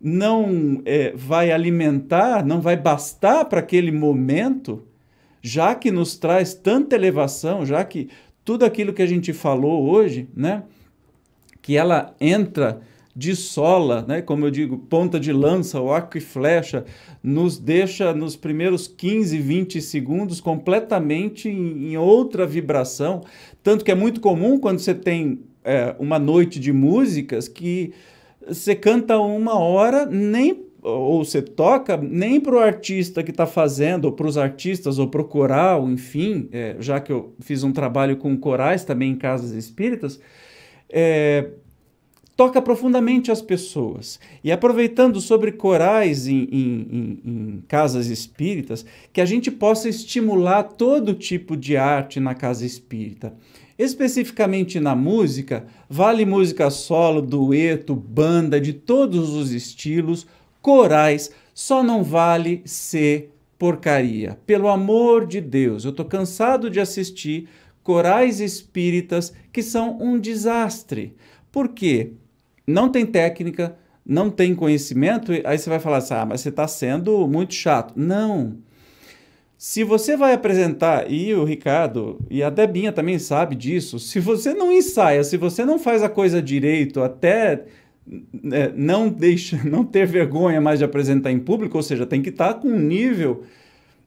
[0.02, 4.84] não é, vai alimentar, não vai bastar para aquele momento,
[5.42, 8.10] já que nos traz tanta elevação, já que
[8.44, 10.64] tudo aquilo que a gente falou hoje, né,
[11.62, 12.82] que ela entra
[13.16, 16.86] de sola, né, como eu digo, ponta de lança, o arco e flecha,
[17.22, 23.22] nos deixa nos primeiros 15, 20 segundos completamente em, em outra vibração.
[23.62, 27.94] Tanto que é muito comum quando você tem é, uma noite de músicas que
[28.48, 34.06] você canta uma hora, nem ou você toca, nem para o artista que está fazendo,
[34.06, 37.72] ou para os artistas, ou para o coral, enfim, é, já que eu fiz um
[37.72, 40.20] trabalho com corais também em casas espíritas,
[40.90, 41.50] é,
[42.36, 44.20] toca profundamente as pessoas.
[44.44, 50.64] E aproveitando sobre corais em, em, em, em, casas espíritas, que a gente possa estimular
[50.64, 53.34] todo tipo de arte na casa espírita.
[53.82, 60.28] Especificamente na música, vale música solo, dueto, banda, de todos os estilos,
[60.62, 64.38] corais, só não vale ser porcaria.
[64.46, 67.50] Pelo amor de Deus, eu estou cansado de assistir
[67.82, 71.16] corais espíritas que são um desastre.
[71.52, 72.12] Por quê?
[72.68, 73.76] Não tem técnica,
[74.06, 77.96] não tem conhecimento, aí você vai falar assim: ah, mas você está sendo muito chato.
[77.96, 78.58] Não.
[79.64, 84.56] Se você vai apresentar, e o Ricardo e a Debinha também sabe disso, se você
[84.56, 87.66] não ensaia, se você não faz a coisa direito, até
[88.52, 92.30] é, não deixa, não ter vergonha mais de apresentar em público, ou seja, tem que
[92.30, 93.44] estar com um nível,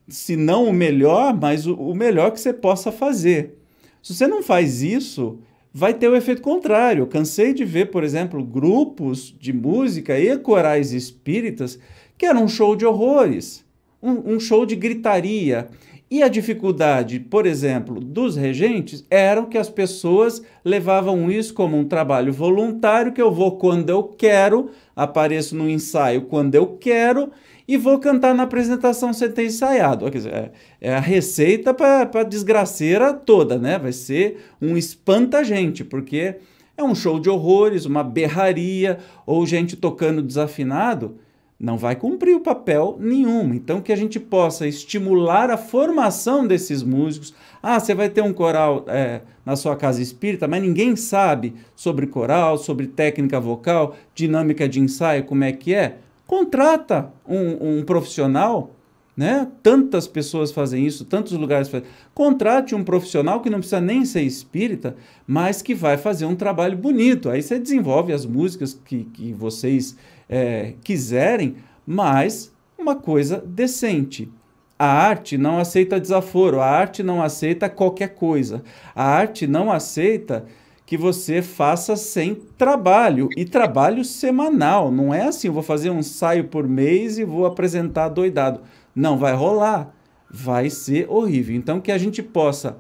[0.09, 3.57] se não o melhor, mas o, o melhor que você possa fazer.
[4.03, 5.39] Se você não faz isso,
[5.73, 7.03] vai ter o efeito contrário.
[7.03, 11.79] Eu cansei de ver, por exemplo, grupos de música e corais espíritas
[12.19, 13.64] que eram um show de horrores
[14.05, 15.69] um, um show de gritaria.
[16.11, 21.89] E a dificuldade, por exemplo, dos regentes era que as pessoas levavam isso como um
[21.89, 27.31] trabalho voluntário, que eu vou quando eu quero, apareço no ensaio quando eu quero
[27.67, 30.07] e vou cantar na apresentação sem ter ensaiado.
[30.07, 30.51] É,
[30.81, 33.79] é a receita para a desgraceira toda, né?
[33.79, 36.37] Vai ser um espanta-gente, porque
[36.77, 41.17] é um show de horrores, uma berraria, ou gente tocando desafinado
[41.65, 43.55] não vai cumprir o papel nenhum.
[43.55, 47.35] Então, que a gente possa estimular a formação desses músicos.
[47.63, 52.07] Ah, você vai ter um coral é, na sua casa espírita, mas ninguém sabe sobre
[52.07, 55.97] coral, sobre técnica vocal, dinâmica de ensaio, como é que é.
[56.27, 58.71] Contrata um, um profissional,
[59.17, 59.49] né?
[59.63, 61.89] Tantas pessoas fazem isso, tantos lugares fazem.
[62.13, 64.97] Contrate um profissional que não precisa nem ser espírita,
[65.27, 67.31] mas que vai fazer um trabalho bonito.
[67.31, 69.97] Aí você desenvolve as músicas que, que vocês
[70.29, 71.57] é, quiserem,
[71.87, 74.31] mas uma coisa decente.
[74.79, 78.63] A arte não aceita desaforo, a arte não aceita qualquer coisa.
[78.95, 80.45] A arte não aceita
[80.87, 84.91] que você faça sem trabalho e trabalho semanal.
[84.91, 88.61] Não é assim, vou fazer um ensaio por mês e vou apresentar doidado.
[88.95, 89.95] Não vai rolar,
[90.31, 91.57] vai ser horrível.
[91.57, 92.77] Então que a gente possa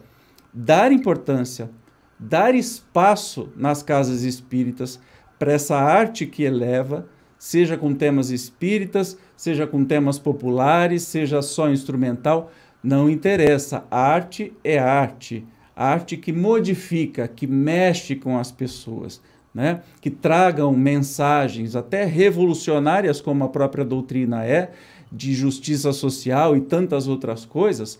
[0.53, 1.71] dar importância,
[2.19, 5.01] dar espaço nas casas espíritas
[5.39, 7.07] para essa arte que eleva,
[7.45, 12.51] seja com temas espíritas, seja com temas populares, seja só instrumental,
[12.83, 13.85] não interessa.
[13.91, 15.47] A arte é arte.
[15.77, 19.21] A arte que modifica, que mexe com as pessoas,
[19.55, 19.83] né?
[20.01, 24.73] que tragam mensagens até revolucionárias, como a própria doutrina é,
[25.13, 27.99] de justiça social e tantas outras coisas.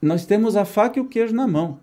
[0.00, 1.80] Nós temos a faca e o queijo na mão.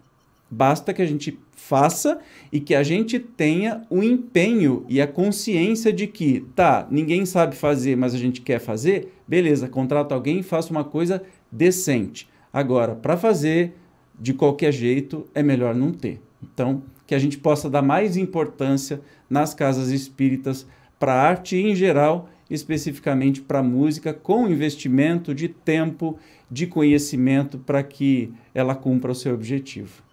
[0.53, 2.19] Basta que a gente faça
[2.51, 7.55] e que a gente tenha o empenho e a consciência de que, tá, ninguém sabe
[7.55, 12.27] fazer, mas a gente quer fazer, beleza, contrata alguém e faça uma coisa decente.
[12.51, 13.75] Agora, para fazer
[14.19, 16.21] de qualquer jeito, é melhor não ter.
[16.43, 18.99] Então, que a gente possa dar mais importância
[19.29, 20.67] nas casas espíritas
[20.99, 26.19] para a arte em geral, especificamente para a música, com investimento de tempo,
[26.49, 30.10] de conhecimento, para que ela cumpra o seu objetivo.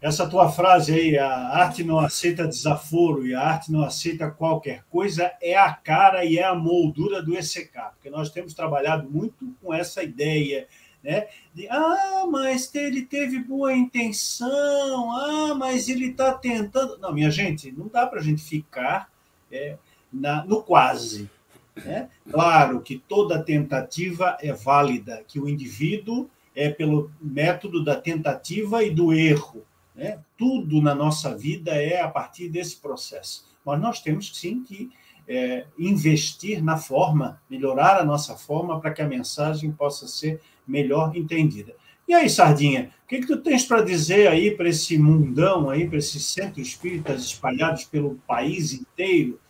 [0.00, 4.84] Essa tua frase aí, a arte não aceita desaforo e a arte não aceita qualquer
[4.90, 9.54] coisa, é a cara e é a moldura do ECK, porque nós temos trabalhado muito
[9.62, 10.68] com essa ideia,
[11.02, 11.28] né?
[11.54, 16.98] De, ah, mas ele teve boa intenção, ah, mas ele está tentando.
[16.98, 19.08] Não, minha gente, não dá para a gente ficar
[19.50, 19.76] é,
[20.12, 21.30] na, no quase.
[21.76, 22.08] Né?
[22.30, 28.90] Claro que toda tentativa é válida, que o indivíduo é pelo método da tentativa e
[28.90, 29.62] do erro.
[29.96, 30.20] Né?
[30.36, 33.46] Tudo na nossa vida é a partir desse processo.
[33.64, 34.90] mas nós temos sim que
[35.26, 41.16] é, investir na forma, melhorar a nossa forma para que a mensagem possa ser melhor
[41.16, 41.74] entendida.
[42.06, 45.88] E aí, Sardinha, o que, que tu tens para dizer aí para esse mundão aí,
[45.88, 49.40] para esses centros espíritas espalhados pelo país inteiro,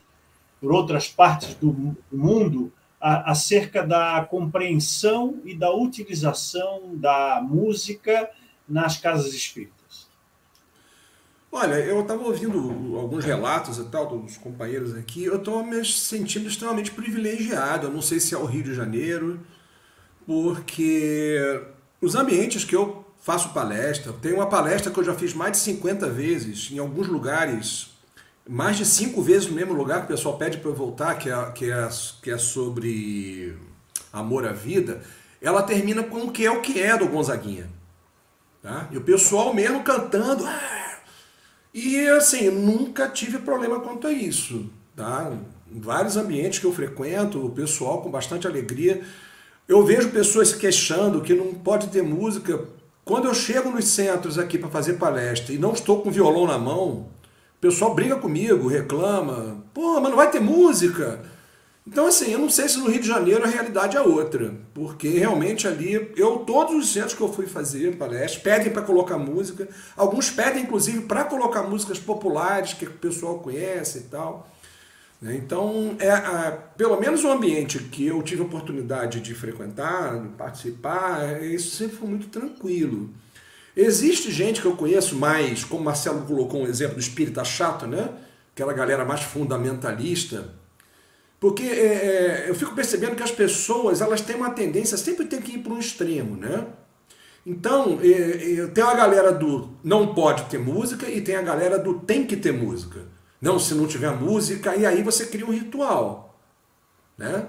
[0.59, 8.31] por outras partes do mundo, a, acerca da compreensão e da utilização da música
[8.67, 9.76] nas casas espíritas?
[11.59, 16.47] Olha, eu estava ouvindo alguns relatos e tal dos companheiros aqui, eu estou me sentindo
[16.47, 17.87] extremamente privilegiado.
[17.87, 19.41] Eu não sei se é o Rio de Janeiro,
[20.27, 21.63] porque
[21.99, 25.59] os ambientes que eu faço palestra, tem uma palestra que eu já fiz mais de
[25.61, 27.89] 50 vezes, em alguns lugares,
[28.47, 31.31] mais de cinco vezes no mesmo lugar, que o pessoal pede para eu voltar, que
[31.31, 31.89] é, que, é,
[32.23, 33.57] que é sobre
[34.13, 35.01] amor à vida,
[35.41, 37.67] ela termina com o que é o que é do Gonzaguinha.
[38.61, 38.89] Tá?
[38.91, 40.45] E o pessoal mesmo cantando.
[40.45, 40.86] Ah,
[41.79, 44.65] e assim, nunca tive problema quanto a isso.
[44.97, 45.31] Tá?
[45.71, 49.03] Em vários ambientes que eu frequento, o pessoal com bastante alegria.
[49.69, 52.65] Eu vejo pessoas se queixando que não pode ter música.
[53.05, 56.57] Quando eu chego nos centros aqui para fazer palestra e não estou com violão na
[56.57, 57.09] mão,
[57.59, 59.63] o pessoal briga comigo, reclama.
[59.75, 61.21] Pô, mas não vai ter música.
[61.87, 65.09] Então, assim, eu não sei se no Rio de Janeiro a realidade é outra, porque
[65.09, 69.69] realmente ali, eu, todos os centros que eu fui fazer palestras, pedem para colocar música,
[69.97, 74.51] alguns pedem, inclusive, para colocar músicas populares que o pessoal conhece e tal.
[75.23, 75.37] Né?
[75.37, 81.41] Então, é, é, pelo menos o ambiente que eu tive oportunidade de frequentar, de participar,
[81.43, 83.11] isso sempre foi muito tranquilo.
[83.77, 88.09] Existe gente que eu conheço mais, como Marcelo colocou um exemplo do espírita chato, né?
[88.53, 90.53] Aquela galera mais fundamentalista,
[91.39, 95.41] porque é, é, eu fico percebendo que as pessoas elas têm uma tendência, sempre tem
[95.41, 96.67] que ir para um extremo, né?
[97.45, 101.79] Então, é, é, tem a galera do não pode ter música e tem a galera
[101.79, 103.01] do tem que ter música.
[103.41, 106.41] Não, se não tiver música, e aí você cria um ritual,
[107.17, 107.47] né?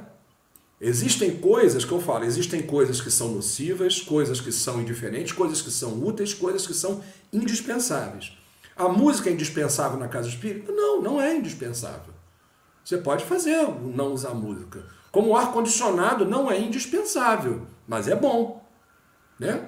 [0.80, 5.60] Existem coisas que eu falo, existem coisas que são nocivas, coisas que são indiferentes, coisas
[5.60, 7.02] que são úteis, coisas que são
[7.34, 8.38] indispensáveis.
[8.76, 10.72] A música é indispensável na casa espírita?
[10.72, 12.14] Não, não é indispensável.
[12.88, 14.82] Você pode fazer não usar música.
[15.12, 18.66] Como o ar-condicionado não é indispensável, mas é bom.
[19.38, 19.62] Né?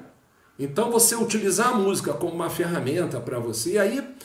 [0.57, 4.15] Então você utilizar a música como uma ferramenta para você, e aí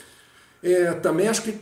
[0.63, 1.59] é, também acho que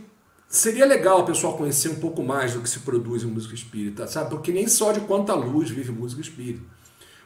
[0.48, 4.06] seria legal o pessoal conhecer um pouco mais do que se produz em música espírita,
[4.06, 4.30] sabe?
[4.30, 6.64] Porque nem só de quanta luz vive música espírita.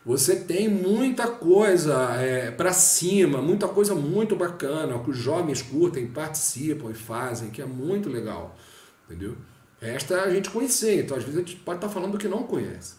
[0.06, 6.08] Você tem muita coisa é, para cima, muita coisa muito bacana, que os jovens curtem,
[6.08, 8.56] participam e fazem, que é muito legal,
[9.06, 9.36] entendeu?
[9.82, 12.44] Esta a gente conhecer, então às vezes a gente pode estar falando do que não
[12.44, 12.96] conhece.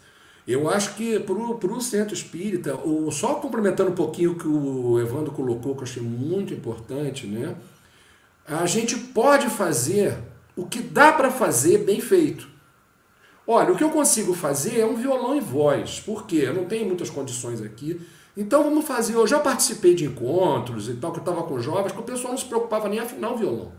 [0.47, 4.99] Eu acho que para o centro espírita, o, só complementando um pouquinho o que o
[4.99, 7.55] Evandro colocou, que eu achei muito importante, né?
[8.47, 10.17] A gente pode fazer
[10.57, 12.49] o que dá para fazer bem feito.
[13.47, 16.01] Olha, o que eu consigo fazer é um violão e voz.
[16.01, 16.45] Por quê?
[16.47, 18.01] Eu não tenho muitas condições aqui.
[18.35, 19.15] Então vamos fazer.
[19.15, 22.33] Eu já participei de encontros e tal, que eu estava com jovens, que o pessoal
[22.33, 23.73] não se preocupava nem afinar o violão.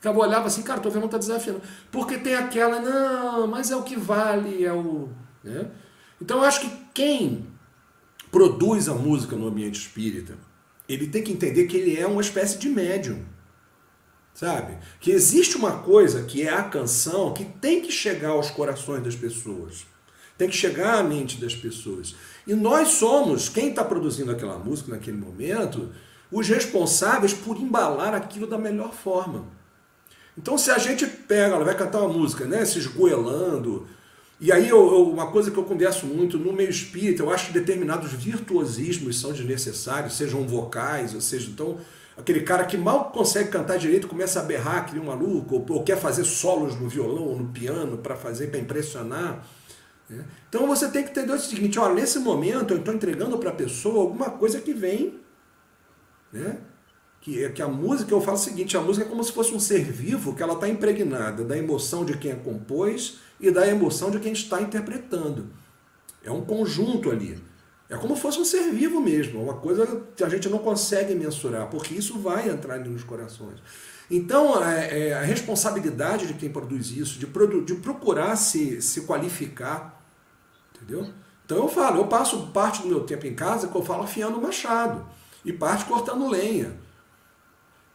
[0.00, 1.60] Ficava olhava assim, cara, tô vendo tá desafiando.
[1.92, 5.10] Porque tem aquela, não, mas é o que vale, é o.
[5.44, 5.70] Né?
[6.18, 7.46] Então eu acho que quem
[8.32, 10.38] produz a música no ambiente espírita,
[10.88, 13.22] ele tem que entender que ele é uma espécie de médium.
[14.32, 14.78] Sabe?
[14.98, 19.14] Que existe uma coisa que é a canção que tem que chegar aos corações das
[19.14, 19.86] pessoas.
[20.38, 22.14] Tem que chegar à mente das pessoas.
[22.46, 25.92] E nós somos, quem está produzindo aquela música naquele momento,
[26.32, 29.59] os responsáveis por embalar aquilo da melhor forma.
[30.40, 33.86] Então, se a gente pega, ela vai cantar uma música, né, se esgoelando,
[34.40, 37.48] e aí eu, eu, uma coisa que eu converso muito no meio espírita, eu acho
[37.48, 41.76] que determinados virtuosismos são desnecessários, sejam vocais, ou seja, então
[42.16, 45.98] aquele cara que mal consegue cantar direito começa a berrar, que maluco, ou, ou quer
[45.98, 49.46] fazer solos no violão ou no piano para fazer, para impressionar.
[50.08, 50.24] Né?
[50.48, 53.54] Então você tem que entender o seguinte, olha, nesse momento eu estou entregando para a
[53.54, 55.20] pessoa alguma coisa que vem
[56.32, 56.56] né,
[57.20, 59.60] que, que a música, eu falo o seguinte, a música é como se fosse um
[59.60, 64.10] ser vivo que ela está impregnada da emoção de quem a compôs e da emoção
[64.10, 65.48] de quem está interpretando.
[66.24, 67.38] É um conjunto ali.
[67.88, 71.14] É como se fosse um ser vivo mesmo, uma coisa que a gente não consegue
[71.14, 73.58] mensurar, porque isso vai entrar nos corações.
[74.10, 79.02] Então, é, é, a responsabilidade de quem produz isso, de, produ de procurar se, se
[79.02, 80.02] qualificar,
[80.74, 81.12] entendeu?
[81.44, 84.38] Então eu falo, eu passo parte do meu tempo em casa que eu falo afiando
[84.38, 85.04] o machado
[85.44, 86.76] e parte cortando lenha.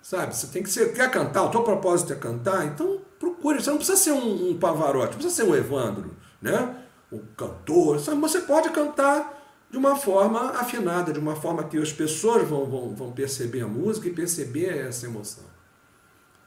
[0.05, 0.35] Sabe?
[0.35, 0.93] Você tem que ser.
[0.93, 1.45] Quer cantar?
[1.45, 2.63] O teu propósito é cantar?
[2.67, 3.59] Então procure.
[3.59, 6.75] Você não precisa ser um, um Pavarotti, não precisa ser um Evandro, né?
[7.11, 7.99] Um cantor.
[7.99, 8.21] Sabe?
[8.21, 12.93] Você pode cantar de uma forma afinada, de uma forma que as pessoas vão, vão,
[12.93, 15.45] vão perceber a música e perceber essa emoção.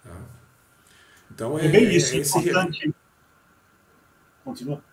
[0.05, 0.17] Tá?
[1.33, 2.95] Então é, é bem isso, é, é importante.
[4.45, 4.85] Continua.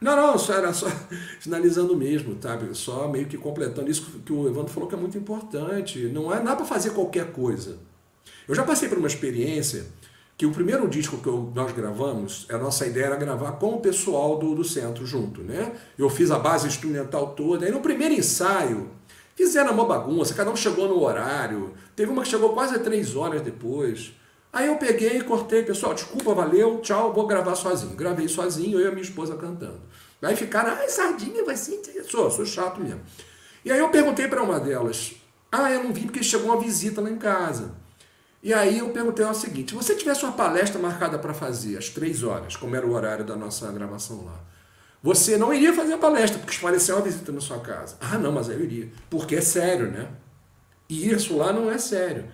[0.00, 0.86] Não, não, só era só
[1.40, 2.74] finalizando mesmo, sabe?
[2.74, 5.98] Só meio que completando isso que o Evandro falou que é muito importante.
[6.06, 7.78] Não é nada para fazer qualquer coisa.
[8.48, 9.86] Eu já passei por uma experiência
[10.40, 13.80] que o primeiro disco que eu, nós gravamos, a nossa ideia era gravar com o
[13.80, 15.72] pessoal do, do centro junto, né?
[15.98, 18.88] Eu fiz a base instrumental toda, e no primeiro ensaio
[19.36, 23.42] fizeram uma bagunça, cada um chegou no horário, teve uma que chegou quase três horas
[23.42, 24.14] depois.
[24.52, 27.94] Aí eu peguei e cortei, pessoal, desculpa, valeu, tchau, vou gravar sozinho.
[27.94, 29.80] Gravei sozinho, eu e a minha esposa cantando.
[30.22, 33.00] Aí ficaram, ai, sardinha vai ser sou, sou chato mesmo.
[33.64, 35.14] E aí eu perguntei para uma delas,
[35.50, 37.74] ah, eu não vim porque chegou uma visita lá em casa.
[38.42, 41.88] E aí eu perguntei o seguinte: se você tivesse uma palestra marcada para fazer às
[41.88, 44.40] três horas, como era o horário da nossa gravação lá,
[45.02, 47.96] você não iria fazer a palestra, porque parecia uma visita na sua casa.
[48.00, 48.90] Ah, não, mas eu iria.
[49.08, 50.08] Porque é sério, né?
[50.88, 52.30] E isso lá não é sério.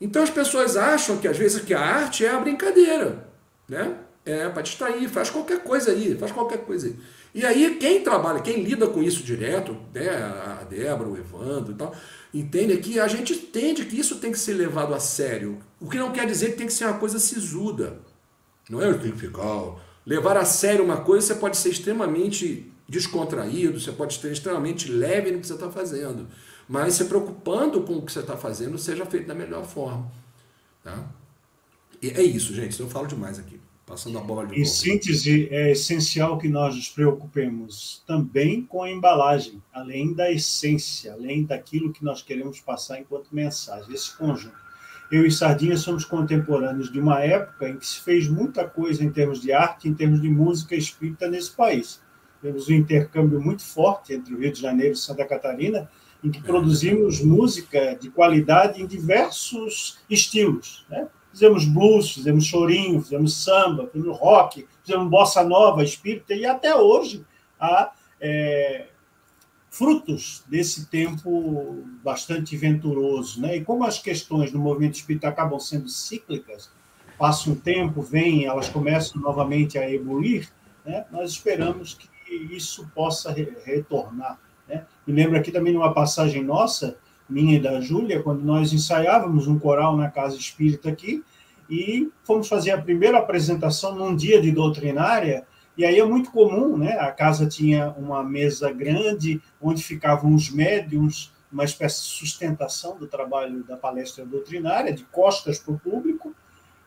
[0.00, 3.28] Então as pessoas acham que às vezes que a arte é a brincadeira,
[3.68, 3.96] né?
[4.26, 6.96] É para distrair, faz qualquer coisa aí, faz qualquer coisa aí.
[7.34, 11.74] E aí quem trabalha, quem lida com isso direto, né, a Débora, o Evandro e
[11.74, 11.94] tal,
[12.32, 15.58] entende que a gente entende que isso tem que ser levado a sério.
[15.78, 17.98] O que não quer dizer que tem que ser uma coisa sisuda.
[18.70, 19.74] Não é o que ficar.
[20.06, 25.30] Levar a sério uma coisa, você pode ser extremamente descontraído, você pode ser extremamente leve
[25.30, 26.28] no que você está fazendo.
[26.68, 30.10] Mas se preocupando com o que você está fazendo, seja feito da melhor forma.
[30.82, 31.10] Tá?
[32.00, 32.78] E é isso, gente.
[32.80, 33.60] Eu falo demais aqui.
[33.86, 38.90] Passando a bola de Em síntese, é essencial que nós nos preocupemos também com a
[38.90, 44.56] embalagem, além da essência, além daquilo que nós queremos passar enquanto mensagem, esse conjunto.
[45.12, 49.12] Eu e Sardinha somos contemporâneos de uma época em que se fez muita coisa em
[49.12, 52.00] termos de arte, em termos de música espírita nesse país.
[52.40, 55.90] Temos um intercâmbio muito forte entre o Rio de Janeiro e Santa Catarina,
[56.22, 61.06] em que produzimos música de qualidade em diversos estilos, né?
[61.34, 67.26] Fizemos blues, fizemos chorinho, fizemos samba, fizemos rock, fizemos bossa nova, espírita, e até hoje
[67.58, 67.90] há
[68.20, 68.86] é,
[69.68, 73.40] frutos desse tempo bastante venturoso.
[73.40, 73.56] Né?
[73.56, 76.70] E como as questões do movimento espírita acabam sendo cíclicas,
[77.18, 80.48] passa um tempo, vem, elas começam novamente a evoluir,
[80.86, 81.04] né?
[81.10, 84.38] nós esperamos que isso possa re retornar.
[84.68, 84.86] Né?
[85.04, 86.96] Me lembro aqui também de uma passagem nossa,
[87.28, 91.22] minha e da Júlia, quando nós ensaiávamos um coral na Casa Espírita aqui,
[91.68, 95.46] e fomos fazer a primeira apresentação num dia de doutrinária,
[95.76, 96.92] e aí é muito comum, né?
[96.98, 103.06] A casa tinha uma mesa grande, onde ficavam os médiums, uma espécie de sustentação do
[103.06, 106.34] trabalho da palestra doutrinária, de costas para o público,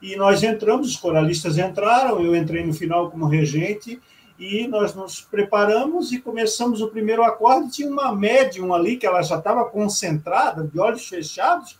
[0.00, 4.00] e nós entramos, os coralistas entraram, eu entrei no final como regente,
[4.38, 7.72] e nós nos preparamos e começamos o primeiro acorde.
[7.72, 11.76] Tinha uma médium ali que ela já estava concentrada, de olhos fechados.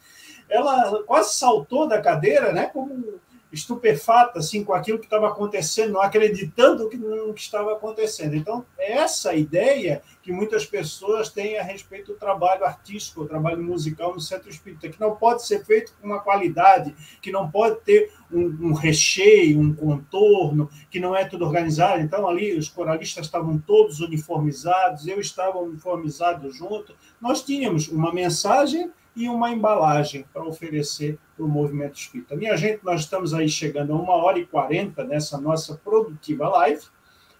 [0.49, 3.21] Ela quase saltou da cadeira, né, como
[3.53, 8.35] estupefata assim com aquilo que estava acontecendo, não acreditando não que estava acontecendo.
[8.35, 13.63] Então, é essa ideia que muitas pessoas têm a respeito do trabalho artístico, o trabalho
[13.63, 17.81] musical no centro espírita, que não pode ser feito com uma qualidade, que não pode
[17.81, 22.03] ter um, um recheio, um contorno, que não é tudo organizado.
[22.03, 26.95] Então, ali os coralistas estavam todos uniformizados, eu estava uniformizado junto.
[27.21, 32.37] Nós tínhamos uma mensagem e uma embalagem para oferecer para o movimento espírita.
[32.37, 36.85] Minha gente, nós estamos aí chegando a uma hora e quarenta nessa nossa produtiva live.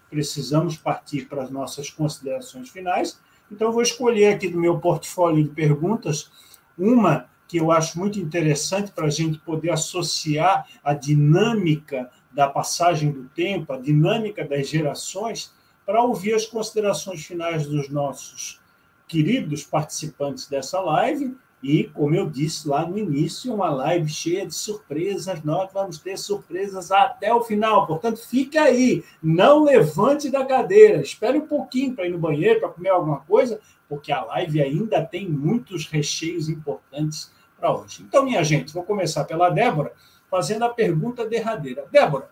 [0.09, 3.17] Precisamos partir para as nossas considerações finais.
[3.49, 6.29] Então, vou escolher aqui do meu portfólio de perguntas
[6.77, 13.09] uma que eu acho muito interessante para a gente poder associar a dinâmica da passagem
[13.09, 15.53] do tempo, a dinâmica das gerações,
[15.85, 18.59] para ouvir as considerações finais dos nossos
[19.07, 24.55] queridos participantes dessa live e, como eu disse lá no início, uma live cheia de
[24.55, 25.43] surpresas.
[25.43, 27.85] Nós vamos ter surpresas até o final.
[27.85, 29.03] Portanto, fique aí.
[29.21, 31.01] Não levante da cadeira.
[31.01, 33.59] Espere um pouquinho para ir no banheiro, para comer alguma coisa,
[33.89, 38.03] porque a live ainda tem muitos recheios importantes para hoje.
[38.07, 39.91] Então, minha gente, vou começar pela Débora,
[40.31, 41.85] fazendo a pergunta derradeira.
[41.91, 42.29] Débora,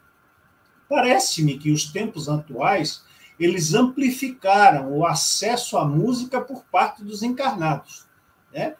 [0.87, 3.05] parece-me que os tempos atuais
[3.37, 8.07] eles amplificaram o acesso à música por parte dos encarnados.
[8.51, 8.75] Né?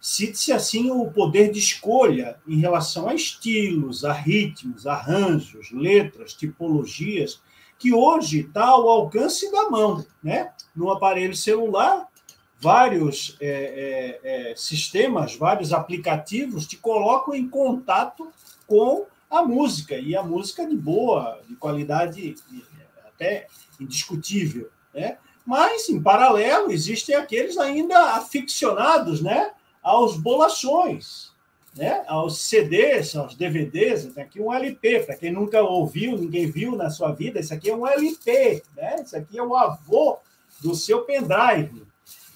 [0.00, 7.42] Cite-se assim o poder de escolha em relação a estilos, a ritmos, arranjos, letras, tipologias,
[7.78, 10.04] que hoje está ao alcance da mão.
[10.22, 10.52] Né?
[10.74, 12.08] No aparelho celular,
[12.58, 18.28] vários é, é, é, sistemas, vários aplicativos te colocam em contato
[18.66, 22.34] com a música, e a música de boa, de qualidade
[23.06, 23.46] até
[23.78, 24.68] indiscutível.
[24.92, 25.18] Né?
[25.44, 29.52] Mas, em paralelo, existem aqueles ainda aficionados, né?
[29.82, 31.30] Aos bolachões.
[31.72, 36.74] né, aos CDs, aos DVDs, tem aqui um LP, para quem nunca ouviu, ninguém viu
[36.74, 39.02] na sua vida, isso aqui é um LP, né?
[39.04, 40.18] Isso aqui é o avô
[40.60, 41.86] do seu pendrive.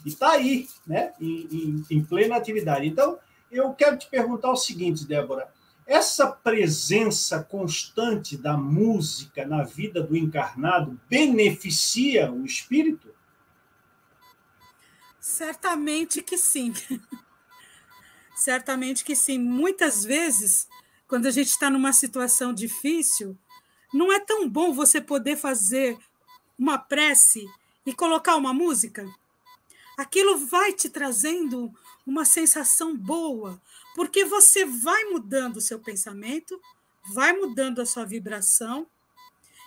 [0.05, 1.13] E está aí, né?
[1.21, 2.87] Em, em, em, plena atividade.
[2.87, 3.19] Então,
[3.51, 5.49] eu quero te perguntar o seguinte, Débora:
[5.87, 13.13] essa presença constante da música na vida do encarnado beneficia o espírito?
[15.19, 16.73] Certamente que sim.
[18.45, 19.39] Certamente que sim.
[19.39, 20.69] Muitas vezes,
[21.09, 23.39] quando a gente está numa situação difícil,
[23.91, 25.97] não é tão bom você poder fazer
[26.59, 27.47] uma prece
[27.87, 29.09] e colocar uma música.
[29.97, 31.73] Aquilo vai te trazendo
[32.07, 33.59] uma sensação boa,
[33.97, 36.61] porque você vai mudando o seu pensamento,
[37.15, 38.87] vai mudando a sua vibração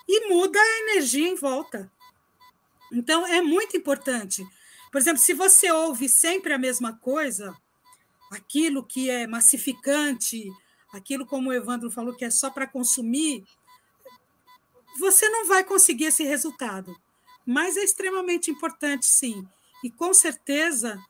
[0.07, 1.91] e muda a energia em volta.
[2.93, 4.47] Então, é muito importante.
[4.91, 7.57] Por exemplo, se você ouve sempre a mesma coisa,
[8.31, 10.51] aquilo que é massificante,
[10.91, 13.45] aquilo como o Evandro falou que é só para consumir,
[14.99, 16.95] você não vai conseguir esse resultado.
[17.45, 19.47] Mas é extremamente importante, sim.
[19.83, 21.01] E com certeza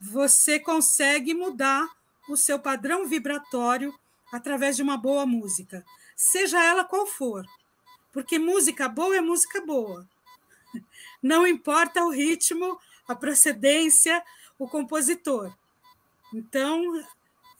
[0.00, 1.88] você consegue mudar
[2.28, 3.94] o seu padrão vibratório
[4.32, 5.84] através de uma boa música,
[6.16, 7.44] seja ela qual for.
[8.12, 10.08] Porque música boa é música boa.
[11.22, 14.22] Não importa o ritmo, a procedência,
[14.58, 15.52] o compositor.
[16.34, 16.82] Então,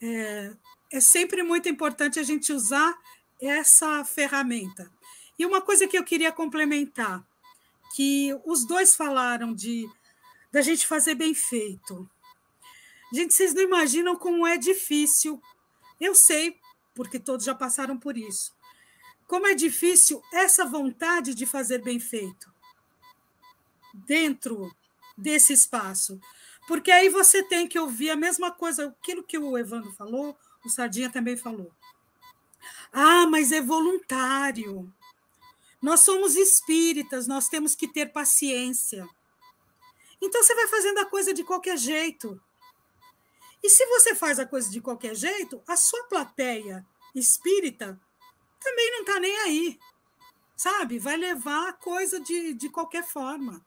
[0.01, 0.53] é,
[0.91, 2.93] é sempre muito importante a gente usar
[3.41, 4.91] essa ferramenta.
[5.39, 7.25] E uma coisa que eu queria complementar,
[7.95, 9.89] que os dois falaram de
[10.51, 12.09] da gente fazer bem feito.
[13.13, 15.41] Gente, vocês não imaginam como é difícil.
[15.99, 16.57] Eu sei,
[16.93, 18.53] porque todos já passaram por isso.
[19.27, 22.53] Como é difícil essa vontade de fazer bem feito
[23.93, 24.73] dentro
[25.17, 26.19] desse espaço.
[26.67, 30.69] Porque aí você tem que ouvir a mesma coisa, aquilo que o Evandro falou, o
[30.69, 31.71] Sardinha também falou.
[32.91, 34.91] Ah, mas é voluntário.
[35.81, 39.07] Nós somos espíritas, nós temos que ter paciência.
[40.21, 42.41] Então você vai fazendo a coisa de qualquer jeito.
[43.61, 47.99] E se você faz a coisa de qualquer jeito, a sua plateia espírita
[48.59, 49.79] também não está nem aí.
[50.55, 50.97] Sabe?
[50.97, 53.63] Vai levar a coisa de, de qualquer forma.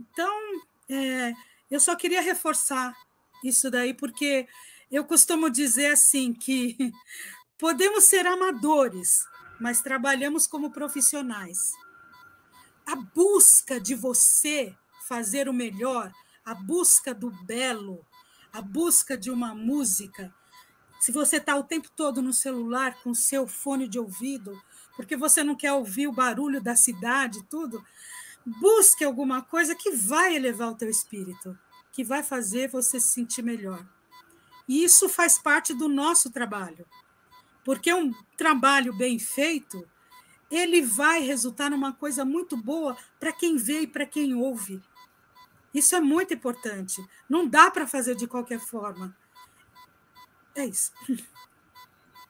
[0.00, 1.32] Então, é,
[1.70, 2.96] eu só queria reforçar
[3.44, 4.48] isso daí, porque
[4.90, 6.76] eu costumo dizer assim que
[7.58, 9.26] podemos ser amadores,
[9.60, 11.72] mas trabalhamos como profissionais.
[12.86, 14.74] A busca de você
[15.06, 16.12] fazer o melhor,
[16.44, 18.04] a busca do belo,
[18.52, 20.34] a busca de uma música.
[20.98, 24.60] Se você está o tempo todo no celular com seu fone de ouvido,
[24.96, 27.84] porque você não quer ouvir o barulho da cidade, tudo,
[28.48, 31.58] busque alguma coisa que vai elevar o teu espírito,
[31.92, 33.84] que vai fazer você se sentir melhor.
[34.66, 36.86] E isso faz parte do nosso trabalho.
[37.64, 39.86] Porque um trabalho bem feito,
[40.50, 44.82] ele vai resultar numa coisa muito boa para quem vê e para quem ouve.
[45.72, 47.02] Isso é muito importante.
[47.28, 49.16] Não dá para fazer de qualquer forma.
[50.54, 50.92] É isso.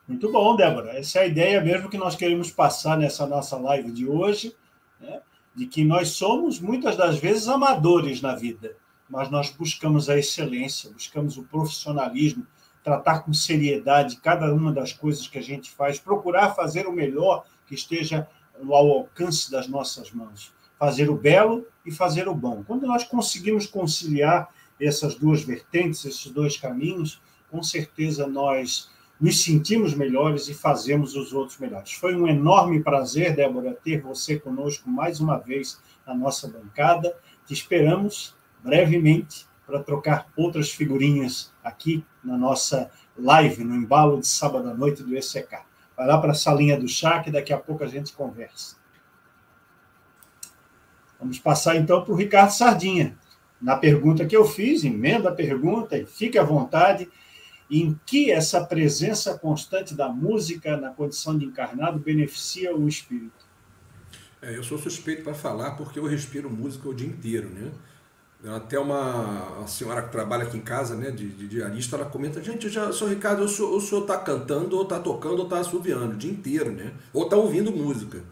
[0.07, 0.97] Muito bom, Débora.
[0.97, 4.55] Essa é a ideia mesmo que nós queremos passar nessa nossa live de hoje.
[4.99, 5.21] Né?
[5.55, 8.75] De que nós somos, muitas das vezes, amadores na vida,
[9.09, 12.45] mas nós buscamos a excelência, buscamos o profissionalismo,
[12.83, 17.45] tratar com seriedade cada uma das coisas que a gente faz, procurar fazer o melhor
[17.67, 18.27] que esteja
[18.61, 22.63] ao alcance das nossas mãos, fazer o belo e fazer o bom.
[22.65, 24.49] Quando nós conseguimos conciliar
[24.79, 28.89] essas duas vertentes, esses dois caminhos, com certeza nós
[29.19, 31.91] nos sentimos melhores e fazemos os outros melhores.
[31.91, 37.15] Foi um enorme prazer, Débora, ter você conosco mais uma vez na nossa bancada.
[37.45, 44.69] Te esperamos brevemente para trocar outras figurinhas aqui na nossa live, no embalo de sábado
[44.69, 45.59] à noite do ECK.
[45.97, 48.77] Vai lá para a salinha do chá, que daqui a pouco a gente conversa.
[51.19, 53.17] Vamos passar então para o Ricardo Sardinha.
[53.61, 57.09] Na pergunta que eu fiz, emenda a pergunta e fique à vontade
[57.69, 63.47] em que essa presença constante da música na condição de encarnado beneficia o espírito?
[64.41, 67.71] É, eu sou suspeito para falar porque eu respiro música o dia inteiro, né?
[68.55, 72.69] Até uma senhora que trabalha aqui em casa, né, de, de diarista, ela comenta: gente,
[72.69, 76.13] já, sou Ricardo, o senhor, o senhor tá cantando, ou tá tocando, ou tá assoviando
[76.13, 76.93] o dia inteiro, né?
[77.11, 78.23] Ou tá ouvindo música.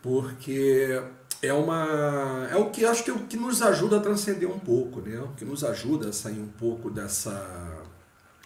[0.00, 1.02] Porque
[1.42, 4.60] é uma é o que acho que é o que nos ajuda a transcender um
[4.60, 5.18] pouco, né?
[5.20, 7.69] O que nos ajuda a sair um pouco dessa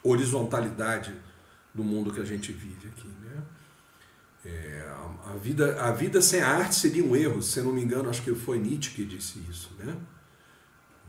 [0.04, 1.12] horizontalidade
[1.72, 3.08] do mundo que a gente vive aqui.
[3.08, 3.42] Né?
[4.44, 4.94] É,
[5.24, 8.22] a, vida, a vida sem a arte seria um erro, se não me engano, acho
[8.22, 9.70] que foi Nietzsche que disse isso.
[9.78, 9.96] Né?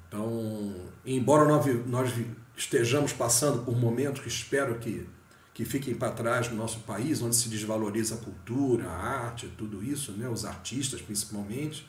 [0.08, 0.74] Então,
[1.06, 2.14] embora nós, nós
[2.56, 5.06] estejamos passando por momentos que espero que,
[5.54, 9.84] que fiquem para trás no nosso país, onde se desvaloriza a cultura, a arte, tudo
[9.84, 10.30] isso, né?
[10.30, 11.86] os artistas principalmente,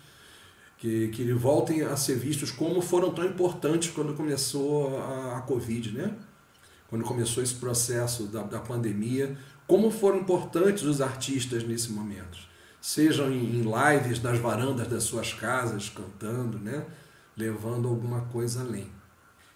[0.77, 5.93] que, que voltem a ser vistos como foram tão importantes quando começou a, a Covid,
[5.93, 6.15] né?
[6.89, 9.37] Quando começou esse processo da, da pandemia,
[9.67, 12.39] como foram importantes os artistas nesse momento.
[12.81, 16.85] Sejam em, em lives nas varandas das suas casas, cantando, né?
[17.37, 18.91] levando alguma coisa além.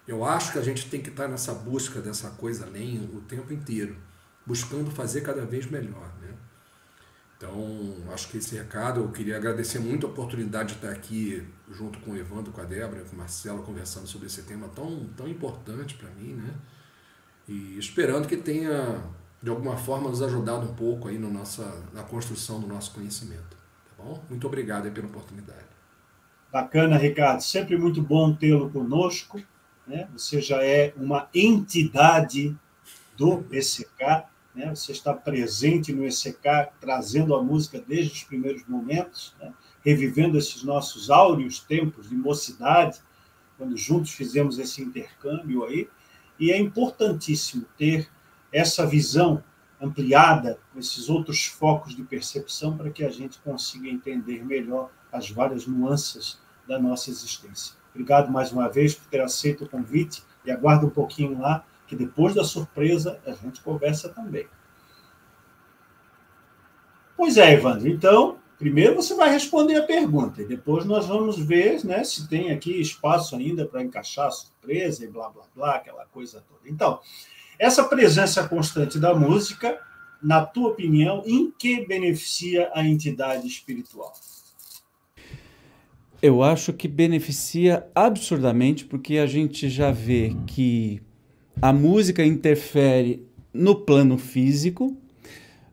[0.06, 3.52] Eu acho que a gente tem que estar nessa busca dessa coisa além o tempo
[3.52, 3.96] inteiro,
[4.44, 6.12] buscando fazer cada vez melhor.
[6.20, 6.34] Né?
[7.36, 12.00] Então, acho que esse recado, eu queria agradecer muito a oportunidade de estar aqui junto
[12.00, 15.28] com o Evandro, com a Débora, com o Marcelo, conversando sobre esse tema tão, tão
[15.28, 16.52] importante para mim, né?
[17.48, 19.02] E esperando que tenha,
[19.42, 23.56] de alguma forma, nos ajudado um pouco aí no nossa, na construção do nosso conhecimento.
[23.96, 24.22] Tá bom?
[24.28, 25.64] Muito obrigado aí pela oportunidade.
[26.52, 27.40] Bacana, Ricardo.
[27.40, 29.40] Sempre muito bom tê-lo conosco.
[29.86, 30.08] Né?
[30.12, 32.56] Você já é uma entidade
[33.16, 34.74] do ECK né?
[34.74, 39.52] Você está presente no ECK, trazendo a música desde os primeiros momentos, né?
[39.84, 43.00] revivendo esses nossos áureos tempos de mocidade,
[43.56, 45.88] quando juntos fizemos esse intercâmbio aí.
[46.40, 48.08] E é importantíssimo ter
[48.50, 49.44] essa visão
[49.80, 55.66] ampliada, esses outros focos de percepção, para que a gente consiga entender melhor as várias
[55.66, 57.74] nuances da nossa existência.
[57.90, 61.96] Obrigado mais uma vez por ter aceito o convite e aguardo um pouquinho lá que
[61.96, 64.46] depois da surpresa a gente conversa também.
[67.16, 67.88] Pois é, Evandro.
[67.88, 72.52] Então, primeiro você vai responder a pergunta e depois nós vamos ver né, se tem
[72.52, 76.68] aqui espaço ainda para encaixar surpresa e blá, blá, blá, aquela coisa toda.
[76.68, 77.00] Então,
[77.58, 79.80] essa presença constante da música,
[80.22, 84.12] na tua opinião, em que beneficia a entidade espiritual?
[86.20, 91.00] Eu acho que beneficia absurdamente, porque a gente já vê que
[91.62, 94.96] a música interfere no plano físico,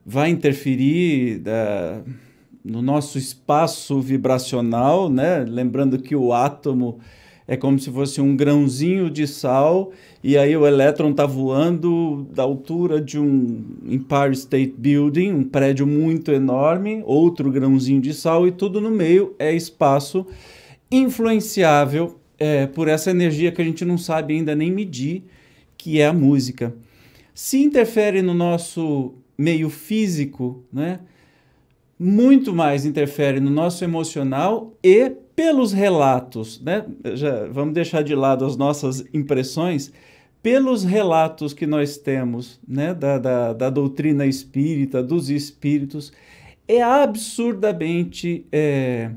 [0.05, 2.26] vai interferir uh,
[2.67, 5.45] no nosso espaço vibracional, né?
[5.47, 6.99] Lembrando que o átomo
[7.47, 12.43] é como se fosse um grãozinho de sal e aí o elétron está voando da
[12.43, 18.51] altura de um Empire State Building, um prédio muito enorme, outro grãozinho de sal e
[18.51, 20.27] tudo no meio é espaço
[20.91, 25.23] influenciável é, por essa energia que a gente não sabe ainda nem medir
[25.77, 26.75] que é a música.
[27.33, 30.99] Se interfere no nosso meio físico, né?
[31.99, 36.85] Muito mais interfere no nosso emocional e pelos relatos, né?
[37.13, 39.91] Já vamos deixar de lado as nossas impressões,
[40.41, 42.93] pelos relatos que nós temos, né?
[42.93, 46.11] Da, da, da doutrina espírita, dos espíritos,
[46.67, 49.11] é absurdamente é,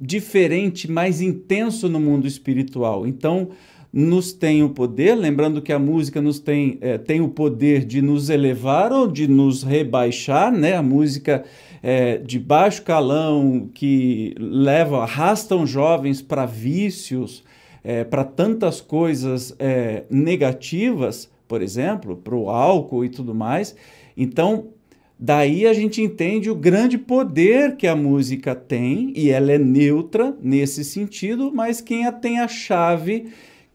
[0.00, 3.06] diferente, mais intenso no mundo espiritual.
[3.06, 3.50] Então,
[3.92, 8.02] nos tem o poder, lembrando que a música nos tem, é, tem o poder de
[8.02, 10.74] nos elevar ou de nos rebaixar, né?
[10.74, 11.44] A música
[11.82, 17.42] é, de baixo calão que leva, arrastam jovens para vícios,
[17.82, 19.56] é, para tantas coisas
[20.10, 23.74] negativas, por exemplo, para o álcool e tudo mais.
[24.14, 24.66] Então,
[25.18, 30.36] daí a gente entende o grande poder que a música tem, e ela é neutra
[30.42, 33.28] nesse sentido, mas quem a tem a chave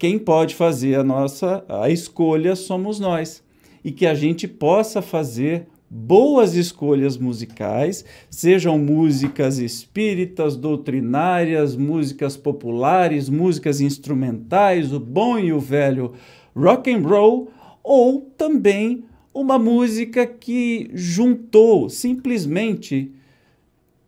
[0.03, 3.41] quem pode fazer a nossa a escolha somos nós.
[3.85, 13.29] E que a gente possa fazer boas escolhas musicais, sejam músicas espíritas, doutrinárias, músicas populares,
[13.29, 16.11] músicas instrumentais, o bom e o velho
[16.53, 17.49] rock and roll,
[17.81, 23.09] ou também uma música que juntou simplesmente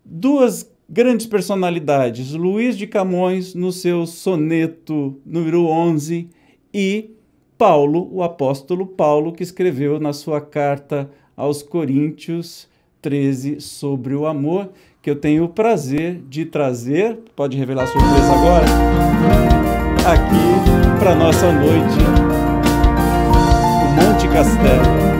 [0.03, 6.29] duas grandes personalidades, Luiz de Camões no seu soneto número 11
[6.73, 7.11] e
[7.57, 12.67] Paulo, o apóstolo Paulo, que escreveu na sua carta aos Coríntios
[13.01, 14.69] 13 sobre o amor,
[15.01, 18.65] que eu tenho o prazer de trazer, pode revelar a surpresa agora,
[20.11, 21.99] aqui para nossa noite,
[23.83, 25.14] o Monte Castelo.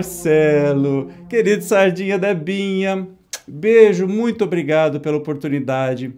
[0.00, 3.06] Marcelo, querido Sardinha Debinha,
[3.46, 6.14] beijo, muito obrigado pela oportunidade.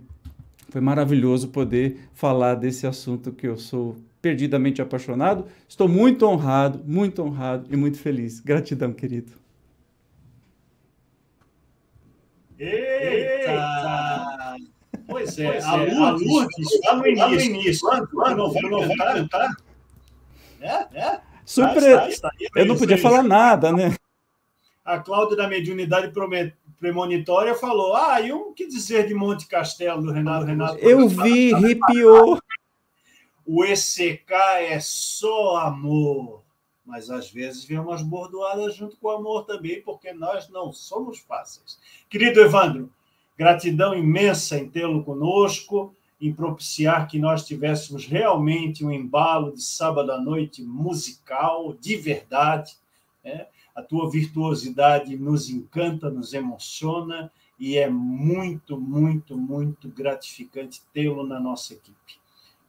[0.68, 5.46] Foi maravilhoso poder falar desse assunto que eu sou perdidamente apaixonado.
[5.68, 8.38] Estou muito honrado, muito honrado e muito feliz.
[8.38, 9.32] Gratidão, querido.
[12.56, 14.54] Eita!
[15.08, 19.56] Pois é, a Lourdes, lá no início, quando, quando vai voltar,
[21.44, 21.62] tá?
[21.72, 22.10] É.
[22.12, 22.30] Surpresa!
[22.54, 23.94] Eu não podia falar nada, né?
[24.84, 26.12] A Cláudia da Mediunidade
[26.78, 30.78] Premonitória falou: Ah, e o que dizer de Monte Castelo do Renato Renato?
[30.78, 32.40] Eu vi, arrepiou.
[33.46, 36.42] O ECK é só amor,
[36.84, 41.18] mas às vezes vem umas bordoadas junto com o amor também, porque nós não somos
[41.20, 41.78] fáceis.
[42.08, 42.90] Querido Evandro,
[43.36, 50.12] gratidão imensa em tê-lo conosco, em propiciar que nós tivéssemos realmente um embalo de sábado
[50.12, 52.76] à noite musical, de verdade.
[53.24, 53.48] Né?
[53.74, 61.40] A tua virtuosidade nos encanta, nos emociona e é muito, muito, muito gratificante tê-lo na
[61.40, 62.20] nossa equipe.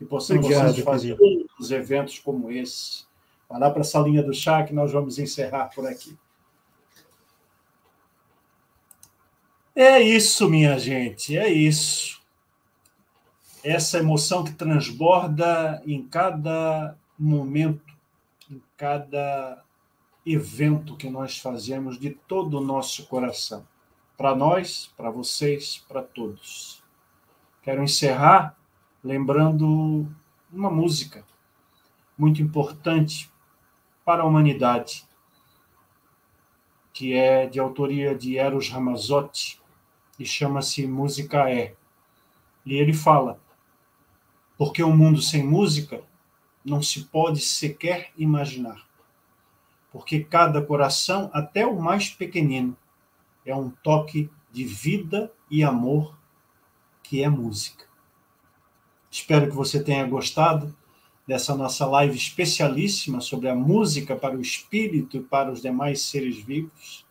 [0.01, 3.05] E possamos Obrigado, fazer outros eventos como esse.
[3.47, 6.17] Vai lá para essa linha do chá que nós vamos encerrar por aqui.
[9.75, 12.22] É isso, minha gente, é isso.
[13.63, 17.93] Essa emoção que transborda em cada momento,
[18.49, 19.63] em cada
[20.25, 23.65] evento que nós fazemos de todo o nosso coração.
[24.17, 26.83] Para nós, para vocês, para todos.
[27.61, 28.57] Quero encerrar
[29.03, 30.07] lembrando
[30.51, 31.25] uma música
[32.17, 33.29] muito importante
[34.05, 35.05] para a humanidade,
[36.93, 39.59] que é de autoria de Eros Ramazzotti
[40.19, 41.75] e chama-se Música É.
[42.65, 43.39] E ele fala:
[44.63, 46.01] porque um mundo sem música
[46.63, 48.87] não se pode sequer imaginar.
[49.91, 52.73] Porque cada coração, até o mais pequenino,
[53.45, 56.17] é um toque de vida e amor
[57.03, 57.83] que é música.
[59.11, 60.73] Espero que você tenha gostado
[61.27, 66.37] dessa nossa live especialíssima sobre a música para o espírito e para os demais seres
[66.37, 67.02] vivos.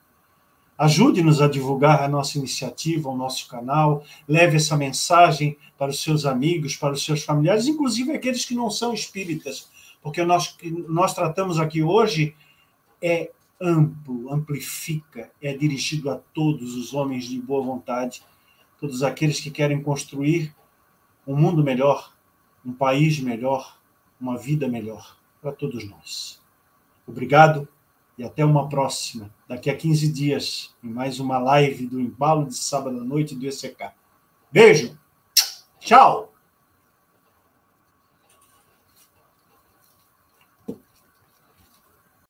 [0.82, 6.26] Ajude-nos a divulgar a nossa iniciativa, o nosso canal, leve essa mensagem para os seus
[6.26, 9.70] amigos, para os seus familiares, inclusive aqueles que não são espíritas,
[10.02, 12.34] porque nós nós tratamos aqui hoje
[13.00, 13.30] é
[13.60, 18.20] amplo, amplifica, é dirigido a todos os homens de boa vontade,
[18.80, 20.52] todos aqueles que querem construir
[21.24, 22.12] um mundo melhor,
[22.66, 23.78] um país melhor,
[24.20, 26.42] uma vida melhor para todos nós.
[27.06, 27.68] Obrigado
[28.16, 32.54] e até uma próxima, daqui a 15 dias, em mais uma live do Embalo de
[32.54, 33.92] Sábado à Noite do ECK.
[34.50, 34.98] Beijo!
[35.80, 36.31] Tchau!